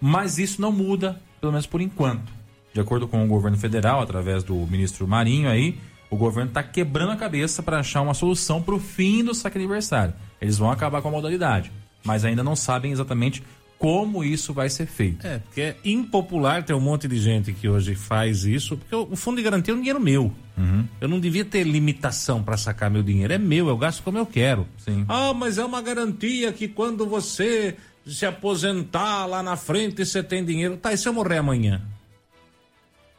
Mas 0.00 0.38
isso 0.38 0.60
não 0.60 0.72
muda, 0.72 1.20
pelo 1.40 1.52
menos 1.52 1.66
por 1.66 1.80
enquanto. 1.80 2.32
De 2.72 2.80
acordo 2.80 3.06
com 3.06 3.24
o 3.24 3.28
governo 3.28 3.58
federal, 3.58 4.00
através 4.00 4.42
do 4.42 4.54
ministro 4.66 5.06
Marinho 5.06 5.48
aí, 5.48 5.78
o 6.08 6.16
governo 6.16 6.50
está 6.50 6.62
quebrando 6.62 7.12
a 7.12 7.16
cabeça 7.16 7.62
para 7.62 7.78
achar 7.78 8.02
uma 8.02 8.14
solução 8.14 8.62
para 8.62 8.74
o 8.74 8.78
fim 8.78 9.24
do 9.24 9.34
saque 9.34 9.58
aniversário. 9.58 10.14
Eles 10.40 10.58
vão 10.58 10.70
acabar 10.70 11.02
com 11.02 11.08
a 11.08 11.10
modalidade, 11.10 11.72
mas 12.04 12.24
ainda 12.24 12.42
não 12.42 12.54
sabem 12.54 12.92
exatamente 12.92 13.42
como 13.82 14.22
isso 14.22 14.54
vai 14.54 14.70
ser 14.70 14.86
feito. 14.86 15.26
É, 15.26 15.40
porque 15.40 15.60
é 15.60 15.76
impopular 15.84 16.62
ter 16.62 16.72
um 16.72 16.80
monte 16.80 17.08
de 17.08 17.18
gente 17.18 17.52
que 17.52 17.68
hoje 17.68 17.96
faz 17.96 18.44
isso, 18.44 18.76
porque 18.76 18.94
o 18.94 19.16
fundo 19.16 19.38
de 19.38 19.42
garantia 19.42 19.74
é 19.74 19.76
um 19.76 19.80
dinheiro 19.80 19.98
meu. 19.98 20.32
Uhum. 20.56 20.86
Eu 21.00 21.08
não 21.08 21.18
devia 21.18 21.44
ter 21.44 21.64
limitação 21.64 22.44
para 22.44 22.56
sacar 22.56 22.88
meu 22.88 23.02
dinheiro. 23.02 23.32
É 23.32 23.38
meu, 23.38 23.66
eu 23.66 23.76
gasto 23.76 24.00
como 24.04 24.16
eu 24.18 24.24
quero. 24.24 24.68
Sim. 24.78 25.04
Ah, 25.08 25.34
mas 25.34 25.58
é 25.58 25.64
uma 25.64 25.82
garantia 25.82 26.52
que 26.52 26.68
quando 26.68 27.04
você 27.06 27.76
se 28.06 28.24
aposentar 28.24 29.26
lá 29.26 29.42
na 29.42 29.56
frente 29.56 30.06
você 30.06 30.22
tem 30.22 30.44
dinheiro. 30.44 30.76
Tá, 30.76 30.92
e 30.92 30.96
se 30.96 31.08
eu 31.08 31.12
morrer 31.12 31.38
amanhã? 31.38 31.82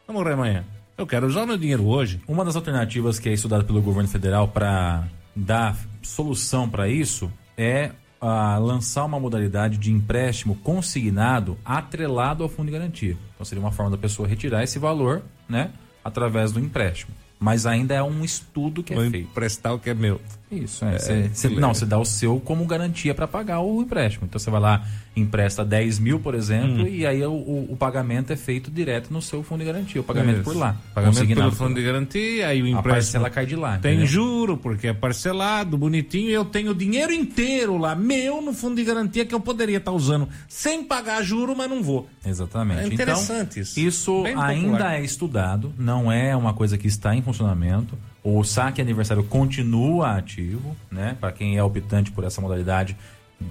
Eu 0.08 0.14
morrer 0.14 0.32
amanhã? 0.32 0.64
Eu 0.98 1.06
quero 1.06 1.28
usar 1.28 1.44
o 1.44 1.48
meu 1.48 1.58
dinheiro 1.58 1.86
hoje. 1.86 2.22
Uma 2.26 2.46
das 2.46 2.56
alternativas 2.56 3.20
que 3.20 3.28
é 3.28 3.34
estudada 3.34 3.66
pelo 3.66 3.82
governo 3.82 4.08
federal 4.08 4.48
para 4.48 5.10
dar 5.36 5.78
solução 6.02 6.70
para 6.70 6.88
isso 6.88 7.30
é 7.58 7.92
ah, 8.26 8.58
lançar 8.58 9.04
uma 9.04 9.20
modalidade 9.20 9.78
de 9.78 9.92
empréstimo 9.92 10.56
consignado 10.56 11.58
atrelado 11.66 12.42
ao 12.42 12.50
fundo 12.50 12.68
de 12.68 12.72
garantia. 12.72 13.18
Então 13.36 13.46
seria 13.46 13.62
uma 13.62 13.72
forma 13.72 13.92
da 13.92 13.98
pessoa 13.98 14.28
retirar 14.28 14.64
esse 14.64 14.80
valor, 14.80 15.22
né, 15.48 15.72
através 16.04 16.54
do 16.54 16.60
empréstimo. 16.60 17.14
Mas 17.38 17.66
ainda 17.66 17.94
é 17.94 18.02
um 18.02 18.24
estudo 18.24 18.82
que 18.82 18.94
é 18.94 18.96
Vou 18.96 19.12
feito. 19.12 19.30
emprestar 19.30 19.74
o 19.74 19.80
que 19.80 19.90
é 19.90 19.94
meu. 19.94 20.22
Isso, 20.54 20.86
é. 20.86 21.00
Cê- 21.00 21.30
cê- 21.34 21.48
que 21.50 21.54
não, 21.56 21.62
legal. 21.70 21.76
você 21.76 21.86
dá 21.86 21.98
o 22.00 22.06
seu 22.06 22.40
como 22.40 22.66
garantia 22.66 23.14
para 23.16 23.28
pagar 23.28 23.60
o 23.62 23.82
empréstimo. 23.82 24.26
Então 24.28 24.40
você 24.40 24.50
vai 24.52 24.60
lá, 24.62 24.86
empresta 25.16 25.64
10 25.66 26.00
mil, 26.00 26.20
por 26.20 26.36
exemplo, 26.36 26.88
e 26.88 27.06
aí 27.06 27.24
o, 27.24 27.32
o- 27.34 27.76
pagamento 27.78 28.32
é 28.32 28.36
feito 28.36 28.72
direto 28.72 29.12
no 29.12 29.22
seu 29.22 29.44
fundo 29.44 29.60
de 29.60 29.66
garantia, 29.66 30.00
o 30.00 30.04
pagamento 30.04 30.36
Isso. 30.38 30.44
por 30.44 30.56
lá. 30.56 30.78
Pagamento 30.94 31.28
pelo 31.36 31.52
fundo 31.52 31.76
de 31.76 31.84
garantia, 31.84 32.48
aí 32.48 32.62
o 32.62 32.66
A 32.66 32.70
empréstimo 32.70 32.94
parcela 32.94 33.30
cai 33.30 33.46
de 33.46 33.56
lá. 33.56 33.78
tem 33.78 33.92
entendeu? 33.94 34.08
juro, 34.08 34.58
porque 34.58 34.88
é 34.88 34.94
parcelado, 34.94 35.78
bonitinho, 35.78 36.30
e 36.30 36.34
eu 36.34 36.46
tenho 36.46 36.72
o 36.72 36.76
dinheiro 36.76 37.12
inteiro 37.12 37.78
lá, 37.78 37.94
meu, 37.96 38.42
no 38.42 38.54
fundo 38.54 38.76
de 38.76 38.84
garantia 38.84 39.26
que 39.26 39.36
eu 39.36 39.40
poderia 39.40 39.78
estar 39.78 39.92
usando 39.92 40.28
sem 40.48 40.84
pagar 40.84 41.22
juro, 41.24 41.56
mas 41.56 41.70
não 41.70 41.84
vou. 41.84 42.08
Exatamente. 42.26 42.82
É 42.82 42.88
interessante 42.94 43.60
então, 43.60 43.64
isso. 43.64 43.80
isso 43.80 44.24
Bem 44.24 44.36
ainda 44.38 44.70
popular. 44.72 44.94
é 45.00 45.02
estudado, 45.04 45.74
não 45.78 46.12
é 46.12 46.36
uma 46.36 46.54
coisa 46.54 46.78
que 46.78 46.88
está 46.88 47.16
em 47.16 47.22
funcionamento. 47.22 47.98
O 48.24 48.44
saque 48.44 48.82
aniversário 48.82 49.24
continua 49.24 50.16
ativo, 50.18 50.76
né? 50.90 51.18
Para 51.20 51.32
quem 51.32 51.58
é 51.58 51.64
optante 51.64 52.10
por 52.12 52.24
essa 52.24 52.40
modalidade, 52.40 52.96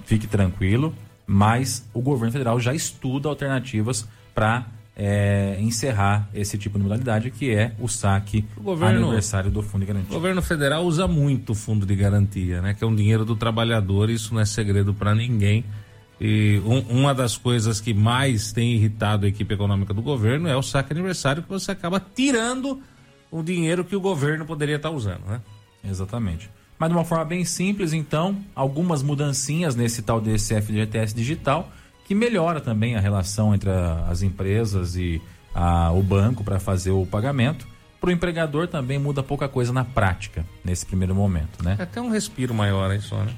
fique 0.05 0.25
tranquilo. 0.27 0.93
Mas 1.27 1.87
o 1.93 2.01
governo 2.01 2.31
federal 2.31 2.59
já 2.59 2.73
estuda 2.73 3.29
alternativas 3.29 4.07
para 4.33 4.65
é, 4.95 5.57
encerrar 5.59 6.27
esse 6.33 6.57
tipo 6.57 6.77
de 6.77 6.83
modalidade, 6.83 7.31
que 7.31 7.49
é 7.51 7.73
o 7.79 7.87
saque 7.87 8.45
O 8.57 8.61
governo- 8.61 9.05
aniversário 9.05 9.49
do 9.49 9.61
Fundo 9.63 9.85
de 9.85 9.91
O 9.91 9.93
Garantia. 9.93 10.13
governo 10.13 10.41
federal 10.41 10.83
usa 10.85 11.07
muito 11.07 11.51
o 11.53 11.55
fundo 11.55 11.85
de 11.85 11.95
garantia, 11.95 12.61
né? 12.61 12.73
Que 12.73 12.83
é 12.83 12.87
um 12.87 12.95
dinheiro 12.95 13.23
do 13.25 13.35
trabalhador, 13.35 14.09
isso 14.09 14.33
não 14.33 14.41
é 14.41 14.45
segredo 14.45 14.93
para 14.93 15.15
ninguém. 15.15 15.63
E 16.21 16.61
um- 16.65 16.99
uma 16.99 17.13
das 17.13 17.37
coisas 17.37 17.79
que 17.81 17.93
mais 17.93 18.51
tem 18.51 18.73
irritado 18.73 19.25
a 19.25 19.29
equipe 19.29 19.53
econômica 19.53 19.93
do 19.93 20.01
governo 20.01 20.47
é 20.47 20.55
o 20.55 20.61
saque 20.61 20.93
aniversário, 20.93 21.41
que 21.41 21.49
você 21.49 21.71
acaba 21.71 21.99
tirando 21.99 22.79
o 23.39 23.43
dinheiro 23.43 23.83
que 23.83 23.95
o 23.95 23.99
governo 23.99 24.45
poderia 24.45 24.75
estar 24.75 24.91
usando, 24.91 25.25
né? 25.27 25.41
Exatamente. 25.83 26.49
Mas 26.77 26.89
de 26.89 26.95
uma 26.95 27.05
forma 27.05 27.25
bem 27.25 27.43
simples, 27.45 27.93
então, 27.93 28.37
algumas 28.55 29.01
mudancinhas 29.01 29.75
nesse 29.75 30.01
tal 30.01 30.19
desse 30.21 30.53
FGTS 30.53 31.13
digital, 31.15 31.71
que 32.05 32.13
melhora 32.13 32.59
também 32.61 32.95
a 32.95 32.99
relação 32.99 33.53
entre 33.55 33.69
a- 33.69 34.05
as 34.09 34.21
empresas 34.21 34.95
e 34.95 35.21
a- 35.55 35.91
o 35.91 36.01
banco 36.03 36.43
para 36.43 36.59
fazer 36.59 36.91
o 36.91 37.05
pagamento. 37.05 37.67
Para 37.99 38.09
o 38.09 38.11
empregador 38.11 38.67
também 38.67 38.99
muda 38.99 39.23
pouca 39.23 39.47
coisa 39.47 39.71
na 39.71 39.85
prática, 39.85 40.45
nesse 40.63 40.85
primeiro 40.85 41.15
momento, 41.15 41.63
né? 41.63 41.75
É 41.79 41.83
até 41.83 42.01
um 42.01 42.09
respiro 42.09 42.53
maior 42.53 42.91
aí 42.91 43.01
só, 43.01 43.23
né? 43.23 43.33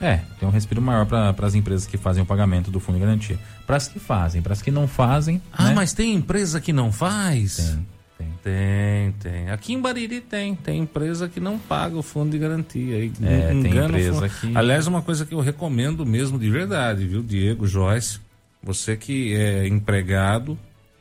É, 0.00 0.16
tem 0.38 0.48
um 0.48 0.52
respiro 0.52 0.80
maior 0.80 1.04
para 1.06 1.34
as 1.46 1.54
empresas 1.54 1.86
que 1.86 1.98
fazem 1.98 2.22
o 2.22 2.26
pagamento 2.26 2.70
do 2.70 2.80
fundo 2.80 2.94
de 2.98 3.02
garantia. 3.04 3.38
Para 3.66 3.76
as 3.76 3.86
que 3.86 3.98
fazem, 4.00 4.40
para 4.42 4.52
as 4.54 4.62
que 4.62 4.70
não 4.70 4.88
fazem. 4.88 5.40
Ah, 5.52 5.66
né? 5.68 5.74
mas 5.74 5.92
tem 5.92 6.14
empresa 6.14 6.60
que 6.60 6.72
não 6.72 6.90
faz? 6.90 7.56
Tem, 7.56 7.86
tem. 8.24 8.32
Tem, 8.42 9.12
tem. 9.32 9.50
Aqui 9.50 9.72
em 9.72 9.80
Bariri 9.80 10.20
tem. 10.20 10.54
Tem 10.54 10.78
empresa 10.80 11.28
que 11.28 11.40
não 11.40 11.58
paga 11.58 11.96
o 11.96 12.02
fundo 12.02 12.30
de 12.30 12.38
garantia. 12.38 12.98
E 13.04 13.12
É, 13.22 13.48
tem 13.48 13.76
empresa 13.76 14.28
que- 14.28 14.56
Aliás, 14.56 14.86
uma 14.86 15.02
coisa 15.02 15.24
que 15.24 15.34
eu 15.34 15.40
recomendo 15.40 16.04
mesmo 16.04 16.38
de 16.38 16.50
verdade, 16.50 17.06
viu, 17.06 17.22
Diego, 17.22 17.66
Joyce? 17.66 18.20
Você 18.62 18.96
que 18.96 19.34
é 19.34 19.66
empregado, 19.66 20.58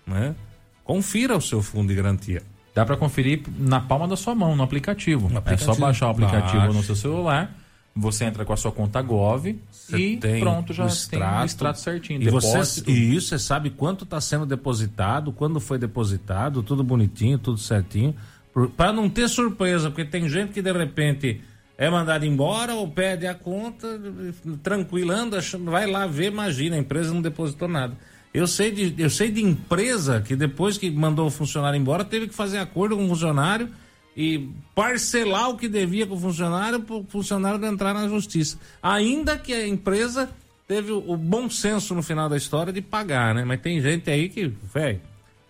né? 0.07 0.33
Confira 0.83 1.35
o 1.35 1.41
seu 1.41 1.61
fundo 1.61 1.89
de 1.89 1.95
garantia. 1.95 2.41
Dá 2.73 2.85
para 2.85 2.95
conferir 2.95 3.41
na 3.57 3.81
palma 3.81 4.07
da 4.07 4.15
sua 4.15 4.33
mão, 4.33 4.55
no 4.55 4.63
aplicativo. 4.63 5.27
No 5.27 5.35
É 5.35 5.37
aplicativo. 5.39 5.73
só 5.75 5.79
baixar 5.79 6.07
o 6.07 6.11
aplicativo 6.11 6.57
Baixa. 6.61 6.73
no 6.73 6.83
seu 6.83 6.95
celular, 6.95 7.53
você 7.95 8.23
entra 8.25 8.45
com 8.45 8.53
a 8.53 8.57
sua 8.57 8.71
conta 8.71 9.01
Gov 9.01 9.55
Você 9.71 9.97
e 9.97 10.17
tem 10.17 10.39
pronto, 10.39 10.71
já 10.73 10.83
o 10.83 10.87
tem 10.87 10.93
o 10.93 10.97
extrato. 10.97 11.45
extrato 11.45 11.79
certinho. 11.79 12.21
E, 12.21 12.29
você, 12.29 12.83
e 12.89 13.15
isso 13.15 13.27
você 13.29 13.39
sabe 13.39 13.69
quanto 13.71 14.03
está 14.03 14.21
sendo 14.21 14.45
depositado, 14.45 15.31
quando 15.33 15.59
foi 15.59 15.77
depositado, 15.77 16.63
tudo 16.63 16.83
bonitinho, 16.83 17.37
tudo 17.37 17.57
certinho. 17.57 18.15
Para 18.77 18.93
não 18.93 19.09
ter 19.09 19.27
surpresa, 19.27 19.89
porque 19.89 20.05
tem 20.05 20.27
gente 20.29 20.53
que 20.53 20.61
de 20.61 20.71
repente 20.71 21.41
é 21.77 21.89
mandado 21.89 22.25
embora 22.25 22.73
ou 22.73 22.87
pede 22.89 23.25
a 23.27 23.33
conta, 23.33 23.87
tranquilo, 24.61 25.11
anda, 25.11 25.37
achando- 25.39 25.71
vai 25.71 25.89
lá 25.89 26.05
ver, 26.07 26.31
imagina, 26.31 26.75
a 26.75 26.79
empresa 26.79 27.13
não 27.13 27.21
depositou 27.21 27.67
nada. 27.67 27.97
Eu 28.33 28.45
sei, 28.47 28.71
de, 28.71 29.01
eu 29.01 29.09
sei 29.09 29.31
de 29.31 29.41
empresa 29.43 30.21
que 30.21 30.35
depois 30.35 30.77
que 30.77 30.89
mandou 30.91 31.27
o 31.27 31.31
funcionário 31.31 31.77
embora, 31.79 32.03
teve 32.05 32.27
que 32.27 32.33
fazer 32.35 32.59
acordo 32.59 32.95
com 32.95 33.05
o 33.05 33.09
funcionário 33.09 33.69
e 34.15 34.49
parcelar 34.75 35.49
o 35.49 35.57
que 35.57 35.67
devia 35.67 36.05
com 36.05 36.15
o 36.15 36.19
funcionário 36.19 36.81
para 36.81 36.95
o 36.95 37.05
funcionário 37.07 37.63
entrar 37.65 37.93
na 37.93 38.07
justiça. 38.07 38.57
Ainda 38.81 39.37
que 39.37 39.53
a 39.53 39.67
empresa 39.67 40.29
teve 40.67 40.91
o, 40.91 41.17
bom 41.17 41.49
senso 41.49 41.95
no 41.95 42.03
final 42.03 42.29
da 42.29 42.37
história 42.37 42.71
de 42.71 42.81
pagar, 42.81 43.33
né? 43.33 43.43
Mas 43.43 43.61
tem 43.61 43.81
gente 43.81 44.09
aí 44.09 44.29
que, 44.29 44.53
velho, 44.73 44.99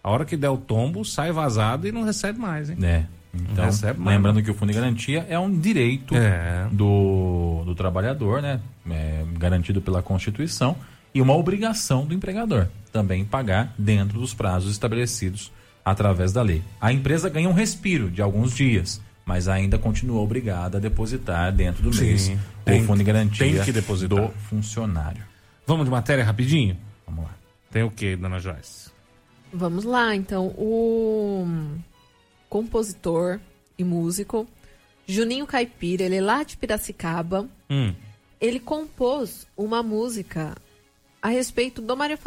a 0.03 0.09
hora 0.09 0.23
que 0.23 0.37
der 0.37 0.49
o 0.49 0.57
tombo, 0.57 1.03
sai 1.03 1.31
vazado 1.31 1.87
e 1.87 1.91
não 1.91 2.03
recebe 2.03 2.39
mais, 2.39 2.69
hein? 2.69 2.77
É. 2.81 3.05
Então, 3.33 3.65
recebe 3.65 3.99
mais, 3.99 4.17
lembrando 4.17 4.41
que 4.41 4.49
o 4.49 4.53
fundo 4.53 4.71
de 4.71 4.79
garantia 4.79 5.25
é 5.29 5.37
um 5.37 5.51
direito 5.51 6.15
É. 6.15 6.67
do, 6.71 7.63
do 7.65 7.75
trabalhador, 7.75 8.41
né? 8.41 8.59
É, 8.89 9.25
garantido 9.37 9.81
pela 9.81 10.01
Constituição 10.01 10.75
e 11.13 11.21
uma 11.21 11.35
obrigação 11.35 12.05
do 12.05 12.13
empregador 12.13 12.67
também 12.91 13.23
pagar 13.25 13.73
dentro 13.77 14.19
dos 14.19 14.33
prazos 14.33 14.71
estabelecidos 14.71 15.51
através 15.89 16.31
da 16.33 16.41
lei. 16.41 16.61
A 16.79 16.91
empresa 16.93 17.29
ganha 17.29 17.49
um 17.49 17.53
respiro 17.53 18.09
de 18.09 18.21
alguns 18.21 18.55
dias, 18.55 19.01
mas 19.25 19.47
ainda 19.47 19.77
continua 19.77 20.21
obrigada 20.21 20.77
a 20.77 20.81
depositar 20.81 21.51
dentro 21.51 21.83
do 21.83 21.93
Sim, 21.93 22.05
mês 22.05 22.31
tem- 22.65 22.81
o 22.81 22.85
fundo 22.85 22.97
de 22.99 23.03
garantia 23.03 23.45
tem 23.55 23.63
que 23.63 23.71
depositar. 23.71 24.27
do 24.27 24.33
funcionário. 24.49 25.23
Vamos 25.67 25.85
de 25.85 25.91
matéria 25.91 26.23
rapidinho? 26.23 26.77
Vamos 27.05 27.25
lá. 27.25 27.31
Tem 27.71 27.83
o 27.83 27.91
que, 27.91 28.15
dona 28.15 28.39
Joyce? 28.39 28.89
Vamos 29.53 29.83
lá, 29.83 30.15
então. 30.15 30.47
O 30.57 31.47
compositor 32.49 33.39
e 33.77 33.83
músico 33.83 34.47
Juninho 35.07 35.45
Caipira, 35.47 36.03
ele 36.03 36.17
é 36.17 36.21
lá 36.21 36.43
de 36.43 36.55
Piracicaba. 36.57 37.47
Hum. 37.69 37.93
Ele 38.39 38.59
compôs 38.59 39.47
uma 39.57 39.81
música 39.83 40.55
a 41.21 41.29
respeito 41.29 41.81
do 41.81 41.97
Mário 41.97 42.17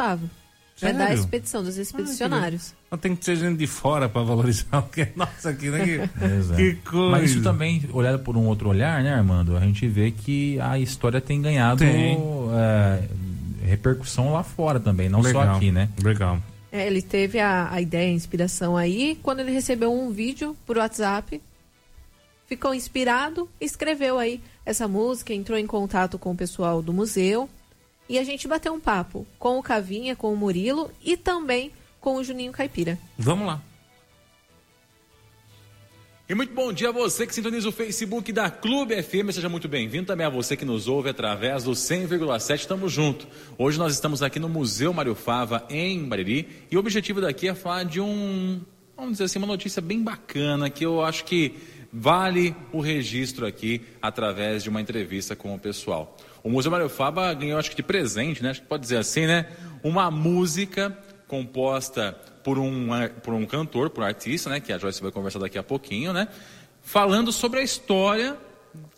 Favo. 0.75 0.91
É 0.91 0.93
da 0.93 1.05
Sério? 1.07 1.19
expedição, 1.19 1.63
dos 1.63 1.77
expedicionários. 1.77 2.73
Mas 2.89 2.99
tem 2.99 3.15
que 3.15 3.23
ser 3.23 3.35
gente 3.35 3.57
de 3.57 3.67
fora 3.67 4.09
para 4.09 4.23
valorizar 4.23 4.79
o 4.79 4.83
que 4.83 5.01
é 5.01 5.11
nosso 5.15 5.47
aqui, 5.47 5.69
né? 5.69 5.85
Que, 5.85 6.25
Exato. 6.25 6.55
que 6.55 6.75
coisa. 6.75 7.09
Mas 7.11 7.31
isso 7.31 7.43
também, 7.43 7.83
olhado 7.93 8.19
por 8.19 8.35
um 8.35 8.45
outro 8.47 8.69
olhar, 8.69 9.03
né, 9.03 9.13
Armando? 9.13 9.55
A 9.55 9.59
gente 9.59 9.87
vê 9.87 10.11
que 10.11 10.59
a 10.59 10.79
história 10.79 11.21
tem 11.21 11.41
ganhado 11.41 11.79
Tem. 11.79 12.17
é, 12.53 13.03
repercussão 13.65 14.33
lá 14.33 14.43
fora 14.43 14.79
também, 14.79 15.09
não 15.09 15.21
só 15.21 15.39
Legal, 15.39 15.55
aqui, 15.55 15.71
né? 15.71 15.89
Legal. 16.01 16.39
É, 16.71 16.87
ele 16.87 17.01
teve 17.03 17.39
a, 17.39 17.71
a 17.71 17.79
ideia, 17.79 18.09
a 18.09 18.13
inspiração 18.13 18.75
aí, 18.75 19.17
quando 19.21 19.41
ele 19.41 19.51
recebeu 19.51 19.93
um 19.93 20.11
vídeo 20.11 20.57
por 20.65 20.77
WhatsApp, 20.77 21.39
ficou 22.47 22.73
inspirado, 22.73 23.47
escreveu 23.61 24.17
aí 24.17 24.41
essa 24.65 24.87
música, 24.87 25.33
entrou 25.33 25.57
em 25.57 25.67
contato 25.67 26.17
com 26.17 26.31
o 26.31 26.35
pessoal 26.35 26.81
do 26.81 26.91
museu 26.91 27.47
e 28.07 28.19
a 28.19 28.23
gente 28.23 28.47
bateu 28.47 28.73
um 28.73 28.79
papo 28.79 29.25
com 29.39 29.57
o 29.57 29.63
Cavinha, 29.63 30.15
com 30.15 30.33
o 30.33 30.37
Murilo 30.37 30.91
e 31.03 31.15
também 31.15 31.71
com 31.99 32.15
o 32.15 32.23
Juninho 32.23 32.51
Caipira. 32.51 32.99
Vamos 33.17 33.47
lá. 33.47 33.61
E 36.27 36.33
muito 36.33 36.53
bom 36.53 36.71
dia 36.71 36.89
a 36.89 36.91
você 36.91 37.27
que 37.27 37.35
sintoniza 37.35 37.67
o 37.67 37.71
Facebook 37.71 38.31
da 38.31 38.49
Clube 38.49 39.01
FM. 39.03 39.29
Seja 39.31 39.49
muito 39.49 39.67
bem-vindo 39.67 40.07
também 40.07 40.25
a 40.25 40.29
você 40.29 40.55
que 40.55 40.63
nos 40.63 40.87
ouve 40.87 41.09
através 41.09 41.65
do 41.65 41.71
100,7. 41.71 42.55
Estamos 42.55 42.91
junto. 42.91 43.27
Hoje 43.57 43.77
nós 43.77 43.93
estamos 43.93 44.23
aqui 44.23 44.39
no 44.39 44.47
Museu 44.47 44.93
Mário 44.93 45.15
Fava, 45.15 45.65
em 45.69 46.03
Bariri. 46.05 46.47
E 46.71 46.77
o 46.77 46.79
objetivo 46.79 47.19
daqui 47.19 47.49
é 47.49 47.53
falar 47.53 47.83
de 47.83 47.99
um, 47.99 48.61
vamos 48.95 49.13
dizer 49.13 49.25
assim, 49.25 49.37
uma 49.37 49.47
notícia 49.47 49.81
bem 49.81 50.01
bacana 50.01 50.69
que 50.69 50.85
eu 50.85 51.03
acho 51.03 51.25
que 51.25 51.55
vale 51.91 52.55
o 52.71 52.79
registro 52.79 53.45
aqui 53.45 53.81
através 54.01 54.63
de 54.63 54.69
uma 54.69 54.81
entrevista 54.81 55.35
com 55.35 55.53
o 55.53 55.59
pessoal. 55.59 56.17
O 56.43 56.49
Museu 56.49 56.69
Mário 56.69 56.89
Fava 56.89 57.33
ganhou, 57.33 57.57
acho 57.57 57.69
que 57.69 57.75
de 57.75 57.83
presente, 57.83 58.43
né? 58.43 58.49
Acho 58.49 58.61
que 58.61 58.67
pode 58.67 58.83
dizer 58.83 58.97
assim, 58.97 59.25
né? 59.25 59.47
Uma 59.81 60.11
música 60.11 60.95
composta 61.27 62.11
por 62.43 62.59
um, 62.59 62.89
por 63.23 63.33
um 63.33 63.45
cantor, 63.45 63.89
por 63.89 64.03
um 64.03 64.05
artista, 64.05 64.49
né? 64.49 64.59
Que 64.59 64.73
a 64.73 64.77
Joyce 64.77 65.01
vai 65.01 65.11
conversar 65.11 65.39
daqui 65.39 65.57
a 65.57 65.63
pouquinho, 65.63 66.11
né? 66.11 66.27
Falando 66.81 67.31
sobre 67.31 67.61
a 67.61 67.63
história 67.63 68.37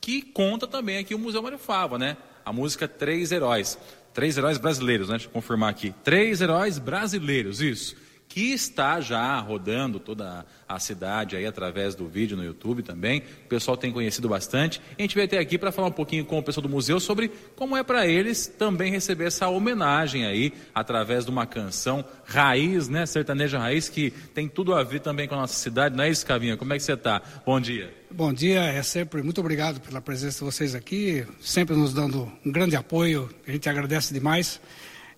que 0.01 0.21
conta 0.21 0.65
também 0.65 0.97
aqui 0.97 1.13
o 1.13 1.19
Museu 1.19 1.41
Mário 1.43 1.59
Fava, 1.59 1.99
né? 1.99 2.17
A 2.43 2.51
música 2.51 2.87
Três 2.87 3.31
Heróis. 3.31 3.77
Três 4.13 4.37
heróis 4.37 4.57
brasileiros, 4.57 5.09
né? 5.09 5.15
Deixa 5.15 5.27
eu 5.27 5.31
confirmar 5.31 5.69
aqui. 5.69 5.93
Três 6.01 6.39
heróis 6.39 6.79
brasileiros, 6.79 7.61
isso. 7.61 7.97
Que 8.35 8.51
está 8.51 8.99
já 8.99 9.39
rodando 9.39 9.97
toda 9.97 10.45
a 10.67 10.77
cidade 10.77 11.37
aí 11.37 11.45
através 11.45 11.95
do 11.95 12.05
vídeo 12.05 12.35
no 12.35 12.43
YouTube 12.43 12.83
também. 12.83 13.23
O 13.45 13.47
pessoal 13.47 13.77
tem 13.77 13.93
conhecido 13.93 14.27
bastante. 14.27 14.81
A 14.99 15.01
gente 15.01 15.15
veio 15.15 15.25
até 15.25 15.37
aqui 15.37 15.57
para 15.57 15.71
falar 15.71 15.87
um 15.87 15.91
pouquinho 15.93 16.25
com 16.25 16.37
o 16.37 16.43
pessoal 16.43 16.61
do 16.61 16.67
museu 16.67 16.99
sobre 16.99 17.31
como 17.55 17.77
é 17.77 17.81
para 17.81 18.05
eles 18.05 18.45
também 18.45 18.91
receber 18.91 19.27
essa 19.27 19.47
homenagem 19.47 20.25
aí 20.25 20.51
através 20.73 21.23
de 21.23 21.31
uma 21.31 21.45
canção 21.45 22.03
raiz, 22.25 22.89
né? 22.89 23.05
Sertaneja 23.05 23.57
raiz 23.57 23.87
que 23.87 24.11
tem 24.33 24.49
tudo 24.49 24.73
a 24.73 24.83
ver 24.83 24.99
também 24.99 25.29
com 25.29 25.35
a 25.35 25.37
nossa 25.37 25.55
cidade. 25.57 25.95
Não 25.95 26.03
é 26.03 26.09
isso, 26.09 26.25
Cavinha? 26.25 26.57
Como 26.57 26.73
é 26.73 26.75
que 26.75 26.83
você 26.83 26.91
está? 26.91 27.21
Bom 27.45 27.57
dia. 27.61 27.93
Bom 28.11 28.33
dia, 28.33 28.63
é 28.63 28.83
sempre 28.83 29.23
muito 29.23 29.39
obrigado 29.39 29.79
pela 29.79 30.01
presença 30.01 30.39
de 30.39 30.51
vocês 30.51 30.75
aqui, 30.75 31.25
sempre 31.39 31.73
nos 31.73 31.93
dando 31.93 32.29
um 32.45 32.51
grande 32.51 32.75
apoio, 32.75 33.29
a 33.47 33.51
gente 33.51 33.69
agradece 33.69 34.13
demais. 34.13 34.59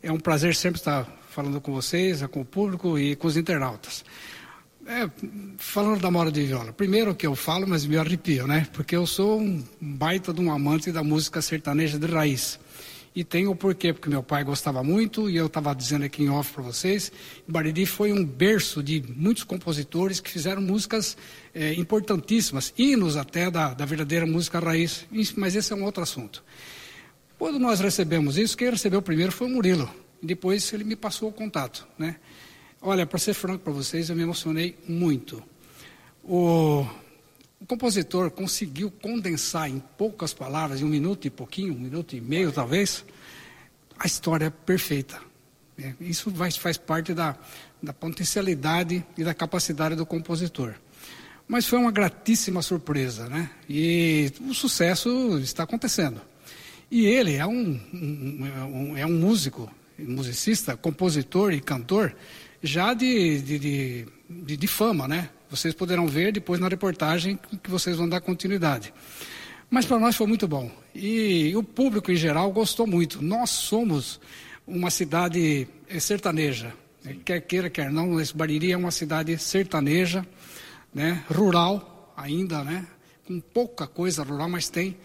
É 0.04 0.12
um 0.12 0.20
prazer 0.20 0.54
sempre 0.54 0.80
estar 0.80 1.18
falando 1.38 1.62
com 1.62 1.72
vocês, 1.72 2.26
com 2.32 2.42
o 2.42 2.46
público 2.46 2.98
e 2.98 3.16
com 3.16 3.28
os 3.28 3.38
internautas. 3.38 4.04
É, 4.88 5.08
falando 5.60 6.02
da 6.02 6.10
Mora 6.10 6.32
de 6.32 6.44
Viola, 6.44 6.74
primeiro 6.74 7.14
que 7.14 7.28
eu 7.28 7.36
falo, 7.36 7.68
mas 7.68 7.86
me 7.86 7.96
arrepio, 7.96 8.48
né? 8.48 8.68
Porque 8.74 8.96
eu 8.96 9.06
sou 9.06 9.40
um 9.40 9.64
baita 9.80 10.34
de 10.34 10.42
um 10.42 10.52
amante 10.52 10.92
da 10.92 11.04
música 11.04 11.40
sertaneja 11.40 12.00
de 12.00 12.08
raiz. 12.08 12.60
E 13.16 13.24
tem 13.24 13.46
o 13.46 13.56
porquê, 13.56 13.94
porque 13.94 14.10
meu 14.10 14.24
pai 14.24 14.44
gostava 14.44 14.84
muito, 14.84 15.30
e 15.30 15.38
eu 15.38 15.46
estava 15.46 15.76
dizendo 15.76 16.06
aqui 16.06 16.24
em 16.24 16.30
off 16.30 16.54
para 16.54 16.64
vocês, 16.64 17.12
Bariri 17.48 17.86
foi 17.86 18.12
um 18.12 18.26
berço 18.26 18.82
de 18.82 19.04
muitos 19.16 19.44
compositores 19.44 20.20
que 20.20 20.32
fizeram 20.32 20.60
músicas 20.60 21.16
é, 21.54 21.72
importantíssimas, 21.76 22.74
hinos 22.76 23.16
até 23.16 23.52
da, 23.52 23.76
da 23.76 23.86
verdadeira 23.86 24.26
música 24.26 24.60
raiz, 24.60 25.06
mas 25.36 25.56
esse 25.56 25.72
é 25.72 25.76
um 25.76 25.84
outro 25.84 26.02
assunto. 26.02 26.44
Quando 27.38 27.60
nós 27.60 27.80
recebemos 27.80 28.40
isso, 28.40 28.58
quem 28.58 28.72
recebeu 28.72 29.04
primeiro 29.04 29.32
foi 29.32 29.46
o 29.46 29.52
Murilo, 29.52 29.88
depois 30.22 30.72
ele 30.74 30.84
me 30.84 30.96
passou 30.96 31.30
o 31.30 31.34
contato, 31.34 31.88
né? 31.98 32.18
Olha, 32.82 33.06
para 33.06 33.18
ser 33.20 33.34
franco 33.34 33.64
para 33.64 33.74
vocês, 33.74 34.10
eu 34.10 34.16
me 34.16 34.22
emocionei 34.22 34.78
muito. 34.88 35.44
O, 36.24 36.86
o 37.60 37.66
compositor 37.66 38.30
conseguiu 38.32 38.92
condensar 38.92 39.70
em 39.70 39.80
poucas 39.98 40.34
palavras, 40.34 40.82
em 40.82 40.84
um 40.84 40.90
minuto 40.90 41.26
e 41.26 41.30
pouquinho, 41.30 41.74
um 41.74 41.80
minuto 41.80 42.16
e 42.16 42.22
meio 42.22 42.52
talvez, 42.52 43.04
a 43.98 44.06
história 44.06 44.52
perfeita. 44.52 45.20
É, 45.80 45.94
isso 46.02 46.30
vai, 46.32 46.52
faz 46.52 46.78
parte 46.78 47.14
da, 47.14 47.36
da 47.82 47.94
potencialidade 47.94 49.06
e 49.18 49.24
da 49.24 49.34
capacidade 49.34 49.96
do 49.96 50.06
compositor. 50.06 50.76
Mas 51.48 51.66
foi 51.66 51.80
uma 51.80 51.92
gratíssima 51.92 52.62
surpresa, 52.62 53.30
né? 53.30 53.50
E 53.70 54.32
o 54.42 54.54
sucesso 54.54 55.40
está 55.40 55.64
acontecendo. 55.64 56.22
E 56.92 57.06
ele 57.06 57.36
é 57.36 57.46
um, 57.46 57.80
um, 57.94 58.98
é 58.98 59.06
um 59.06 59.20
músico, 59.20 59.72
musicista, 59.98 60.76
compositor 60.76 61.54
e 61.54 61.62
cantor 61.62 62.16
já 62.62 62.94
de, 62.94 63.42
de, 63.42 64.06
de, 64.30 64.58
de, 64.58 64.68
fama, 64.68 65.08
né? 65.08 65.30
Vocês 65.50 65.74
poderão 65.74 66.08
ver 66.08 66.32
depois 66.32 66.60
na 66.60 66.68
reportagem 66.68 67.40
que 67.64 67.70
vocês 67.70 67.96
vão 67.96 68.10
dar 68.10 68.20
continuidade. 68.20 68.94
Mas 69.70 69.86
para 69.86 70.00
nós 70.00 70.16
foi 70.16 70.28
muito 70.28 70.48
bom. 70.48 70.72
E 70.94 71.56
o 71.56 71.64
público 71.64 72.12
em 72.12 72.16
geral 72.16 72.52
gostou 72.52 72.88
muito. 72.88 73.22
Nós 73.22 73.50
somos 73.52 74.20
uma 74.66 74.90
cidade 74.90 75.68
eh, 75.88 76.00
sertaneja. 76.00 76.74
Quer 77.24 77.42
queira, 77.42 77.70
quer 77.70 77.92
não, 77.92 78.20
esse 78.20 78.36
Bariri 78.36 78.72
é 78.72 78.78
uma 78.78 78.92
cidade 78.92 79.38
sertaneja, 79.38 80.26
né? 80.94 81.24
rural 81.30 82.14
ainda, 82.18 82.64
né? 82.64 82.86
com 83.28 83.40
pouca 83.40 83.86
coisa 83.86 84.24
rural, 84.24 84.50
mas 84.50 84.70
tem. 84.70 84.98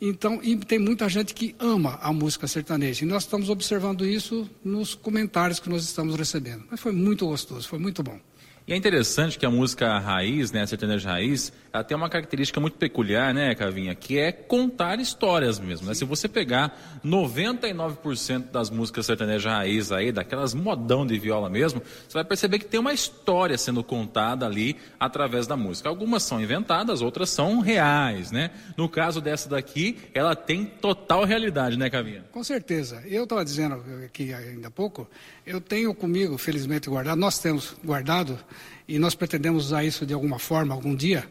Então, 0.00 0.40
tem 0.66 0.78
muita 0.78 1.08
gente 1.08 1.34
que 1.34 1.54
ama 1.58 1.98
a 2.02 2.12
música 2.12 2.46
sertaneja. 2.46 3.04
E 3.04 3.08
nós 3.08 3.24
estamos 3.24 3.48
observando 3.48 4.04
isso 4.04 4.48
nos 4.64 4.94
comentários 4.94 5.58
que 5.58 5.68
nós 5.68 5.84
estamos 5.84 6.14
recebendo. 6.16 6.64
Mas 6.70 6.80
foi 6.80 6.92
muito 6.92 7.26
gostoso, 7.26 7.68
foi 7.68 7.78
muito 7.78 8.02
bom. 8.02 8.18
E 8.66 8.72
é 8.72 8.76
interessante 8.76 9.38
que 9.38 9.44
a 9.44 9.50
música 9.50 9.98
raiz, 9.98 10.50
né, 10.50 10.62
a 10.62 10.66
sertaneja 10.66 11.10
raiz, 11.10 11.52
ela 11.74 11.82
tem 11.82 11.96
uma 11.96 12.08
característica 12.08 12.60
muito 12.60 12.78
peculiar, 12.78 13.34
né, 13.34 13.52
Cavinha, 13.52 13.96
que 13.96 14.16
é 14.16 14.30
contar 14.30 15.00
histórias 15.00 15.58
mesmo. 15.58 15.88
Né? 15.88 15.94
Se 15.94 16.04
você 16.04 16.28
pegar 16.28 17.00
99% 17.04 18.52
das 18.52 18.70
músicas 18.70 19.06
sertaneja 19.06 19.50
raiz 19.50 19.90
aí, 19.90 20.12
daquelas 20.12 20.54
modão 20.54 21.04
de 21.04 21.18
viola 21.18 21.50
mesmo, 21.50 21.82
você 22.08 22.14
vai 22.14 22.24
perceber 22.24 22.60
que 22.60 22.66
tem 22.66 22.78
uma 22.78 22.92
história 22.92 23.58
sendo 23.58 23.82
contada 23.82 24.46
ali 24.46 24.76
através 25.00 25.48
da 25.48 25.56
música. 25.56 25.88
Algumas 25.88 26.22
são 26.22 26.40
inventadas, 26.40 27.02
outras 27.02 27.30
são 27.30 27.58
reais, 27.58 28.30
né? 28.30 28.52
No 28.76 28.88
caso 28.88 29.20
dessa 29.20 29.48
daqui, 29.48 29.98
ela 30.14 30.36
tem 30.36 30.64
total 30.64 31.24
realidade, 31.24 31.76
né, 31.76 31.90
Cavinha? 31.90 32.24
Com 32.30 32.44
certeza. 32.44 33.02
Eu 33.04 33.24
estava 33.24 33.44
dizendo 33.44 33.82
aqui 34.04 34.32
ainda 34.32 34.68
há 34.68 34.70
pouco, 34.70 35.10
eu 35.44 35.60
tenho 35.60 35.92
comigo, 35.92 36.38
felizmente 36.38 36.88
guardado, 36.88 37.18
nós 37.18 37.40
temos 37.40 37.74
guardado 37.84 38.38
e 38.86 38.96
nós 38.96 39.16
pretendemos 39.16 39.66
usar 39.66 39.82
isso 39.82 40.06
de 40.06 40.14
alguma 40.14 40.38
forma 40.38 40.72
algum 40.72 40.94
dia, 40.94 41.28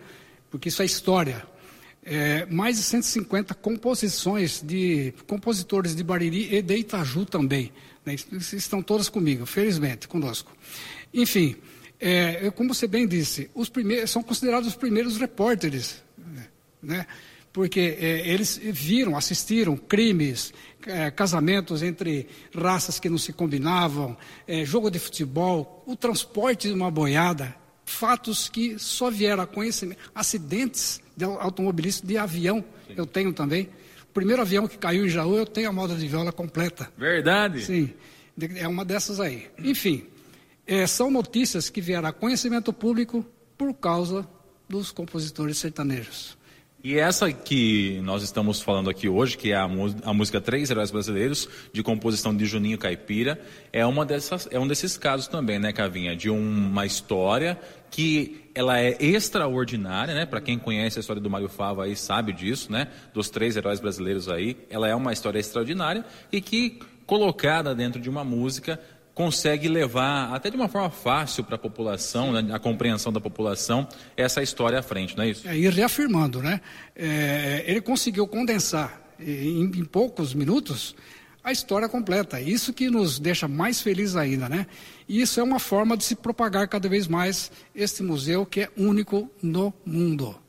porque 0.53 0.69
isso 0.69 0.83
é 0.83 0.85
história. 0.85 1.43
É, 2.05 2.45
mais 2.45 2.77
de 2.77 2.83
150 2.83 3.55
composições 3.55 4.61
de 4.61 5.11
compositores 5.25 5.95
de 5.95 6.03
Bariri 6.03 6.53
e 6.53 6.61
de 6.61 6.77
Itaju 6.77 7.25
também. 7.25 7.73
Né? 8.05 8.13
Estão 8.53 8.79
todas 8.83 9.09
comigo, 9.09 9.47
felizmente, 9.47 10.07
conosco. 10.07 10.55
Enfim, 11.11 11.55
é, 11.99 12.51
como 12.51 12.71
você 12.71 12.85
bem 12.85 13.07
disse, 13.07 13.49
os 13.55 13.67
primeiros, 13.67 14.11
são 14.11 14.21
considerados 14.21 14.67
os 14.67 14.75
primeiros 14.75 15.17
repórteres, 15.17 16.03
né? 16.83 17.07
porque 17.51 17.97
é, 17.99 18.29
eles 18.29 18.61
viram, 18.63 19.17
assistiram 19.17 19.75
crimes, 19.75 20.53
é, 20.85 21.09
casamentos 21.09 21.81
entre 21.81 22.27
raças 22.55 22.99
que 22.99 23.09
não 23.09 23.17
se 23.17 23.33
combinavam, 23.33 24.15
é, 24.47 24.63
jogo 24.63 24.91
de 24.91 24.99
futebol, 24.99 25.83
o 25.87 25.95
transporte 25.95 26.67
de 26.67 26.75
uma 26.75 26.91
boiada, 26.91 27.62
fatos 27.85 28.49
que 28.49 28.77
só 28.79 29.09
vieram 29.09 29.43
a 29.43 29.47
conhecimento, 29.47 29.99
acidentes 30.13 31.01
de 31.15 31.25
automobilista 31.25 32.05
de 32.05 32.17
avião, 32.17 32.63
Sim. 32.87 32.93
eu 32.97 33.05
tenho 33.05 33.33
também. 33.33 33.69
O 34.03 34.13
primeiro 34.13 34.41
avião 34.41 34.67
que 34.67 34.77
caiu 34.77 35.05
em 35.05 35.09
Jaú, 35.09 35.37
eu 35.37 35.45
tenho 35.45 35.69
a 35.69 35.71
moda 35.71 35.95
de 35.95 36.07
viola 36.07 36.31
completa. 36.31 36.91
Verdade? 36.97 37.65
Sim, 37.65 37.93
é 38.55 38.67
uma 38.67 38.85
dessas 38.85 39.19
aí. 39.19 39.47
Enfim, 39.57 40.05
é, 40.65 40.85
são 40.87 41.11
notícias 41.11 41.69
que 41.69 41.81
vieram 41.81 42.07
a 42.07 42.13
conhecimento 42.13 42.71
público 42.71 43.25
por 43.57 43.73
causa 43.73 44.27
dos 44.67 44.91
compositores 44.91 45.57
sertanejos. 45.57 46.37
E 46.83 46.99
essa 46.99 47.31
que 47.31 48.01
nós 48.03 48.23
estamos 48.23 48.61
falando 48.61 48.89
aqui 48.89 49.07
hoje, 49.07 49.37
que 49.37 49.53
é 49.53 49.55
a, 49.55 49.69
a, 50.03 50.13
música 50.13 50.41
Três 50.41 50.69
Heróis 50.69 50.91
Brasileiros, 50.91 51.47
de 51.71 51.81
composição 51.81 52.35
de 52.35 52.45
Juninho 52.45 52.77
Caipira, 52.77 53.39
é, 53.71 53.85
uma 53.85 54.05
dessas, 54.05 54.49
é 54.51 54.59
um 54.59 54.67
desses 54.67 54.97
casos 54.97 55.29
também, 55.29 55.57
né, 55.57 55.71
Cavinha? 55.71 56.13
De 56.13 56.29
uma 56.29 56.85
história 56.85 57.57
que 57.89 58.43
ela 58.53 58.81
é 58.81 58.97
extraordinária, 58.99 60.13
né? 60.13 60.25
Para 60.25 60.41
quem 60.41 60.59
conhece 60.59 60.99
a 60.99 61.01
história 61.01 61.21
do 61.21 61.29
Mário 61.29 61.47
Fava 61.47 61.85
aí 61.85 61.95
sabe 61.95 62.33
disso, 62.33 62.69
né? 62.69 62.89
Dos 63.13 63.29
três 63.29 63.55
heróis 63.55 63.79
brasileiros 63.79 64.27
aí, 64.27 64.57
ela 64.69 64.85
é 64.85 64.93
uma 64.93 65.13
história 65.13 65.39
extraordinária 65.39 66.03
e 66.33 66.41
que 66.41 66.81
colocada 67.05 67.73
dentro 67.73 68.01
de 68.01 68.09
uma 68.09 68.25
música 68.25 68.77
consegue 69.13 69.67
levar, 69.67 70.33
até 70.33 70.49
de 70.49 70.55
uma 70.55 70.67
forma 70.67 70.89
fácil 70.89 71.43
para 71.43 71.55
a 71.55 71.59
população, 71.59 72.31
né, 72.31 72.53
a 72.53 72.59
compreensão 72.59 73.11
da 73.11 73.21
população, 73.21 73.87
essa 74.17 74.41
história 74.41 74.79
à 74.79 74.81
frente, 74.81 75.15
não 75.15 75.23
é 75.23 75.29
isso? 75.29 75.47
É, 75.47 75.55
e 75.55 75.69
reafirmando, 75.69 76.41
né? 76.41 76.59
É, 76.95 77.63
ele 77.67 77.81
conseguiu 77.81 78.27
condensar 78.27 79.01
em, 79.19 79.61
em, 79.61 79.85
poucos 79.85 80.33
minutos 80.33 80.95
a 81.43 81.51
história 81.51 81.87
completa. 81.87 82.41
Isso 82.41 82.73
que 82.73 82.89
nos 82.89 83.19
deixa 83.19 83.47
mais 83.47 83.81
felizes 83.81 84.15
ainda, 84.15 84.49
né? 84.49 84.65
E 85.07 85.21
isso 85.21 85.39
é 85.39 85.43
uma 85.43 85.59
forma 85.59 85.95
de 85.95 86.03
se 86.03 86.15
propagar 86.15 86.67
cada 86.67 86.89
vez 86.89 87.07
mais 87.07 87.51
este 87.75 88.01
museu 88.01 88.45
que 88.45 88.61
é 88.61 88.69
único 88.75 89.29
no 89.41 89.73
mundo. 89.85 90.39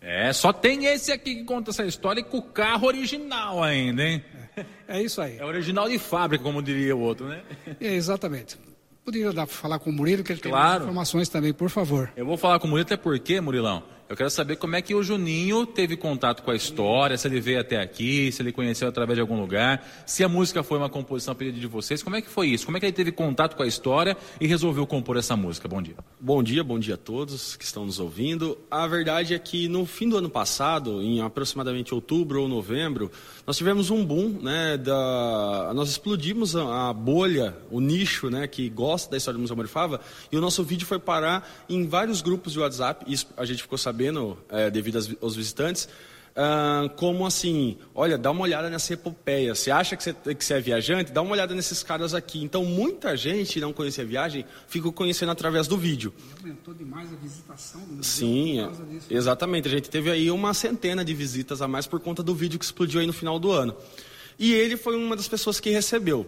É, 0.00 0.32
só 0.32 0.52
tem 0.52 0.86
esse 0.86 1.12
aqui 1.12 1.36
que 1.36 1.44
conta 1.44 1.70
essa 1.70 1.84
história 1.84 2.20
e 2.20 2.24
com 2.24 2.38
o 2.38 2.42
carro 2.42 2.86
original 2.86 3.62
ainda, 3.62 4.02
hein? 4.02 4.24
É 4.34 4.47
isso 5.02 5.20
aí. 5.20 5.38
É 5.38 5.44
original 5.44 5.88
de 5.88 5.98
fábrica, 5.98 6.42
como 6.42 6.62
diria 6.62 6.94
o 6.96 7.00
outro, 7.00 7.26
né? 7.28 7.42
É, 7.80 7.94
exatamente. 7.94 8.56
Poderia 9.04 9.32
dar 9.32 9.46
para 9.46 9.54
falar 9.54 9.78
com 9.78 9.90
o 9.90 9.92
Murilo, 9.92 10.22
que 10.22 10.32
ele 10.32 10.40
claro. 10.40 10.80
tem 10.80 10.82
informações 10.84 11.28
também, 11.28 11.52
por 11.52 11.70
favor. 11.70 12.12
Eu 12.16 12.26
vou 12.26 12.36
falar 12.36 12.58
com 12.58 12.66
o 12.66 12.70
Murilo 12.70 12.86
até 12.86 12.96
porque, 12.96 13.40
Murilão, 13.40 13.82
eu 14.08 14.16
quero 14.16 14.30
saber 14.30 14.56
como 14.56 14.74
é 14.74 14.80
que 14.80 14.94
o 14.94 15.02
Juninho 15.02 15.66
teve 15.66 15.94
contato 15.94 16.42
com 16.42 16.50
a 16.50 16.56
história, 16.56 17.18
se 17.18 17.28
ele 17.28 17.40
veio 17.40 17.60
até 17.60 17.78
aqui, 17.78 18.32
se 18.32 18.40
ele 18.40 18.52
conheceu 18.52 18.88
através 18.88 19.18
de 19.18 19.20
algum 19.20 19.38
lugar, 19.38 19.86
se 20.06 20.24
a 20.24 20.28
música 20.28 20.62
foi 20.62 20.78
uma 20.78 20.88
composição 20.88 21.34
pedida 21.34 21.60
de 21.60 21.66
vocês, 21.66 22.02
como 22.02 22.16
é 22.16 22.22
que 22.22 22.30
foi 22.30 22.48
isso? 22.48 22.64
Como 22.64 22.78
é 22.78 22.80
que 22.80 22.86
ele 22.86 22.92
teve 22.94 23.12
contato 23.12 23.54
com 23.54 23.62
a 23.62 23.66
história 23.66 24.16
e 24.40 24.46
resolveu 24.46 24.86
compor 24.86 25.18
essa 25.18 25.36
música? 25.36 25.68
Bom 25.68 25.82
dia. 25.82 25.96
Bom 26.18 26.42
dia, 26.42 26.64
bom 26.64 26.78
dia 26.78 26.94
a 26.94 26.96
todos 26.96 27.54
que 27.54 27.64
estão 27.64 27.84
nos 27.84 28.00
ouvindo. 28.00 28.56
A 28.70 28.86
verdade 28.86 29.34
é 29.34 29.38
que 29.38 29.68
no 29.68 29.84
fim 29.84 30.08
do 30.08 30.16
ano 30.16 30.30
passado, 30.30 31.02
em 31.02 31.20
aproximadamente 31.20 31.94
outubro 31.94 32.40
ou 32.40 32.48
novembro, 32.48 33.12
nós 33.46 33.58
tivemos 33.58 33.90
um 33.90 34.02
boom, 34.02 34.38
né, 34.40 34.78
da... 34.78 35.70
nós 35.74 35.90
explodimos 35.90 36.56
a, 36.56 36.94
bolha, 36.94 37.54
o 37.70 37.78
nicho, 37.78 38.30
né, 38.30 38.46
que 38.46 38.70
gosta 38.70 39.10
da 39.10 39.18
história 39.18 39.36
do 39.36 39.42
Museu 39.42 39.54
Morifava, 39.54 40.00
e 40.32 40.36
o 40.38 40.40
nosso 40.40 40.64
vídeo 40.64 40.86
foi 40.86 40.98
parar 40.98 41.46
em 41.68 41.86
vários 41.86 42.22
grupos 42.22 42.54
de 42.54 42.58
WhatsApp, 42.58 43.04
isso 43.06 43.26
a 43.36 43.44
gente 43.44 43.62
ficou 43.62 43.76
sabendo 43.76 43.97
sabendo, 43.98 44.38
é, 44.48 44.70
devido 44.70 44.96
aos 45.20 45.34
visitantes, 45.34 45.88
ah, 46.36 46.88
como 46.96 47.26
assim, 47.26 47.76
olha, 47.92 48.16
dá 48.16 48.30
uma 48.30 48.42
olhada 48.42 48.70
nessa 48.70 48.94
epopeia. 48.94 49.56
Você 49.56 49.72
acha 49.72 49.96
que 49.96 50.04
você, 50.04 50.12
que 50.12 50.44
você 50.44 50.54
é 50.54 50.60
viajante? 50.60 51.10
Dá 51.10 51.20
uma 51.20 51.32
olhada 51.32 51.52
nesses 51.52 51.82
caras 51.82 52.14
aqui. 52.14 52.40
Então, 52.44 52.64
muita 52.64 53.16
gente 53.16 53.58
não 53.58 53.72
conhecia 53.72 54.04
a 54.04 54.06
viagem, 54.06 54.44
ficou 54.68 54.92
conhecendo 54.92 55.32
através 55.32 55.66
do 55.66 55.76
vídeo. 55.76 56.14
Aumentou 56.40 56.72
demais 56.74 57.12
a 57.12 57.16
visitação 57.16 57.80
do 57.80 58.04
Sim, 58.04 58.60
é, 58.60 58.68
exatamente. 59.10 59.66
A 59.66 59.70
gente 59.70 59.90
teve 59.90 60.12
aí 60.12 60.30
uma 60.30 60.54
centena 60.54 61.04
de 61.04 61.12
visitas 61.12 61.60
a 61.60 61.66
mais 61.66 61.88
por 61.88 61.98
conta 61.98 62.22
do 62.22 62.36
vídeo 62.36 62.56
que 62.56 62.64
explodiu 62.64 63.00
aí 63.00 63.06
no 63.06 63.12
final 63.12 63.40
do 63.40 63.50
ano. 63.50 63.74
E 64.38 64.54
ele 64.54 64.76
foi 64.76 64.94
uma 64.94 65.16
das 65.16 65.26
pessoas 65.26 65.58
que 65.58 65.70
recebeu. 65.70 66.24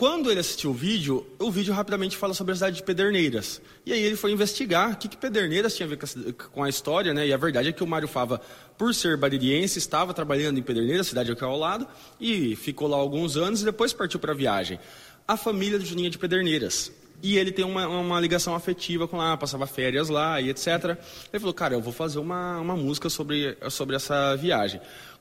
Quando 0.00 0.30
ele 0.30 0.40
assistiu 0.40 0.70
o 0.70 0.72
vídeo, 0.72 1.26
o 1.38 1.50
vídeo 1.50 1.74
rapidamente 1.74 2.16
fala 2.16 2.32
sobre 2.32 2.52
a 2.52 2.54
cidade 2.54 2.76
de 2.76 2.82
Pederneiras. 2.82 3.60
E 3.84 3.92
aí 3.92 4.02
ele 4.02 4.16
foi 4.16 4.32
investigar 4.32 4.92
o 4.92 4.96
que, 4.96 5.06
que 5.06 5.14
Pederneiras 5.18 5.76
tinha 5.76 5.86
a 5.86 5.90
ver 5.90 5.98
com 6.34 6.64
a 6.64 6.70
história, 6.70 7.12
né? 7.12 7.26
E 7.26 7.34
a 7.34 7.36
verdade 7.36 7.68
é 7.68 7.72
que 7.72 7.84
o 7.84 7.86
Mário 7.86 8.08
Fava, 8.08 8.40
por 8.78 8.94
ser 8.94 9.18
baririense, 9.18 9.78
estava 9.78 10.14
trabalhando 10.14 10.58
em 10.58 10.62
Pederneiras, 10.62 11.06
cidade 11.06 11.30
aqui 11.30 11.44
ao 11.44 11.54
lado, 11.54 11.86
e 12.18 12.56
ficou 12.56 12.88
lá 12.88 12.96
alguns 12.96 13.36
anos 13.36 13.60
e 13.60 13.64
depois 13.66 13.92
partiu 13.92 14.18
para 14.18 14.32
a 14.32 14.34
viagem. 14.34 14.80
A 15.28 15.36
família 15.36 15.78
do 15.78 15.84
Juninho 15.84 16.06
é 16.06 16.10
de 16.10 16.16
Pederneiras. 16.16 16.90
E 17.22 17.36
ele 17.36 17.52
tem 17.52 17.66
uma, 17.66 17.86
uma 17.86 18.18
ligação 18.18 18.54
afetiva 18.54 19.06
com 19.06 19.18
lá, 19.18 19.36
passava 19.36 19.66
férias 19.66 20.08
lá 20.08 20.40
e 20.40 20.48
etc. 20.48 20.96
Ele 21.30 21.40
falou, 21.40 21.52
cara, 21.52 21.74
eu 21.74 21.80
vou 21.82 21.92
fazer 21.92 22.18
uma, 22.18 22.58
uma 22.58 22.74
música 22.74 23.10
sobre, 23.10 23.54
sobre 23.68 23.96
essa 23.96 24.34
viagem. 24.36 24.80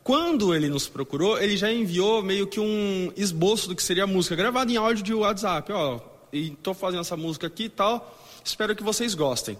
Quando 0.09 0.55
ele 0.55 0.69
nos 0.69 0.89
procurou, 0.89 1.39
ele 1.39 1.55
já 1.55 1.71
enviou 1.71 2.23
meio 2.23 2.47
que 2.47 2.59
um 2.59 3.13
esboço 3.15 3.69
do 3.69 3.75
que 3.75 3.83
seria 3.83 4.05
a 4.05 4.07
música, 4.07 4.35
gravado 4.35 4.71
em 4.71 4.75
áudio 4.75 5.03
de 5.03 5.13
WhatsApp. 5.13 5.71
Ó, 5.71 5.99
e 6.33 6.49
tô 6.63 6.73
fazendo 6.73 7.01
essa 7.01 7.15
música 7.15 7.45
aqui 7.45 7.65
e 7.65 7.69
tal, 7.69 8.19
espero 8.43 8.75
que 8.75 8.81
vocês 8.81 9.13
gostem. 9.13 9.55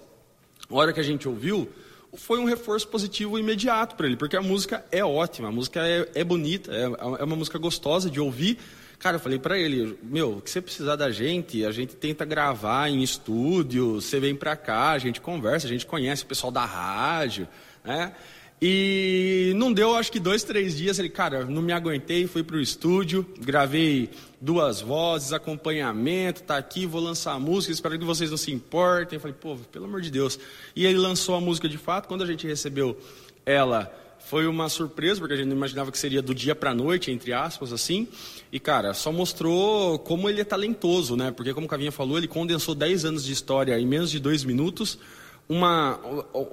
A 0.67 0.73
hora 0.73 0.91
que 0.91 0.99
a 0.99 1.03
gente 1.03 1.29
ouviu, 1.29 1.69
foi 2.15 2.39
um 2.39 2.45
reforço 2.45 2.87
positivo 2.87 3.37
imediato 3.37 3.95
para 3.95 4.07
ele, 4.07 4.17
porque 4.17 4.35
a 4.35 4.41
música 4.41 4.83
é 4.91 5.05
ótima, 5.05 5.49
a 5.49 5.51
música 5.51 5.87
é, 5.87 6.09
é 6.15 6.23
bonita, 6.23 6.71
é, 6.73 6.85
é, 6.85 7.23
uma 7.23 7.35
música 7.35 7.59
gostosa 7.59 8.09
de 8.09 8.19
ouvir. 8.19 8.57
Cara, 8.97 9.17
eu 9.17 9.19
falei 9.19 9.37
para 9.37 9.55
ele, 9.55 9.99
meu, 10.01 10.37
o 10.37 10.41
que 10.41 10.49
você 10.49 10.59
precisar 10.59 10.95
da 10.95 11.11
gente, 11.11 11.63
a 11.63 11.71
gente 11.71 11.95
tenta 11.95 12.25
gravar 12.25 12.89
em 12.89 13.03
estúdio, 13.03 14.01
você 14.01 14.19
vem 14.19 14.35
para 14.35 14.55
cá, 14.55 14.93
a 14.93 14.97
gente 14.97 15.21
conversa, 15.21 15.67
a 15.67 15.69
gente 15.69 15.85
conhece 15.85 16.23
o 16.23 16.25
pessoal 16.25 16.51
da 16.51 16.65
rádio, 16.65 17.47
né? 17.83 18.15
E 18.61 19.53
não 19.55 19.71
deu, 19.71 19.95
acho 19.95 20.11
que 20.11 20.19
dois, 20.19 20.43
três 20.43 20.75
dias. 20.75 20.99
Ele, 20.99 21.09
cara, 21.09 21.45
não 21.45 21.61
me 21.61 21.71
aguentei, 21.71 22.27
fui 22.27 22.43
pro 22.43 22.59
estúdio, 22.59 23.25
gravei 23.39 24.09
duas 24.41 24.81
vozes, 24.81 25.31
acompanhamento, 25.31 26.43
tá 26.43 26.57
aqui, 26.57 26.85
vou 26.85 27.01
lançar 27.01 27.33
a 27.33 27.39
música, 27.39 27.71
espero 27.71 27.97
que 27.97 28.05
vocês 28.05 28.29
não 28.29 28.37
se 28.37 28.51
importem. 28.51 29.15
Eu 29.15 29.21
falei, 29.21 29.35
pô, 29.39 29.55
pelo 29.71 29.85
amor 29.85 30.01
de 30.01 30.11
Deus. 30.11 30.37
E 30.75 30.85
ele 30.85 30.97
lançou 30.97 31.35
a 31.35 31.41
música 31.41 31.69
de 31.69 31.77
fato. 31.77 32.07
Quando 32.07 32.23
a 32.23 32.27
gente 32.27 32.45
recebeu 32.45 32.97
ela, 33.45 33.93
foi 34.19 34.45
uma 34.45 34.67
surpresa, 34.67 35.21
porque 35.21 35.33
a 35.33 35.37
gente 35.37 35.47
não 35.47 35.55
imaginava 35.55 35.89
que 35.89 35.97
seria 35.97 36.21
do 36.21 36.35
dia 36.35 36.53
pra 36.53 36.73
noite, 36.73 37.11
entre 37.11 37.31
aspas, 37.31 37.71
assim. 37.71 38.09
E, 38.51 38.59
cara, 38.59 38.93
só 38.93 39.11
mostrou 39.11 39.97
como 39.99 40.29
ele 40.29 40.41
é 40.41 40.43
talentoso, 40.43 41.15
né? 41.15 41.31
Porque, 41.31 41.53
como 41.53 41.65
o 41.65 41.69
Cavinha 41.69 41.93
falou, 41.93 42.17
ele 42.17 42.27
condensou 42.27 42.75
10 42.75 43.05
anos 43.05 43.23
de 43.23 43.31
história 43.31 43.79
em 43.79 43.87
menos 43.87 44.11
de 44.11 44.19
dois 44.19 44.43
minutos 44.43 44.99
uma 45.49 45.99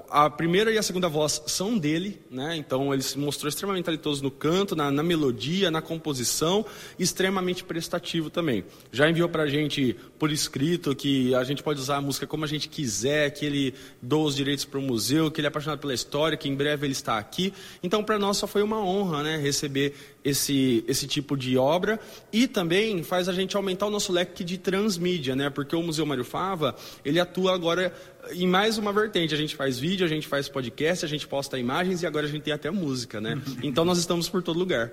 a 0.09 0.31
primeira 0.31 0.73
e 0.73 0.79
a 0.79 0.83
segunda 0.83 1.07
voz 1.07 1.43
são 1.47 1.77
dele, 1.77 2.19
né? 2.31 2.57
Então 2.57 2.95
ele 2.95 3.03
se 3.03 3.19
mostrou 3.19 3.47
extremamente 3.47 3.85
talentoso 3.85 4.23
no 4.23 4.31
canto, 4.31 4.75
na, 4.75 4.91
na 4.91 5.03
melodia, 5.03 5.71
na 5.71 5.83
composição, 5.83 6.65
extremamente 6.99 7.63
prestativo 7.63 8.31
também. 8.31 8.65
Já 8.91 9.11
enviou 9.11 9.29
para 9.29 9.43
a 9.43 9.47
gente 9.47 9.95
por 10.19 10.33
escrito 10.33 10.97
que 10.97 11.35
a 11.35 11.45
gente 11.45 11.63
pode 11.63 11.79
usar 11.79 11.97
a 11.97 12.01
música 12.01 12.27
como 12.27 12.47
a 12.47 12.49
gente 12.49 12.71
quiser, 12.71 13.29
que 13.33 13.45
ele 13.45 13.75
doa 14.01 14.29
os 14.29 14.35
direitos 14.35 14.65
para 14.65 14.81
o 14.81 14.83
museu, 14.83 15.31
que 15.31 15.43
ele 15.43 15.47
é 15.47 15.51
apaixonado 15.51 15.81
pela 15.81 15.93
história, 15.93 16.35
que 16.35 16.49
em 16.49 16.55
breve 16.55 16.87
ele 16.87 16.93
está 16.93 17.19
aqui. 17.19 17.53
Então 17.83 18.03
para 18.03 18.19
nós 18.19 18.39
só 18.39 18.47
foi 18.47 18.63
uma 18.63 18.83
honra, 18.83 19.23
né? 19.23 19.37
Receber 19.37 19.95
esse, 20.27 20.85
esse 20.89 21.07
tipo 21.07 21.37
de 21.37 21.57
obra 21.57 22.01
e 22.33 22.49
também 22.49 23.05
faz 23.05 23.29
a 23.29 23.33
gente 23.33 23.57
aumentar 23.57 23.87
o 23.87 23.91
nosso 23.91 24.13
leque 24.13 24.43
de 24.43 24.59
transmídia, 24.59 25.37
né? 25.37 25.49
Porque 25.49 25.77
o 25.77 25.83
Museu 25.83 26.05
Mário 26.05 26.25
Fava, 26.25 26.75
ele 27.05 27.21
atua 27.21 27.55
agora 27.55 27.95
em 28.33 28.47
mais 28.47 28.77
uma 28.77 28.93
vertente. 28.93 29.33
A 29.33 29.37
gente 29.37 29.55
faz 29.55 29.79
vídeo, 29.79 30.05
a 30.05 30.09
gente 30.09 30.27
faz 30.27 30.49
podcast, 30.49 31.05
a 31.05 31.09
gente 31.09 31.29
posta 31.29 31.57
imagens 31.57 32.03
e 32.03 32.07
agora 32.07 32.27
a 32.27 32.29
gente 32.29 32.43
tem 32.43 32.53
até 32.53 32.71
música, 32.73 33.21
né? 33.21 33.41
Então 33.63 33.85
nós 33.85 33.99
estamos 33.99 34.29
por 34.29 34.43
todo 34.43 34.59
lugar. 34.59 34.93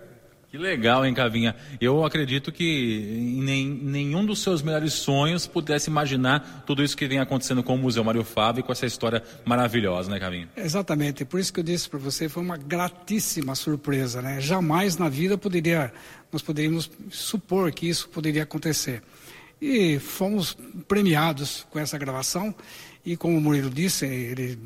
Que 0.53 0.57
legal, 0.59 1.03
hein, 1.03 1.15
Cavinha? 1.15 1.55
Eu 1.81 2.05
acredito 2.05 2.51
que 2.51 2.63
em 2.63 3.41
nenhum 3.41 4.23
dos 4.23 4.43
seus 4.43 4.61
melhores 4.61 4.93
sonhos 4.93 5.47
pudesse 5.47 5.89
imaginar 5.89 6.63
tudo 6.63 6.83
isso 6.83 6.95
que 6.95 7.07
vem 7.07 7.17
acontecendo 7.17 7.63
com 7.63 7.73
o 7.73 7.77
Museu 7.79 8.03
Mário 8.03 8.23
Fábio 8.23 8.59
e 8.59 8.63
com 8.63 8.71
essa 8.71 8.85
história 8.85 9.23
maravilhosa, 9.43 10.11
né, 10.11 10.19
Cavinha? 10.19 10.47
Exatamente. 10.55 11.25
Por 11.25 11.39
isso 11.39 11.51
que 11.51 11.59
eu 11.59 11.63
disse 11.63 11.89
para 11.89 11.97
você, 11.97 12.29
foi 12.29 12.43
uma 12.43 12.55
gratíssima 12.55 13.55
surpresa, 13.55 14.21
né? 14.21 14.39
Jamais 14.39 14.95
na 14.95 15.09
vida 15.09 15.39
poderia, 15.39 15.91
nós 16.31 16.43
poderíamos 16.43 16.87
supor 17.09 17.71
que 17.71 17.89
isso 17.89 18.07
poderia 18.09 18.43
acontecer. 18.43 19.01
E 19.59 19.97
fomos 19.97 20.55
premiados 20.87 21.65
com 21.71 21.79
essa 21.79 21.97
gravação 21.97 22.53
e 23.05 23.17
como 23.17 23.37
o 23.37 23.41
Murilo 23.41 23.69
disse, 23.69 24.05
ele 24.05 24.57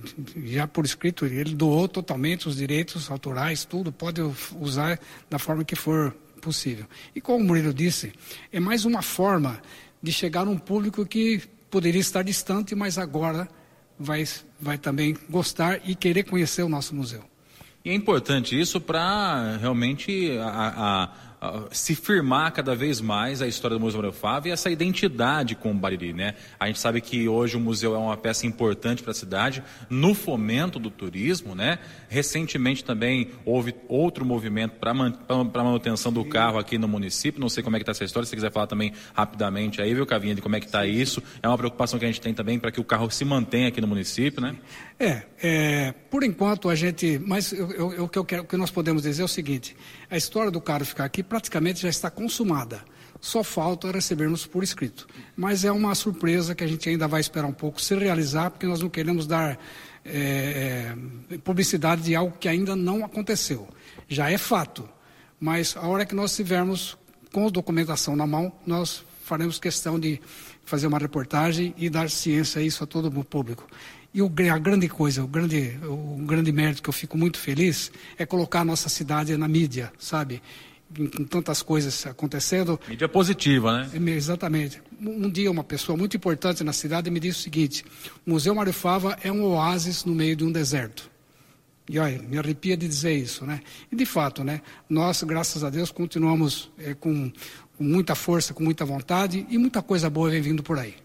já 0.45 0.67
por 0.67 0.85
escrito, 0.85 1.25
ele 1.25 1.55
doou 1.55 1.88
totalmente 1.88 2.47
os 2.47 2.57
direitos 2.57 3.09
autorais, 3.09 3.65
tudo, 3.65 3.91
pode 3.91 4.21
usar 4.59 4.99
da 5.29 5.39
forma 5.39 5.63
que 5.63 5.75
for 5.75 6.15
possível. 6.41 6.85
E 7.15 7.21
como 7.21 7.43
o 7.43 7.47
Murilo 7.47 7.73
disse, 7.73 8.13
é 8.51 8.59
mais 8.59 8.85
uma 8.85 9.01
forma 9.01 9.59
de 10.01 10.11
chegar 10.11 10.45
a 10.45 10.49
um 10.49 10.57
público 10.57 11.05
que 11.05 11.41
poderia 11.69 11.99
estar 11.99 12.23
distante, 12.23 12.75
mas 12.75 12.99
agora 12.99 13.47
vai, 13.99 14.23
vai 14.59 14.77
também 14.77 15.17
gostar 15.29 15.81
e 15.83 15.95
querer 15.95 16.23
conhecer 16.23 16.61
o 16.61 16.69
nosso 16.69 16.93
museu. 16.93 17.23
E 17.83 17.89
é 17.89 17.93
importante 17.93 18.59
isso 18.59 18.79
para 18.79 19.57
realmente 19.57 20.38
a, 20.39 21.05
a 21.05 21.09
se 21.71 21.93
firmar 21.93 22.51
cada 22.51 22.75
vez 22.75 22.99
mais 22.99 23.41
a 23.41 23.47
história 23.47 23.77
do 23.77 23.79
Museu 23.79 24.01
Mário 24.01 24.13
Fava 24.13 24.47
e 24.47 24.51
essa 24.51 24.71
identidade 24.71 25.55
com 25.55 25.71
o 25.71 25.73
Bariri, 25.73 26.11
né? 26.11 26.33
A 26.59 26.65
gente 26.67 26.79
sabe 26.79 26.99
que 26.99 27.27
hoje 27.27 27.55
o 27.55 27.59
museu 27.59 27.93
é 27.93 27.97
uma 27.97 28.17
peça 28.17 28.47
importante 28.47 29.03
para 29.03 29.11
a 29.11 29.15
cidade 29.15 29.63
no 29.89 30.15
fomento 30.15 30.79
do 30.79 30.89
turismo, 30.89 31.53
né? 31.53 31.77
Recentemente 32.10 32.84
também 32.84 33.30
houve 33.45 33.76
outro 33.88 34.26
movimento 34.26 34.74
para 34.80 34.93
man, 34.93 35.14
manutenção 35.53 36.12
do 36.12 36.24
carro 36.24 36.58
aqui 36.58 36.78
no 36.78 36.88
município. 36.88 37.39
Não 37.39 37.49
sei 37.49 37.64
como 37.64 37.76
é 37.76 37.80
que 37.80 37.84
está 37.84 37.91
essa 37.91 38.03
história. 38.03 38.26
Se 38.26 38.36
quiser 38.36 38.51
falar 38.51 38.68
também 38.68 38.93
rapidamente 39.14 39.82
aí, 39.82 39.93
viu, 39.93 40.05
Cavinha, 40.05 40.36
de 40.36 40.41
como 40.41 40.55
é 40.55 40.60
que 40.60 40.66
está 40.66 40.86
isso? 40.86 41.22
É 41.41 41.47
uma 41.47 41.58
preocupação 41.58 41.99
que 41.99 42.05
a 42.05 42.08
gente 42.08 42.22
tem 42.22 42.34
também 42.34 42.58
para 42.58 42.72
que 42.72 42.80
o 42.80 42.84
carro 42.84 43.10
se 43.12 43.26
mantenha 43.26 43.68
aqui 43.68 43.82
no 43.82 43.88
município, 43.88 44.41
né? 44.41 44.55
É, 44.99 45.24
é 45.41 45.93
por 46.10 46.24
enquanto 46.24 46.70
a 46.70 46.76
gente, 46.76 47.20
mas 47.26 47.51
eu 47.51 48.10
quero, 48.26 48.43
o 48.43 48.45
que 48.45 48.58
nós 48.58 48.72
podemos 48.72 49.03
dizer 49.03 49.22
é 49.22 49.26
o 49.26 49.28
seguinte: 49.28 49.76
a 50.10 50.18
história 50.18 50.49
do 50.49 50.62
carro 50.62 50.86
ficar 50.86 51.05
aqui 51.05 51.22
praticamente 51.22 51.82
já 51.82 51.89
está 51.89 52.10
consumada. 52.10 52.82
Só 53.20 53.43
falta 53.43 53.91
recebermos 53.91 54.45
por 54.45 54.64
escrito. 54.64 55.08
Mas 55.36 55.66
é 55.66 55.72
uma 55.72 55.95
surpresa 55.95 56.53
que 56.53 56.64
a 56.64 56.68
gente 56.68 56.88
ainda 56.88 57.08
vai 57.08 57.20
esperar 57.20 57.47
um 57.47 57.53
pouco 57.53 57.82
se 57.82 57.95
realizar, 57.95 58.51
porque 58.51 58.68
nós 58.68 58.82
não 58.82 58.89
queremos 58.89 59.26
dar 59.26 59.58
é, 60.08 60.93
é, 61.32 61.38
publicidade 61.39 62.01
de 62.03 62.16
algo 62.16 62.38
que 62.39 62.47
ainda 62.47 62.76
não 62.76 63.03
aconteceu. 63.03 63.68
Já 64.08 64.32
é 64.32 64.38
fato. 64.38 64.88
Mas 65.39 65.76
a 65.78 65.86
hora 65.86 66.05
que 66.05 66.16
nós 66.16 66.32
estivermos 66.32 66.97
com 67.32 67.47
a 67.47 67.49
documentação 67.49 68.16
na 68.16 68.26
mão, 68.26 68.51
nós 68.66 69.03
faremos 69.24 69.60
questão 69.60 69.99
de 69.99 70.20
fazer 70.66 70.88
uma 70.88 70.97
reportagem 70.97 71.74
e 71.78 71.89
dar 71.89 72.10
ciência 72.10 72.62
a 72.62 72.64
isso 72.64 72.84
a 72.84 72.88
todo 72.88 73.08
o 73.08 73.24
público. 73.24 73.68
E 74.14 74.22
o, 74.22 74.32
a 74.51 74.58
grande 74.58 74.88
coisa, 74.88 75.24
o 75.24 75.28
grande, 75.28 75.78
o 75.84 76.18
grande 76.26 76.51
mérito 76.51 76.82
que 76.82 76.89
eu 76.89 76.93
fico 76.93 77.18
muito 77.18 77.38
feliz 77.38 77.91
é 78.18 78.26
colocar 78.26 78.62
a 78.62 78.66
nossa 78.66 78.89
cidade 78.89 79.36
na 79.38 79.47
mídia, 79.47 79.91
sabe? 79.99 80.41
Com 80.95 81.23
tantas 81.25 81.61
coisas 81.61 82.05
acontecendo. 82.05 82.79
Mídia 82.88 83.09
positiva, 83.09 83.83
né? 83.83 83.89
É, 83.93 84.15
exatamente. 84.15 84.81
Um 84.99 85.29
dia 85.29 85.51
uma 85.51 85.63
pessoa 85.63 85.97
muito 85.97 86.17
importante 86.17 86.63
na 86.63 86.73
cidade 86.73 87.09
me 87.09 87.19
disse 87.19 87.39
o 87.39 87.43
seguinte: 87.43 87.85
o 88.25 88.31
Museu 88.31 88.55
Mário 88.55 88.73
Fava 88.73 89.17
é 89.21 89.31
um 89.31 89.43
oásis 89.43 90.05
no 90.05 90.15
meio 90.15 90.35
de 90.35 90.43
um 90.43 90.51
deserto. 90.51 91.09
E 91.89 91.99
olha, 91.99 92.21
me 92.21 92.38
arrepia 92.38 92.75
de 92.75 92.88
dizer 92.88 93.13
isso, 93.13 93.45
né? 93.45 93.61
E 93.91 93.95
de 93.95 94.05
fato, 94.05 94.43
né? 94.43 94.61
Nós, 94.89 95.23
graças 95.23 95.63
a 95.63 95.69
Deus, 95.69 95.89
continuamos 95.89 96.69
é, 96.77 96.93
com, 96.93 97.31
com 97.77 97.83
muita 97.83 98.13
força, 98.13 98.53
com 98.53 98.63
muita 98.63 98.83
vontade 98.83 99.45
e 99.49 99.57
muita 99.57 99.81
coisa 99.81 100.09
boa 100.09 100.29
vem 100.29 100.41
vindo 100.41 100.61
por 100.61 100.77
aí. 100.77 100.95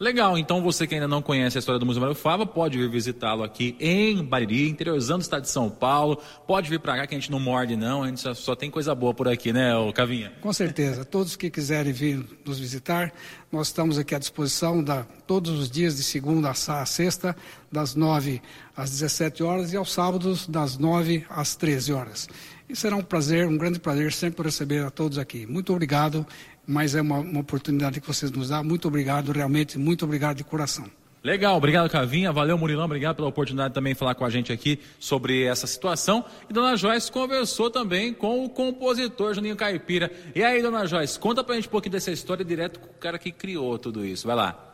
Legal, 0.00 0.38
então 0.38 0.62
você 0.62 0.86
que 0.86 0.94
ainda 0.94 1.08
não 1.08 1.20
conhece 1.20 1.58
a 1.58 1.60
história 1.60 1.76
do 1.76 1.84
Museu 1.84 2.00
Mário 2.00 2.14
Fava, 2.14 2.46
pode 2.46 2.78
vir 2.78 2.88
visitá-lo 2.88 3.42
aqui 3.42 3.74
em 3.80 4.22
Bariri, 4.22 4.68
interiorzando 4.68 5.18
o 5.18 5.22
estado 5.22 5.42
de 5.42 5.48
São 5.48 5.68
Paulo. 5.68 6.22
Pode 6.46 6.70
vir 6.70 6.78
para 6.78 6.96
cá 6.96 7.06
que 7.08 7.16
a 7.16 7.18
gente 7.18 7.32
não 7.32 7.40
morde 7.40 7.74
não, 7.74 8.04
a 8.04 8.06
gente 8.06 8.20
só, 8.20 8.32
só 8.32 8.54
tem 8.54 8.70
coisa 8.70 8.94
boa 8.94 9.12
por 9.12 9.26
aqui, 9.26 9.52
né, 9.52 9.72
Cavinha? 9.92 10.32
Com 10.40 10.52
certeza. 10.52 11.04
Todos 11.04 11.34
que 11.34 11.50
quiserem 11.50 11.92
vir 11.92 12.24
nos 12.44 12.60
visitar, 12.60 13.12
nós 13.50 13.66
estamos 13.66 13.98
aqui 13.98 14.14
à 14.14 14.20
disposição 14.20 14.84
da, 14.84 15.02
todos 15.26 15.50
os 15.58 15.68
dias 15.68 15.96
de 15.96 16.04
segunda 16.04 16.50
a 16.50 16.86
sexta, 16.86 17.34
das 17.70 17.96
9 17.96 18.40
às 18.76 18.90
17 18.90 19.42
horas 19.42 19.72
e 19.72 19.76
aos 19.76 19.92
sábados 19.92 20.46
das 20.46 20.78
9 20.78 21.26
às 21.28 21.56
13 21.56 21.92
horas. 21.92 22.28
E 22.68 22.76
será 22.76 22.94
um 22.94 23.02
prazer, 23.02 23.48
um 23.48 23.58
grande 23.58 23.80
prazer 23.80 24.12
sempre 24.12 24.44
receber 24.44 24.84
a 24.84 24.90
todos 24.90 25.18
aqui. 25.18 25.44
Muito 25.44 25.72
obrigado 25.72 26.24
mas 26.68 26.94
é 26.94 27.00
uma, 27.00 27.18
uma 27.20 27.40
oportunidade 27.40 27.98
que 27.98 28.06
vocês 28.06 28.30
nos 28.30 28.50
dão. 28.50 28.62
Muito 28.62 28.86
obrigado, 28.86 29.32
realmente, 29.32 29.78
muito 29.78 30.04
obrigado 30.04 30.36
de 30.36 30.44
coração. 30.44 30.84
Legal, 31.24 31.56
obrigado 31.56 31.90
Cavinha, 31.90 32.30
valeu 32.30 32.56
Murilão, 32.56 32.84
obrigado 32.84 33.16
pela 33.16 33.28
oportunidade 33.28 33.74
também 33.74 33.92
de 33.94 33.98
falar 33.98 34.14
com 34.14 34.24
a 34.24 34.30
gente 34.30 34.52
aqui 34.52 34.78
sobre 35.00 35.44
essa 35.44 35.66
situação. 35.66 36.24
E 36.48 36.52
Dona 36.52 36.76
Joyce 36.76 37.10
conversou 37.10 37.70
também 37.70 38.12
com 38.12 38.44
o 38.44 38.50
compositor 38.50 39.34
Juninho 39.34 39.56
Caipira. 39.56 40.12
E 40.34 40.44
aí, 40.44 40.62
Dona 40.62 40.86
Joyce, 40.86 41.18
conta 41.18 41.42
pra 41.42 41.54
gente 41.56 41.68
um 41.68 41.70
pouquinho 41.70 41.92
dessa 41.92 42.12
história 42.12 42.44
direto 42.44 42.78
com 42.78 42.86
o 42.86 42.98
cara 43.00 43.18
que 43.18 43.32
criou 43.32 43.78
tudo 43.78 44.04
isso. 44.04 44.26
Vai 44.26 44.36
lá. 44.36 44.64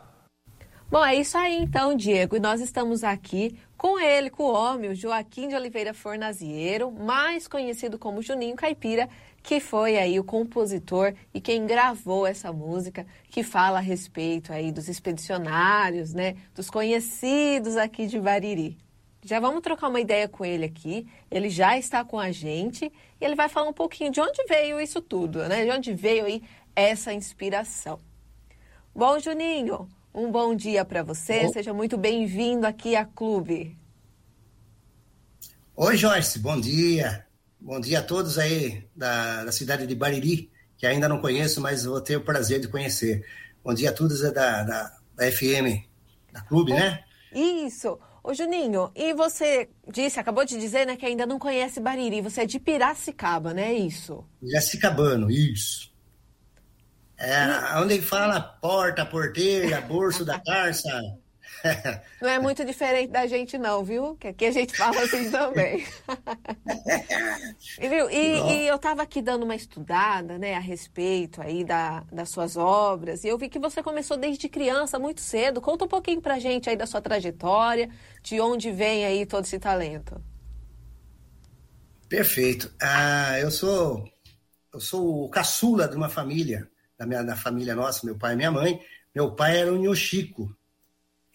Bom, 0.91 1.03
é 1.03 1.15
isso 1.15 1.35
aí 1.37 1.57
então, 1.57 1.95
Diego. 1.95 2.35
E 2.35 2.39
nós 2.39 2.61
estamos 2.61 3.03
aqui 3.03 3.57
com 3.75 3.99
ele, 3.99 4.29
com 4.29 4.43
o 4.43 4.53
homem, 4.53 4.91
o 4.91 4.95
Joaquim 4.95 5.47
de 5.47 5.55
Oliveira 5.55 5.93
Fornaziero, 5.93 6.91
mais 6.91 7.47
conhecido 7.47 7.97
como 7.97 8.21
Juninho 8.21 8.55
Caipira, 8.55 9.09
que 9.45 9.59
foi 9.59 9.97
aí 9.97 10.19
o 10.19 10.23
compositor 10.23 11.13
e 11.33 11.39
quem 11.39 11.67
gravou 11.67 12.25
essa 12.25 12.51
música, 12.51 13.05
que 13.29 13.43
fala 13.43 13.77
a 13.77 13.81
respeito 13.81 14.51
aí 14.51 14.71
dos 14.71 14.89
expedicionários, 14.89 16.13
né, 16.13 16.35
dos 16.55 16.69
conhecidos 16.69 17.77
aqui 17.77 18.07
de 18.07 18.19
Bariri. 18.19 18.77
Já 19.23 19.39
vamos 19.39 19.61
trocar 19.61 19.89
uma 19.89 19.99
ideia 19.99 20.27
com 20.27 20.45
ele 20.45 20.65
aqui. 20.65 21.07
Ele 21.31 21.49
já 21.49 21.77
está 21.77 22.03
com 22.03 22.19
a 22.19 22.31
gente 22.31 22.85
e 23.19 23.25
ele 23.25 23.33
vai 23.33 23.49
falar 23.49 23.69
um 23.69 23.73
pouquinho 23.73 24.11
de 24.11 24.21
onde 24.21 24.43
veio 24.47 24.79
isso 24.79 25.01
tudo, 25.01 25.47
né? 25.47 25.65
De 25.65 25.71
onde 25.71 25.95
veio 25.95 26.25
aí 26.25 26.43
essa 26.75 27.11
inspiração. 27.11 27.99
Bom, 28.93 29.17
Juninho, 29.17 29.89
um 30.13 30.31
bom 30.31 30.53
dia 30.55 30.85
para 30.85 31.01
você. 31.01 31.49
Seja 31.49 31.73
muito 31.73 31.97
bem-vindo 31.97 32.67
aqui 32.67 32.95
à 32.95 33.03
Clube. 33.03 33.75
Oi, 35.75 35.97
Joyce. 35.97 36.37
Bom 36.37 36.61
dia. 36.61 37.25
Bom 37.65 37.79
dia 37.79 37.97
a 37.97 38.03
todos 38.03 38.37
aí 38.37 38.87
da, 38.95 39.43
da 39.43 39.51
cidade 39.51 39.87
de 39.87 39.95
Bariri, 39.95 40.51
que 40.77 40.85
ainda 40.85 41.09
não 41.09 41.19
conheço, 41.19 41.59
mas 41.59 41.83
vou 41.83 41.99
ter 41.99 42.15
o 42.15 42.21
prazer 42.21 42.59
de 42.59 42.67
conhecer. 42.67 43.25
Bom 43.63 43.73
dia 43.73 43.89
a 43.89 43.91
todos 43.91 44.21
da, 44.21 44.29
da, 44.61 44.97
da 45.15 45.31
FM, 45.31 45.83
da 46.31 46.41
Clube, 46.41 46.73
né? 46.73 47.03
Isso. 47.33 47.97
Ô 48.23 48.35
Juninho, 48.35 48.91
e 48.93 49.15
você 49.15 49.67
disse, 49.91 50.19
acabou 50.19 50.45
de 50.45 50.59
dizer, 50.59 50.85
né, 50.85 50.95
que 50.95 51.07
ainda 51.07 51.25
não 51.25 51.39
conhece 51.39 51.79
Bariri. 51.79 52.21
Você 52.21 52.41
é 52.41 52.45
de 52.45 52.59
Piracicaba, 52.59 53.51
né? 53.51 53.73
Isso. 53.73 54.23
Piracicabano, 54.39 55.31
isso. 55.31 55.91
É, 57.17 57.45
e... 57.45 57.81
onde 57.81 57.99
fala 57.99 58.39
porta, 58.39 59.03
porteira, 59.07 59.81
bolso 59.89 60.23
da 60.23 60.39
carça. 60.39 60.87
Não 62.21 62.29
é 62.29 62.39
muito 62.39 62.63
diferente 62.63 63.11
da 63.11 63.25
gente, 63.27 63.57
não, 63.57 63.83
viu? 63.83 64.15
Que 64.15 64.27
aqui 64.29 64.45
a 64.45 64.51
gente 64.51 64.75
fala 64.77 65.01
assim 65.01 65.29
também. 65.31 65.85
e, 67.79 67.89
viu? 67.89 68.09
E, 68.09 68.41
e, 68.53 68.67
eu 68.67 68.75
estava 68.75 69.01
aqui 69.01 69.21
dando 69.21 69.43
uma 69.43 69.55
estudada, 69.55 70.37
né, 70.37 70.55
a 70.55 70.59
respeito 70.59 71.41
aí 71.41 71.63
da, 71.63 72.03
das 72.11 72.29
suas 72.29 72.55
obras, 72.57 73.23
e 73.23 73.27
eu 73.27 73.37
vi 73.37 73.49
que 73.49 73.59
você 73.59 73.81
começou 73.81 74.17
desde 74.17 74.47
criança, 74.47 74.99
muito 74.99 75.21
cedo. 75.21 75.61
Conta 75.61 75.85
um 75.85 75.89
pouquinho 75.89 76.21
pra 76.21 76.39
gente 76.39 76.69
aí 76.69 76.75
da 76.75 76.85
sua 76.85 77.01
trajetória, 77.01 77.89
de 78.21 78.39
onde 78.39 78.71
vem 78.71 79.05
aí 79.05 79.25
todo 79.25 79.45
esse 79.45 79.59
talento. 79.59 80.21
Perfeito. 82.07 82.71
Ah, 82.81 83.39
eu 83.39 83.49
sou 83.49 84.07
eu 84.73 84.79
sou 84.79 85.23
o 85.23 85.29
caçula 85.29 85.87
de 85.87 85.95
uma 85.95 86.09
família, 86.09 86.69
da 86.97 87.05
minha 87.05 87.23
da 87.23 87.35
família 87.35 87.73
nossa, 87.73 88.05
meu 88.05 88.17
pai 88.17 88.33
e 88.33 88.35
minha 88.35 88.51
mãe. 88.51 88.79
Meu 89.13 89.31
pai 89.31 89.57
era 89.57 89.71
o 89.71 89.77
Nhochico, 89.77 90.53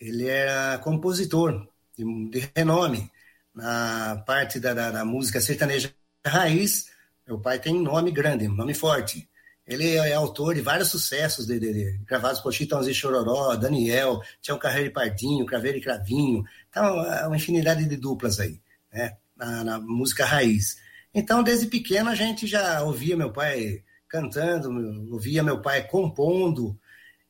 ele 0.01 0.27
era 0.27 0.79
compositor 0.79 1.69
de, 1.97 2.31
de 2.31 2.51
renome 2.57 3.11
na 3.55 4.23
parte 4.27 4.59
da, 4.59 4.73
da, 4.73 4.91
da, 4.91 5.05
música 5.05 5.41
sertaneja 5.41 5.93
raiz. 6.27 6.87
Meu 7.27 7.39
pai 7.39 7.59
tem 7.59 7.81
nome 7.81 8.11
grande, 8.11 8.49
nome 8.49 8.73
forte. 8.73 9.29
Ele 9.67 9.95
é 9.95 10.15
autor 10.15 10.55
de 10.55 10.63
vários 10.63 10.89
sucessos 10.89 11.47
de, 11.47 11.61
de, 11.61 11.73
de 11.73 11.99
gravados 12.05 12.41
por 12.41 12.53
Chitãozinho 12.53 12.95
Chororó, 12.95 13.55
Daniel, 13.55 14.21
Tião 14.41 14.59
Carreiro 14.59 14.89
e 14.89 14.93
Pardinho, 14.93 15.47
Craveiro 15.47 15.79
e 15.79 15.81
Cravinho. 15.83 16.45
Então, 16.69 17.05
é 17.05 17.27
uma 17.27 17.37
infinidade 17.37 17.85
de 17.85 17.97
duplas 17.97 18.41
aí, 18.41 18.61
né? 18.93 19.17
Na, 19.37 19.63
na, 19.63 19.79
música 19.79 20.25
raiz. 20.25 20.79
Então, 21.15 21.43
desde 21.43 21.67
pequeno, 21.67 22.11
a 22.11 22.15
gente 22.15 22.47
já 22.47 22.83
ouvia 22.83 23.17
meu 23.17 23.33
pai 23.33 23.85
cantando, 24.09 24.71
ouvia 25.13 25.43
meu 25.43 25.61
pai 25.63 25.87
compondo. 25.87 26.77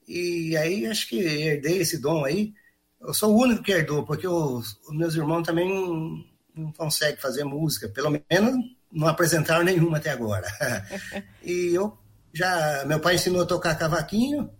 E 0.08 0.56
aí, 0.56 0.86
acho 0.86 1.08
que 1.08 1.18
herdei 1.20 1.78
esse 1.78 1.98
dom 1.98 2.24
aí 2.24 2.54
eu 3.00 3.14
sou 3.14 3.34
o 3.34 3.40
único 3.40 3.62
que 3.62 3.72
herdou, 3.72 4.04
porque 4.04 4.26
os, 4.26 4.78
os 4.86 4.96
meus 4.96 5.14
irmãos 5.14 5.42
também 5.42 5.68
não, 5.68 6.24
não 6.54 6.72
conseguem 6.72 7.16
fazer 7.16 7.44
música, 7.44 7.88
pelo 7.88 8.10
menos 8.10 8.64
não 8.92 9.06
apresentaram 9.08 9.64
nenhuma 9.64 9.98
até 9.98 10.10
agora. 10.10 10.46
e 11.42 11.74
eu 11.74 11.96
já, 12.32 12.84
meu 12.86 13.00
pai 13.00 13.14
ensinou 13.14 13.42
a 13.42 13.46
tocar 13.46 13.76
cavaquinho, 13.76 14.50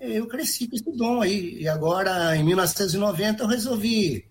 eu 0.00 0.26
cresci 0.26 0.66
com 0.66 0.74
esse 0.74 0.96
dom 0.96 1.20
aí. 1.20 1.60
E 1.60 1.68
agora, 1.68 2.36
em 2.36 2.42
1990, 2.44 3.42
eu 3.42 3.46
resolvi 3.46 4.28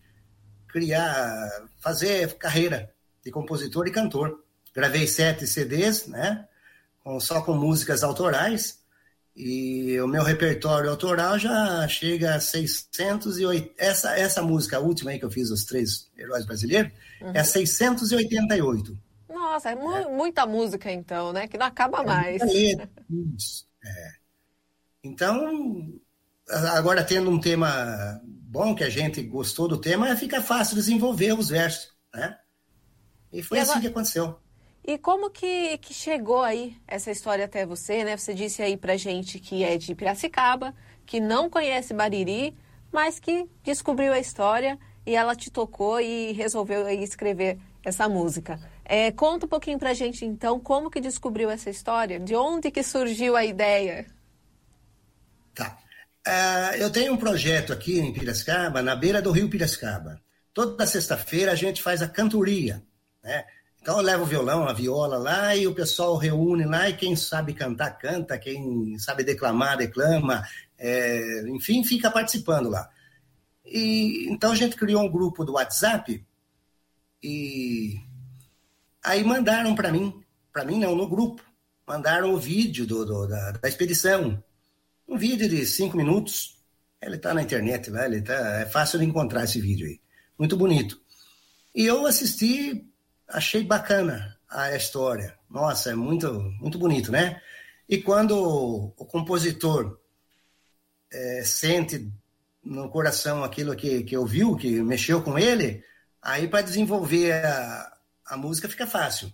criar, 0.68 1.50
fazer 1.80 2.34
carreira 2.38 2.94
de 3.24 3.32
compositor 3.32 3.88
e 3.88 3.92
cantor. 3.92 4.44
Gravei 4.74 5.08
sete 5.08 5.48
CDs, 5.48 6.08
né? 6.08 6.46
só 7.20 7.42
com 7.42 7.54
músicas 7.54 8.04
autorais. 8.04 8.81
E 9.36 10.00
o 10.02 10.08
meu 10.08 10.24
repertório 10.24 10.90
autoral 10.90 11.40
já 11.40 11.88
chega 11.88 12.36
a 12.36 12.40
608. 12.40 13.74
Essa, 13.78 14.18
essa 14.18 14.42
música, 14.42 14.80
última 14.80 15.12
aí 15.12 15.20
que 15.20 15.26
eu 15.26 15.32
fiz, 15.32 15.50
Os 15.50 15.64
Três 15.64 16.10
Heróis 16.18 16.46
Brasileiros, 16.46 16.92
uhum. 17.22 17.32
é 17.34 17.44
688. 17.44 18.98
Nossa, 19.30 19.72
é, 19.72 19.76
mu 19.76 19.96
é, 19.96 20.10
muita 20.10 20.46
música 20.46 20.92
então, 20.92 21.32
né? 21.32 21.48
Que 21.48 21.58
não 21.58 21.66
acaba 21.66 22.02
é 22.02 22.06
mais. 22.06 22.42
É. 23.84 24.12
Então, 25.04 25.92
agora 26.48 27.04
tendo 27.04 27.32
um 27.32 27.40
tema 27.40 28.22
bom, 28.24 28.76
que 28.76 28.84
a 28.84 28.90
gente 28.92 29.24
gostou 29.24 29.68
do 29.68 29.80
tema, 29.80 30.16
fica 30.16 30.40
fácil 30.40 30.76
desenvolver 30.76 31.34
os 31.34 31.50
versos, 31.50 31.92
né? 32.14 32.38
E 33.34 33.42
foi 33.42 33.58
e 33.58 33.62
assim 33.62 33.72
agora... 33.72 33.82
que 33.82 33.88
aconteceu. 33.88 34.40
E 34.84 34.98
como 34.98 35.30
que, 35.30 35.78
que 35.78 35.94
chegou 35.94 36.42
aí 36.42 36.76
essa 36.88 37.12
história 37.12 37.46
até 37.46 37.66
você, 37.66 38.04
né? 38.04 38.18
Você 38.18 38.34
disse 38.34 38.62
aí 38.62 38.76
pra 38.76 38.98
gente 38.98 39.40
que 39.40 39.64
é 39.64 39.78
de 39.78 39.94
Piracicaba, 39.94 40.74
que 41.06 41.20
não 41.20 41.50
conhece 41.50 41.94
Bariri, 41.94 42.58
mas 42.92 43.20
que 43.20 43.48
descobriu 43.64 44.12
a 44.12 44.20
história 44.20 44.80
e 45.06 45.16
ela 45.16 45.36
te 45.36 45.52
tocou 45.52 46.00
e 46.00 46.32
resolveu 46.32 46.88
escrever 46.90 47.60
essa 47.84 48.10
música. 48.10 48.60
É, 48.84 49.12
conta 49.12 49.46
um 49.46 49.50
pouquinho 49.50 49.80
pra 49.80 49.94
gente 49.94 50.26
então 50.26 50.60
como 50.60 50.90
que 50.90 51.00
descobriu 51.00 51.50
essa 51.50 51.70
história, 51.70 52.20
de 52.20 52.36
onde 52.36 52.72
que 52.72 52.84
surgiu 52.84 53.36
a 53.36 53.46
ideia. 53.46 54.06
Tá. 55.54 55.78
Uh, 56.28 56.76
eu 56.78 56.92
tenho 56.92 57.14
um 57.14 57.18
projeto 57.18 57.74
aqui 57.74 58.00
em 58.00 58.14
Piracicaba, 58.14 58.82
na 58.82 58.96
beira 58.96 59.22
do 59.22 59.32
rio 59.32 59.50
Piracicaba. 59.50 60.22
Toda 60.54 60.86
sexta-feira 60.86 61.52
a 61.52 61.56
gente 61.56 61.82
faz 61.82 62.02
a 62.02 62.08
cantoria, 62.08 62.84
né? 63.24 63.46
Então 63.82 63.98
eu 63.98 64.04
levo 64.04 64.24
o 64.24 64.28
violão, 64.28 64.68
a 64.68 64.74
viola 64.74 65.18
lá 65.18 65.56
e 65.56 65.66
o 65.66 65.74
pessoal 65.74 66.16
reúne 66.16 66.66
lá 66.66 66.88
e 66.88 66.96
quem 66.96 67.16
sabe 67.16 67.54
cantar, 67.54 67.98
canta, 67.98 68.38
quem 68.38 68.98
sabe 69.00 69.24
declamar, 69.24 69.76
declama, 69.76 70.48
é, 70.78 71.50
enfim, 71.50 71.84
fica 71.84 72.12
participando 72.12 72.70
lá. 72.70 72.88
E, 73.66 74.28
então 74.30 74.52
a 74.52 74.56
gente 74.56 74.76
criou 74.76 75.02
um 75.02 75.12
grupo 75.12 75.44
do 75.44 75.54
WhatsApp 75.54 76.24
e 77.24 78.00
aí 79.04 79.24
mandaram 79.24 79.74
para 79.74 79.92
mim, 79.92 80.24
para 80.54 80.64
mim 80.64 80.80
não, 80.80 80.96
no 80.96 81.10
grupo, 81.10 81.42
mandaram 81.88 82.36
o 82.36 82.40
vídeo 82.40 82.86
do, 82.86 83.04
do 83.04 83.28
da, 83.28 83.52
da, 83.52 83.68
expedição, 83.68 84.44
um 85.08 85.18
vídeo 85.18 85.50
de 85.50 85.66
cinco 85.66 85.98
minutos, 85.98 86.56
ele 87.02 87.16
está 87.16 87.34
na 87.34 87.42
internet 87.42 87.90
lá, 87.90 88.06
ele 88.06 88.22
tá, 88.22 88.60
é 88.60 88.66
fácil 88.68 89.00
de 89.00 89.06
encontrar 89.06 89.44
esse 89.44 89.60
vídeo 89.60 89.88
aí, 89.88 90.00
muito 90.38 90.56
bonito. 90.56 91.02
E 91.74 91.84
eu 91.86 92.06
assisti 92.06 92.91
achei 93.32 93.64
bacana 93.64 94.38
a 94.50 94.76
história. 94.76 95.38
Nossa, 95.50 95.92
é 95.92 95.96
muito, 95.96 96.32
muito 96.60 96.78
bonito, 96.78 97.12
né? 97.12 97.42
E 97.88 97.98
quando 97.98 98.38
o 98.38 99.06
compositor 99.06 100.00
é, 101.12 101.44
sente 101.44 102.12
no 102.64 102.90
coração 102.90 103.44
aquilo 103.44 103.76
que, 103.76 104.04
que 104.04 104.16
ouviu, 104.16 104.56
que 104.56 104.82
mexeu 104.82 105.22
com 105.22 105.38
ele, 105.38 105.84
aí 106.22 106.48
para 106.48 106.62
desenvolver 106.62 107.34
a, 107.34 107.98
a 108.28 108.38
música 108.38 108.70
fica 108.70 108.86
fácil. 108.86 109.34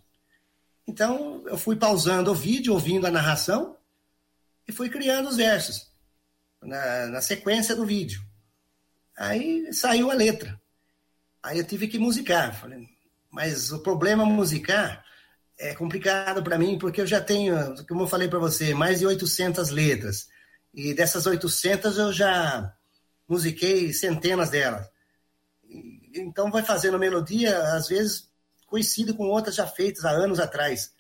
Então 0.88 1.44
eu 1.48 1.58
fui 1.58 1.76
pausando 1.76 2.32
o 2.32 2.36
vídeo, 2.36 2.74
ouvindo 2.74 3.06
a 3.06 3.12
narração 3.12 3.76
e 4.68 4.72
fui 4.72 4.90
criando 4.90 5.28
os 5.28 5.38
versos 5.38 5.92
na, 6.62 7.08
na 7.08 7.22
sequência 7.22 7.76
do 7.76 7.86
vídeo. 7.86 8.24
Aí 9.18 9.72
saiu 9.74 10.10
a 10.10 10.14
letra. 10.14 10.60
Aí 11.44 11.58
eu 11.58 11.66
tive 11.66 11.88
que 11.88 12.00
musicar. 12.00 12.60
Falei, 12.60 12.88
mas 13.32 13.72
o 13.72 13.80
problema 13.80 14.26
musical 14.26 14.98
é 15.58 15.74
complicado 15.74 16.44
para 16.44 16.58
mim, 16.58 16.78
porque 16.78 17.02
eu 17.02 17.08
já 17.08 17.20
tenho, 17.20 17.56
como 17.88 18.04
eu 18.04 18.08
falei 18.08 18.28
para 18.28 18.40
você, 18.40 18.74
mais 18.74 19.00
de 19.00 19.06
800 19.06 19.70
letras. 19.70 20.28
E 20.74 20.94
dessas 20.94 21.26
800 21.26 21.98
eu 21.98 22.14
já 22.14 22.74
musiquei 23.28 23.92
centenas 23.92 24.50
delas. 24.50 24.88
Então 26.14 26.52
vai 26.52 26.64
fazendo 26.64 27.00
melodia, 27.00 27.58
às 27.74 27.88
vezes 27.88 28.30
coincide 28.68 29.14
com 29.14 29.26
outras 29.26 29.56
já 29.56 29.66
feitas 29.66 30.06
há 30.06 30.12
anos 30.12 30.40
atrás. 30.40 30.92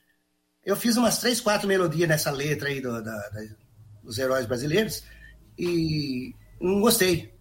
Eu 0.65 0.75
fiz 0.75 0.97
umas 0.97 1.19
três, 1.19 1.39
quatro 1.39 1.67
melodias 1.67 2.09
nessa 2.09 2.31
letra 2.31 2.69
aí 2.69 2.81
do, 2.81 2.91
da, 3.01 3.29
da, 3.29 3.41
dos 4.03 4.17
heróis 4.17 4.45
brasileiros 4.45 5.03
e 5.57 6.33
não 6.59 6.81
gostei. 6.81 7.33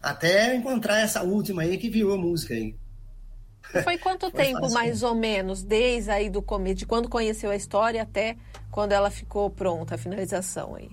Até 0.00 0.54
encontrar 0.54 0.98
essa 0.98 1.22
última 1.22 1.62
aí 1.62 1.78
que 1.78 1.88
virou 1.88 2.18
música 2.18 2.54
aí. 2.54 2.74
Foi 3.84 3.96
quanto 3.98 4.30
Foi 4.30 4.44
tempo, 4.44 4.60
fácil. 4.60 4.74
mais 4.74 5.02
ou 5.02 5.14
menos, 5.14 5.62
desde 5.62 6.10
aí 6.10 6.28
do 6.28 6.42
começo, 6.42 6.76
de 6.76 6.86
quando 6.86 7.08
conheceu 7.08 7.50
a 7.50 7.56
história 7.56 8.02
até 8.02 8.36
quando 8.70 8.92
ela 8.92 9.10
ficou 9.10 9.48
pronta, 9.50 9.94
a 9.94 9.98
finalização 9.98 10.74
aí? 10.74 10.90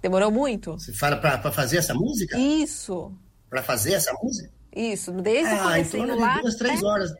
Demorou 0.00 0.30
muito? 0.30 0.72
Você 0.72 0.92
fala 0.92 1.16
para 1.16 1.50
fazer 1.52 1.78
essa 1.78 1.94
música? 1.94 2.38
Isso. 2.38 3.12
Para 3.50 3.62
fazer 3.62 3.94
essa 3.94 4.12
música? 4.22 4.52
Isso, 4.74 5.12
desde 5.12 5.52
ah, 5.52 5.56
o 5.56 5.68
começo 5.70 6.20
lá. 6.20 6.40
duas, 6.40 6.54
três 6.56 6.82
horas. 6.82 7.12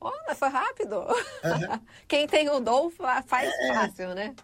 Oh, 0.00 0.10
mas 0.26 0.38
foi 0.38 0.48
rápido. 0.48 0.96
Uhum. 0.96 1.80
Quem 2.08 2.26
tem 2.26 2.48
o 2.48 2.58
dom 2.58 2.90
faz 2.90 3.52
é... 3.60 3.74
fácil, 3.74 4.14
né? 4.14 4.34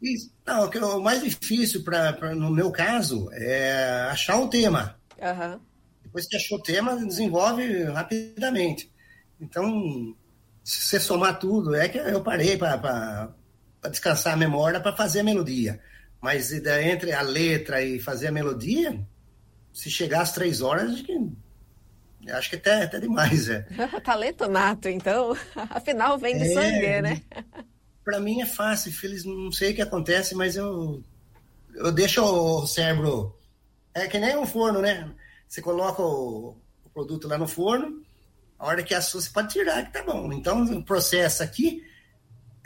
Isso. 0.00 0.32
Não, 0.46 0.68
o, 0.68 0.98
o 0.98 1.02
mais 1.02 1.22
difícil, 1.22 1.82
pra, 1.84 2.12
pra, 2.12 2.34
no 2.34 2.50
meu 2.50 2.70
caso, 2.70 3.28
é 3.32 4.08
achar 4.10 4.40
o 4.40 4.48
tema. 4.48 4.96
Uhum. 5.18 5.60
Depois 6.12 6.26
que 6.26 6.36
achou 6.36 6.58
o 6.58 6.62
tema, 6.62 6.94
desenvolve 7.06 7.84
rapidamente. 7.84 8.92
Então, 9.40 10.14
se 10.62 10.82
você 10.82 11.00
somar 11.00 11.38
tudo, 11.38 11.74
é 11.74 11.88
que 11.88 11.96
eu 11.96 12.22
parei 12.22 12.58
para 12.58 13.30
descansar 13.90 14.34
a 14.34 14.36
memória 14.36 14.78
para 14.78 14.94
fazer 14.94 15.20
a 15.20 15.24
melodia. 15.24 15.80
Mas 16.20 16.52
entre 16.52 17.12
a 17.12 17.22
letra 17.22 17.82
e 17.82 17.98
fazer 17.98 18.26
a 18.26 18.32
melodia, 18.32 19.00
se 19.72 19.90
chegar 19.90 20.20
às 20.20 20.32
três 20.32 20.60
horas, 20.60 20.92
acho 20.92 21.04
que, 21.04 21.32
acho 22.28 22.50
que 22.50 22.56
até, 22.56 22.82
até 22.82 23.00
demais. 23.00 23.48
É. 23.48 23.62
Talento 24.04 24.46
nato, 24.46 24.90
então. 24.90 25.34
Afinal, 25.70 26.18
vem 26.18 26.36
do 26.36 26.44
é, 26.44 26.52
sangue, 26.52 27.00
né? 27.00 27.22
Para 28.04 28.20
mim 28.20 28.42
é 28.42 28.46
fácil, 28.46 28.92
feliz, 28.92 29.24
não 29.24 29.50
sei 29.50 29.72
o 29.72 29.74
que 29.74 29.80
acontece, 29.80 30.34
mas 30.34 30.56
eu, 30.56 31.02
eu 31.74 31.90
deixo 31.90 32.22
o 32.22 32.66
cérebro. 32.66 33.34
É 33.94 34.06
que 34.06 34.18
nem 34.18 34.36
um 34.36 34.46
forno, 34.46 34.82
né? 34.82 35.10
Você 35.52 35.60
coloca 35.60 36.00
o, 36.00 36.56
o 36.82 36.88
produto 36.94 37.28
lá 37.28 37.36
no 37.36 37.46
forno, 37.46 38.02
a 38.58 38.66
hora 38.66 38.82
que 38.82 38.94
assou, 38.94 39.20
você 39.20 39.28
pode 39.28 39.52
tirar, 39.52 39.84
que 39.84 39.92
tá 39.92 40.02
bom. 40.02 40.32
Então, 40.32 40.64
o 40.64 40.82
processo 40.82 41.42
aqui, 41.42 41.86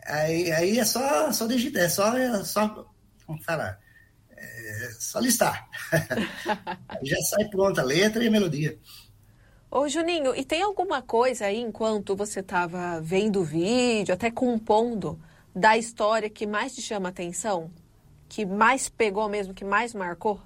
aí, 0.04 0.52
aí 0.52 0.78
é 0.78 0.84
só, 0.84 1.32
só 1.32 1.48
digitar, 1.48 1.82
é 1.82 1.88
só, 1.88 2.16
é 2.16 2.44
só, 2.44 2.88
como 3.26 3.42
falar, 3.42 3.80
É 4.30 4.90
só 5.00 5.18
listar. 5.18 5.68
já 7.02 7.16
sai 7.22 7.46
pronta 7.48 7.80
a 7.80 7.84
letra 7.84 8.22
e 8.22 8.28
a 8.28 8.30
melodia. 8.30 8.78
Ô 9.68 9.88
Juninho, 9.88 10.32
e 10.36 10.44
tem 10.44 10.62
alguma 10.62 11.02
coisa 11.02 11.46
aí 11.46 11.58
enquanto 11.58 12.14
você 12.14 12.38
estava 12.38 13.00
vendo 13.00 13.40
o 13.40 13.44
vídeo, 13.44 14.14
até 14.14 14.30
compondo, 14.30 15.20
da 15.52 15.76
história 15.76 16.30
que 16.30 16.46
mais 16.46 16.72
te 16.72 16.82
chama 16.82 17.08
a 17.08 17.10
atenção? 17.10 17.68
Que 18.28 18.46
mais 18.46 18.88
pegou 18.88 19.28
mesmo, 19.28 19.52
que 19.52 19.64
mais 19.64 19.92
marcou? 19.92 20.40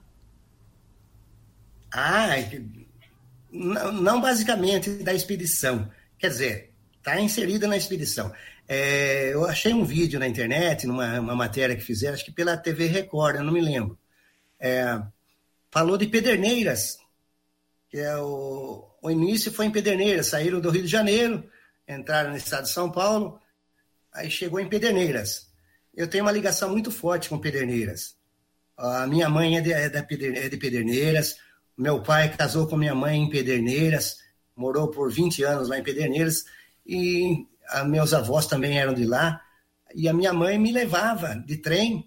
Ah, 1.92 2.36
não, 3.50 4.20
basicamente 4.20 4.90
da 5.02 5.12
expedição. 5.12 5.90
Quer 6.18 6.28
dizer, 6.28 6.74
está 6.98 7.20
inserida 7.20 7.66
na 7.66 7.76
expedição. 7.76 8.32
É, 8.68 9.32
eu 9.32 9.44
achei 9.46 9.74
um 9.74 9.84
vídeo 9.84 10.20
na 10.20 10.28
internet, 10.28 10.86
numa 10.86 11.18
uma 11.18 11.34
matéria 11.34 11.74
que 11.74 11.82
fizeram, 11.82 12.14
acho 12.14 12.24
que 12.24 12.30
pela 12.30 12.56
TV 12.56 12.86
Record, 12.86 13.36
eu 13.36 13.42
não 13.42 13.52
me 13.52 13.60
lembro. 13.60 13.98
É, 14.60 15.02
falou 15.70 15.98
de 15.98 16.06
Pederneiras, 16.06 16.98
que 17.88 17.98
é 17.98 18.16
o, 18.16 18.88
o 19.02 19.10
início 19.10 19.52
foi 19.52 19.66
em 19.66 19.72
Pederneiras, 19.72 20.28
saíram 20.28 20.60
do 20.60 20.70
Rio 20.70 20.82
de 20.82 20.88
Janeiro, 20.88 21.50
entraram 21.88 22.30
no 22.30 22.36
estado 22.36 22.64
de 22.64 22.70
São 22.70 22.90
Paulo, 22.92 23.40
aí 24.12 24.30
chegou 24.30 24.60
em 24.60 24.68
Pederneiras. 24.68 25.50
Eu 25.92 26.06
tenho 26.06 26.24
uma 26.24 26.32
ligação 26.32 26.70
muito 26.70 26.92
forte 26.92 27.28
com 27.28 27.38
Pederneiras. 27.38 28.14
A 28.76 29.06
minha 29.06 29.28
mãe 29.28 29.58
é 29.58 29.60
de, 29.60 29.72
é 29.72 30.48
de 30.48 30.56
Pederneiras, 30.56 31.36
meu 31.80 32.02
pai 32.02 32.36
casou 32.36 32.66
com 32.66 32.76
minha 32.76 32.94
mãe 32.94 33.18
em 33.18 33.30
Pederneiras, 33.30 34.18
morou 34.54 34.88
por 34.90 35.10
20 35.10 35.42
anos 35.44 35.68
lá 35.70 35.78
em 35.78 35.82
Pederneiras, 35.82 36.44
e 36.84 37.46
meus 37.86 38.12
avós 38.12 38.46
também 38.46 38.78
eram 38.78 38.92
de 38.92 39.06
lá, 39.06 39.40
e 39.94 40.06
a 40.06 40.12
minha 40.12 40.32
mãe 40.32 40.58
me 40.58 40.72
levava 40.72 41.34
de 41.34 41.56
trem 41.56 42.06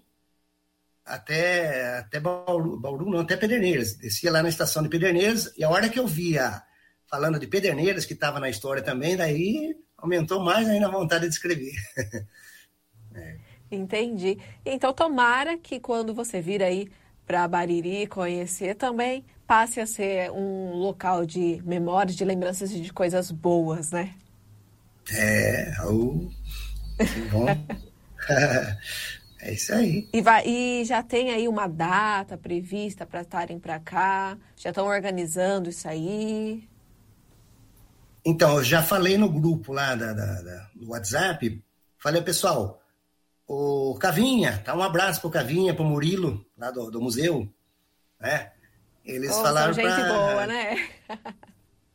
até, 1.04 1.98
até 1.98 2.20
Bauru, 2.20 2.78
Bauru, 2.78 3.10
não, 3.10 3.20
até 3.20 3.36
Pederneiras. 3.36 3.94
Descia 3.96 4.30
lá 4.30 4.44
na 4.44 4.48
estação 4.48 4.80
de 4.80 4.88
Pederneiras, 4.88 5.52
e 5.58 5.64
a 5.64 5.68
hora 5.68 5.88
que 5.88 5.98
eu 5.98 6.06
via 6.06 6.62
falando 7.10 7.38
de 7.38 7.48
Pederneiras, 7.48 8.06
que 8.06 8.14
estava 8.14 8.38
na 8.38 8.48
história 8.48 8.80
também, 8.82 9.16
daí 9.16 9.76
aumentou 9.98 10.38
mais 10.38 10.68
ainda 10.68 10.86
a 10.86 10.90
vontade 10.90 11.26
de 11.26 11.32
escrever. 11.32 11.74
é. 13.12 13.38
Entendi. 13.72 14.38
Então, 14.64 14.92
tomara 14.92 15.58
que 15.58 15.80
quando 15.80 16.14
você 16.14 16.40
vir 16.40 16.62
aí 16.62 16.88
para 17.26 17.48
Bariri 17.48 18.06
conhecer 18.06 18.76
também, 18.76 19.24
passe 19.46 19.80
a 19.80 19.86
ser 19.86 20.30
um 20.30 20.74
local 20.74 21.26
de 21.26 21.62
memórias, 21.64 22.16
de 22.16 22.24
lembranças 22.24 22.70
de 22.70 22.92
coisas 22.92 23.30
boas, 23.30 23.90
né? 23.90 24.14
É, 25.12 25.74
o... 25.84 26.30
bom. 27.30 27.46
é 29.40 29.52
isso 29.52 29.74
aí. 29.74 30.08
E, 30.12 30.22
vai, 30.22 30.46
e 30.46 30.84
já 30.84 31.02
tem 31.02 31.30
aí 31.30 31.46
uma 31.46 31.66
data 31.66 32.38
prevista 32.38 33.04
para 33.04 33.20
estarem 33.20 33.58
para 33.58 33.78
cá? 33.78 34.38
Já 34.56 34.70
estão 34.70 34.86
organizando 34.86 35.68
isso 35.68 35.86
aí? 35.86 36.66
Então, 38.24 38.56
eu 38.56 38.64
já 38.64 38.82
falei 38.82 39.18
no 39.18 39.28
grupo 39.28 39.72
lá 39.72 39.94
da, 39.94 40.14
da, 40.14 40.40
da, 40.40 40.70
do 40.74 40.90
WhatsApp, 40.90 41.62
falei, 41.98 42.22
pessoal, 42.22 42.80
o 43.46 43.94
Cavinha, 44.00 44.62
tá 44.64 44.74
um 44.74 44.82
abraço 44.82 45.20
pro 45.20 45.28
Cavinha, 45.28 45.74
pro 45.74 45.84
Murilo, 45.84 46.44
lá 46.56 46.70
do, 46.70 46.90
do 46.90 47.02
museu, 47.02 47.46
né? 48.18 48.53
Eles 49.04 49.30
oh, 49.30 49.42
falaram 49.42 49.72
gente 49.72 49.84
pra... 49.84 50.12
boa, 50.12 50.46
né? 50.46 50.88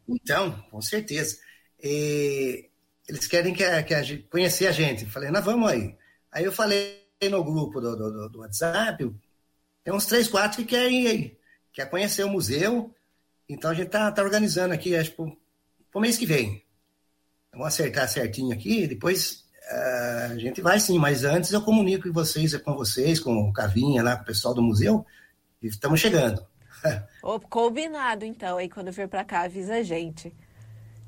então, 0.07 0.51
com 0.69 0.81
certeza. 0.81 1.39
E 1.81 2.69
eles 3.07 3.25
querem 3.25 3.53
que 3.53 3.63
a, 3.63 3.81
que 3.81 3.93
a 3.93 4.03
gente, 4.03 4.23
conhecer 4.23 4.67
a 4.67 4.71
gente. 4.71 5.05
Falei, 5.05 5.31
nós 5.31 5.43
vamos 5.43 5.69
aí. 5.69 5.95
Aí 6.31 6.43
eu 6.43 6.51
falei 6.51 7.03
no 7.29 7.43
grupo 7.43 7.81
do, 7.81 7.95
do, 7.95 8.29
do 8.29 8.39
WhatsApp, 8.39 9.11
tem 9.83 9.93
uns 9.93 10.05
três, 10.05 10.27
quatro 10.27 10.59
que 10.59 10.65
querem 10.65 11.03
ir 11.03 11.07
aí, 11.07 11.37
quer 11.73 11.89
conhecer 11.89 12.23
o 12.23 12.29
museu. 12.29 12.93
Então 13.47 13.71
a 13.71 13.73
gente 13.73 13.89
tá, 13.89 14.11
tá 14.11 14.21
organizando 14.21 14.73
aqui, 14.73 14.95
acho, 14.95 15.11
pro, 15.13 15.35
pro 15.91 16.01
mês 16.01 16.17
que 16.17 16.25
vem. 16.25 16.63
Vamos 17.51 17.67
acertar 17.67 18.07
certinho 18.07 18.53
aqui, 18.53 18.85
depois 18.85 19.45
uh, 19.71 20.33
a 20.33 20.37
gente 20.37 20.61
vai 20.61 20.79
sim, 20.79 20.99
mas 20.99 21.23
antes 21.23 21.51
eu 21.51 21.61
comunico 21.63 22.07
com 22.07 22.13
vocês, 22.13 22.55
com 22.57 22.75
vocês, 22.75 23.19
com 23.19 23.49
o 23.49 23.51
Cavinha 23.51 24.03
lá, 24.03 24.15
com 24.15 24.21
o 24.21 24.27
pessoal 24.27 24.53
do 24.53 24.61
museu, 24.61 25.03
e 25.61 25.67
estamos 25.67 25.99
chegando. 25.99 26.45
combinado, 27.49 28.25
então, 28.25 28.57
aí 28.57 28.69
quando 28.69 28.91
vir 28.91 29.07
para 29.07 29.23
cá, 29.23 29.41
avisa 29.41 29.75
a 29.75 29.83
gente. 29.83 30.33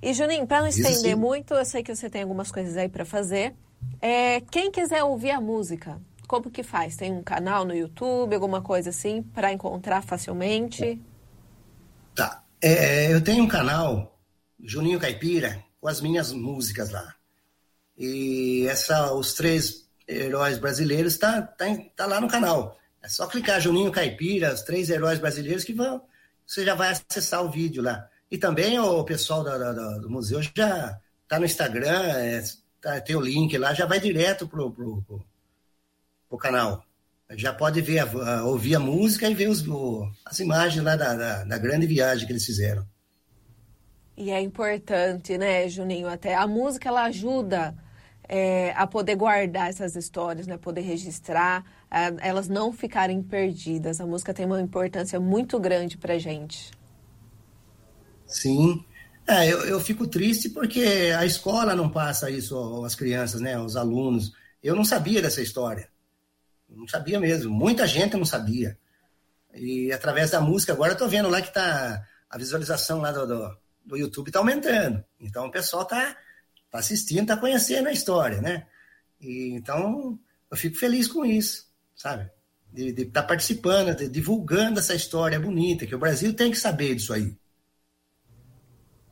E 0.02 0.14
Juninho, 0.14 0.48
para 0.48 0.62
não 0.62 0.68
estender 0.68 1.16
muito, 1.16 1.54
eu 1.54 1.64
sei 1.64 1.84
que 1.84 1.96
você 1.96 2.10
tem 2.10 2.24
algumas 2.24 2.52
coisas 2.52 2.76
aí 2.76 2.90
para 2.90 3.06
fazer. 3.06 3.54
É, 4.02 4.42
quem 4.42 4.72
quiser 4.72 5.04
ouvir 5.04 5.32
a 5.32 5.40
música, 5.40 6.02
como 6.28 6.50
que 6.50 6.64
faz? 6.64 6.96
Tem 6.96 7.12
um 7.12 7.22
canal 7.22 7.66
no 7.66 7.76
YouTube, 7.76 8.34
alguma 8.34 8.62
coisa 8.62 8.90
assim, 8.90 9.22
para 9.22 9.54
encontrar 9.54 10.02
facilmente? 10.02 11.00
Tá. 12.16 12.44
É, 12.62 13.14
eu 13.14 13.24
tenho 13.24 13.44
um 13.44 13.48
canal, 13.48 14.20
Juninho 14.64 15.00
Caipira, 15.00 15.64
com 15.80 15.88
as 15.88 16.02
minhas 16.02 16.32
músicas 16.32 16.92
lá. 16.92 17.16
E 17.98 18.66
essa, 18.68 19.14
os 19.14 19.34
três 19.34 19.88
heróis 20.08 20.58
brasileiros 20.58 21.18
tá, 21.18 21.42
tá, 21.42 21.66
tá 21.96 22.06
lá 22.06 22.20
no 22.20 22.28
canal. 22.28 22.78
É 23.02 23.08
só 23.08 23.28
clicar 23.28 23.60
Juninho 23.60 23.92
Caipira, 23.92 24.54
os 24.54 24.62
três 24.62 24.90
heróis 24.90 25.20
brasileiros, 25.20 25.64
que 25.64 25.74
vão, 25.74 26.02
você 26.46 26.64
já 26.64 26.76
vai 26.76 26.92
acessar 26.92 27.44
o 27.44 27.50
vídeo 27.50 27.82
lá. 27.82 28.08
E 28.30 28.38
também 28.38 28.80
o 28.80 29.04
pessoal 29.04 29.44
da, 29.44 29.58
da, 29.58 29.98
do 29.98 30.10
museu 30.10 30.42
já 30.42 31.00
está 31.24 31.40
no 31.40 31.46
Instagram, 31.46 32.04
é, 32.04 32.44
tá, 32.80 33.02
tem 33.02 33.16
o 33.16 33.22
link 33.22 33.58
lá, 33.58 33.74
já 33.74 33.86
vai 33.86 34.00
direto 34.00 34.48
pro, 34.48 34.72
pro 34.72 36.38
canal. 36.38 36.86
Já 37.32 37.54
pode 37.54 37.80
ver, 37.82 38.04
ouvir 38.44 38.76
a 38.76 38.80
música 38.80 39.30
e 39.30 39.34
ver 39.34 39.48
os, 39.48 39.66
o, 39.66 40.10
as 40.26 40.40
imagens 40.40 40.84
lá 40.84 40.96
da, 40.96 41.16
da, 41.16 41.44
da 41.46 41.58
grande 41.58 41.86
viagem 41.88 42.26
que 42.26 42.34
eles 42.34 42.46
fizeram. 42.46 42.86
E 44.18 44.32
é 44.32 44.42
importante, 44.42 45.38
né, 45.38 45.68
Juninho? 45.70 46.08
Até 46.08 46.36
a 46.36 46.46
música 46.46 46.90
ela 46.90 47.04
ajuda 47.04 47.74
é, 48.28 48.72
a 48.76 48.86
poder 48.86 49.16
guardar 49.16 49.70
essas 49.70 49.96
histórias, 49.96 50.46
né? 50.46 50.58
Poder 50.58 50.82
registrar, 50.82 51.66
elas 51.92 52.48
não 52.48 52.72
ficarem 52.72 53.22
perdidas. 53.22 54.00
A 54.00 54.06
música 54.06 54.34
tem 54.34 54.46
uma 54.46 54.62
importância 54.62 55.20
muito 55.20 55.60
grande 55.60 55.98
para 55.98 56.18
gente. 56.18 56.72
Sim. 58.26 58.84
É, 59.28 59.52
eu, 59.52 59.66
eu 59.66 59.80
fico 59.80 60.08
triste 60.08 60.50
porque 60.50 61.14
a 61.18 61.26
escola 61.26 61.76
não 61.76 61.90
passa 61.90 62.32
isso 62.32 62.84
às 62.86 62.96
crianças, 62.96 63.42
né, 63.42 63.56
aos 63.56 63.76
alunos. 63.76 64.34
Eu 64.64 64.76
não 64.76 64.86
sabia 64.86 65.22
dessa 65.22 65.42
história. 65.42 65.90
Não 66.70 66.88
sabia 66.88 67.20
mesmo. 67.20 67.54
Muita 67.54 67.86
gente 67.86 68.16
não 68.16 68.26
sabia. 68.26 68.78
E 69.54 69.92
através 69.92 70.32
da 70.32 70.40
música, 70.40 70.72
agora 70.72 70.94
eu 70.94 70.98
tô 70.98 71.08
vendo 71.08 71.30
lá 71.30 71.42
que 71.42 71.54
tá 71.54 72.08
a 72.30 72.38
visualização 72.38 73.02
lá 73.02 73.12
do, 73.12 73.28
do, 73.28 73.58
do 73.86 73.98
YouTube 73.98 74.28
está 74.28 74.40
aumentando. 74.40 75.04
Então 75.20 75.48
o 75.48 75.52
pessoal 75.52 75.84
tá, 75.84 76.16
tá 76.70 76.80
assistindo, 76.80 77.28
tá 77.28 77.36
conhecendo 77.36 77.90
a 77.90 77.92
história, 77.92 78.42
né? 78.42 78.66
E, 79.20 79.54
então 79.54 80.18
eu 80.50 80.58
fico 80.58 80.78
feliz 80.78 81.08
com 81.08 81.26
isso, 81.26 81.71
sabe? 82.02 82.30
De 82.74 82.90
estar 82.90 83.22
tá 83.22 83.28
participando, 83.28 83.96
de, 83.96 84.10
divulgando 84.10 84.80
essa 84.80 84.96
história 84.96 85.40
bonita, 85.40 85.86
que 85.86 85.94
o 85.94 86.00
Brasil 86.00 86.34
tem 86.34 86.50
que 86.50 86.58
saber 86.58 86.96
disso 86.96 87.14
aí. 87.14 87.36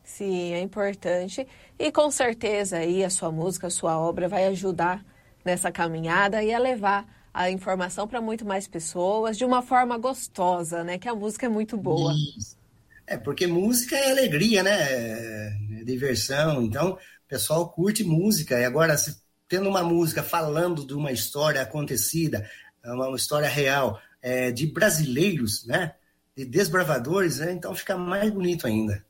Sim, 0.04 0.54
é 0.54 0.62
importante. 0.62 1.48
E 1.78 1.92
com 1.92 2.10
certeza 2.10 2.78
aí 2.78 3.04
a 3.04 3.10
sua 3.10 3.32
música, 3.32 3.68
a 3.68 3.70
sua 3.70 3.98
obra 4.00 4.28
vai 4.28 4.48
ajudar 4.48 5.06
nessa 5.46 5.72
caminhada 5.72 6.42
e 6.44 6.54
a 6.54 6.58
levar 6.58 7.06
a 7.32 7.52
informação 7.52 8.08
para 8.08 8.20
muito 8.20 8.46
mais 8.46 8.68
pessoas 8.68 9.38
de 9.38 9.46
uma 9.46 9.62
forma 9.62 9.98
gostosa, 9.98 10.84
né? 10.84 10.98
Que 10.98 11.08
a 11.08 11.14
música 11.14 11.46
é 11.46 11.50
muito 11.50 11.78
boa. 11.78 12.14
Isso. 12.38 12.58
É, 13.06 13.18
porque 13.18 13.46
música 13.46 13.96
é 13.96 14.12
alegria, 14.12 14.64
né? 14.64 14.78
É 14.82 15.84
diversão. 15.86 16.64
Então, 16.64 16.94
o 16.94 16.98
pessoal 17.28 17.70
curte 17.70 18.04
música. 18.04 18.60
E 18.60 18.66
agora, 18.66 18.98
se, 18.98 19.22
tendo 19.48 19.70
uma 19.70 19.84
música 19.84 20.24
falando 20.24 20.86
de 20.86 20.94
uma 20.94 21.12
história 21.12 21.62
acontecida, 21.62 22.50
uma 22.94 23.16
história 23.16 23.48
real, 23.48 24.00
é, 24.22 24.52
de 24.52 24.68
brasileiros, 24.68 25.66
né? 25.66 25.94
De 26.36 26.46
desbravadores, 26.46 27.40
né? 27.40 27.52
Então 27.52 27.74
fica 27.76 27.98
mais 27.98 28.30
bonito 28.32 28.68
ainda. 28.68 29.06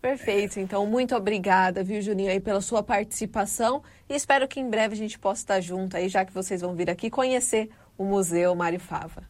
Perfeito, 0.00 0.60
então 0.60 0.86
muito 0.86 1.14
obrigada, 1.16 1.82
viu, 1.82 2.00
Juninho, 2.00 2.30
aí 2.30 2.38
pela 2.38 2.60
sua 2.60 2.84
participação 2.84 3.82
e 4.08 4.14
espero 4.14 4.46
que 4.46 4.60
em 4.60 4.70
breve 4.70 4.94
a 4.94 4.96
gente 4.96 5.18
possa 5.18 5.42
estar 5.42 5.60
junto 5.60 5.96
aí, 5.96 6.08
já 6.08 6.24
que 6.24 6.32
vocês 6.32 6.60
vão 6.60 6.74
vir 6.76 6.88
aqui 6.88 7.10
conhecer 7.10 7.68
o 7.96 8.04
Museu 8.04 8.54
Mário 8.54 8.78
Fava. 8.78 9.24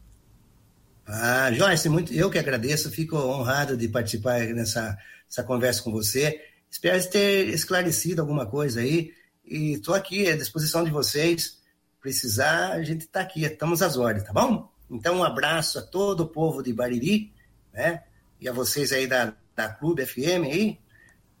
Ah, 1.07 1.51
Joyce, 1.51 1.89
muito, 1.89 2.13
eu 2.13 2.29
que 2.29 2.37
agradeço, 2.37 2.91
fico 2.91 3.17
honrado 3.17 3.75
de 3.75 3.87
participar 3.87 4.41
nessa 4.53 4.95
essa 5.29 5.43
conversa 5.43 5.83
com 5.83 5.91
você. 5.91 6.41
Espero 6.69 7.03
ter 7.09 7.49
esclarecido 7.49 8.21
alguma 8.21 8.45
coisa 8.45 8.81
aí 8.81 9.13
e 9.45 9.73
estou 9.73 9.93
aqui 9.93 10.27
à 10.27 10.35
disposição 10.35 10.83
de 10.83 10.91
vocês. 10.91 11.58
Precisar, 12.01 12.73
a 12.73 12.83
gente 12.83 13.01
está 13.01 13.21
aqui, 13.21 13.43
estamos 13.43 13.81
às 13.81 13.97
ordens, 13.97 14.25
tá 14.25 14.33
bom? 14.33 14.69
Então, 14.89 15.17
um 15.17 15.23
abraço 15.23 15.79
a 15.79 15.81
todo 15.81 16.21
o 16.21 16.27
povo 16.27 16.63
de 16.63 16.73
Bariri, 16.73 17.31
né? 17.73 18.03
E 18.39 18.47
a 18.47 18.53
vocês 18.53 18.91
aí 18.91 19.05
da 19.05 19.33
da 19.59 19.67
Clube 19.67 20.05
FM 20.05 20.45
aí. 20.45 20.79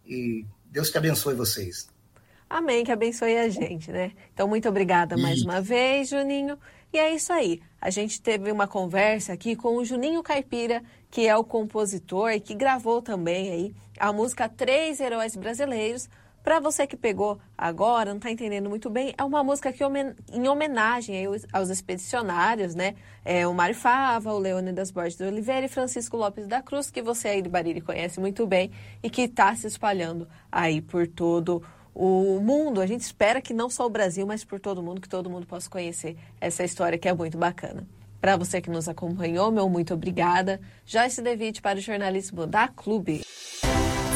E 0.05 0.45
Deus 0.65 0.89
que 0.89 0.97
abençoe 0.97 1.33
vocês. 1.35 1.87
Amém, 2.49 2.83
que 2.83 2.91
abençoe 2.91 3.37
a 3.37 3.47
gente, 3.47 3.91
né? 3.91 4.11
Então, 4.33 4.47
muito 4.47 4.67
obrigada 4.67 5.15
mais 5.15 5.41
uma 5.43 5.61
vez, 5.61 6.09
Juninho. 6.09 6.57
E 6.91 6.97
é 6.97 7.13
isso 7.13 7.31
aí. 7.31 7.61
A 7.79 7.89
gente 7.89 8.21
teve 8.21 8.51
uma 8.51 8.67
conversa 8.67 9.31
aqui 9.31 9.55
com 9.55 9.77
o 9.77 9.85
Juninho 9.85 10.23
Caipira, 10.23 10.83
que 11.09 11.27
é 11.27 11.37
o 11.37 11.43
compositor 11.43 12.31
e 12.31 12.39
que 12.39 12.55
gravou 12.55 13.01
também 13.01 13.51
aí 13.51 13.75
a 13.97 14.11
música 14.11 14.49
Três 14.49 14.99
Heróis 14.99 15.35
Brasileiros. 15.35 16.09
Para 16.49 16.59
você 16.59 16.87
que 16.87 16.97
pegou 16.97 17.39
agora, 17.55 18.09
não 18.09 18.17
está 18.17 18.31
entendendo 18.31 18.71
muito 18.71 18.89
bem, 18.89 19.13
é 19.15 19.23
uma 19.23 19.43
música 19.43 19.71
que 19.71 19.83
em 20.33 20.47
homenagem 20.47 21.15
aos 21.53 21.69
expedicionários, 21.69 22.73
né? 22.73 22.95
É 23.23 23.45
o 23.45 23.53
Mário 23.53 23.75
Fava, 23.75 24.33
o 24.33 24.39
Leônidas 24.39 24.89
Borges 24.89 25.15
de 25.15 25.25
Oliveira 25.25 25.67
e 25.67 25.69
Francisco 25.69 26.17
Lopes 26.17 26.47
da 26.47 26.59
Cruz, 26.59 26.89
que 26.89 27.03
você 27.03 27.27
aí 27.27 27.43
de 27.43 27.49
Bariri 27.49 27.81
conhece 27.81 28.19
muito 28.19 28.47
bem 28.47 28.71
e 29.03 29.11
que 29.11 29.21
está 29.21 29.55
se 29.55 29.67
espalhando 29.67 30.27
aí 30.51 30.81
por 30.81 31.05
todo 31.05 31.61
o 31.93 32.39
mundo. 32.39 32.81
A 32.81 32.87
gente 32.87 33.01
espera 33.01 33.39
que 33.43 33.53
não 33.53 33.69
só 33.69 33.85
o 33.85 33.89
Brasil, 33.91 34.25
mas 34.25 34.43
por 34.43 34.59
todo 34.59 34.81
mundo, 34.81 35.01
que 35.01 35.07
todo 35.07 35.29
mundo 35.29 35.45
possa 35.45 35.69
conhecer 35.69 36.17
essa 36.41 36.63
história 36.63 36.97
que 36.97 37.07
é 37.07 37.13
muito 37.13 37.37
bacana. 37.37 37.87
Para 38.19 38.35
você 38.35 38.59
que 38.59 38.71
nos 38.71 38.89
acompanhou, 38.89 39.51
meu 39.51 39.69
muito 39.69 39.93
obrigada. 39.93 40.59
Joyce 40.83 41.21
Devitt 41.21 41.61
para 41.61 41.77
o 41.77 41.81
jornalismo 41.81 42.47
da 42.47 42.67
Clube. 42.67 43.21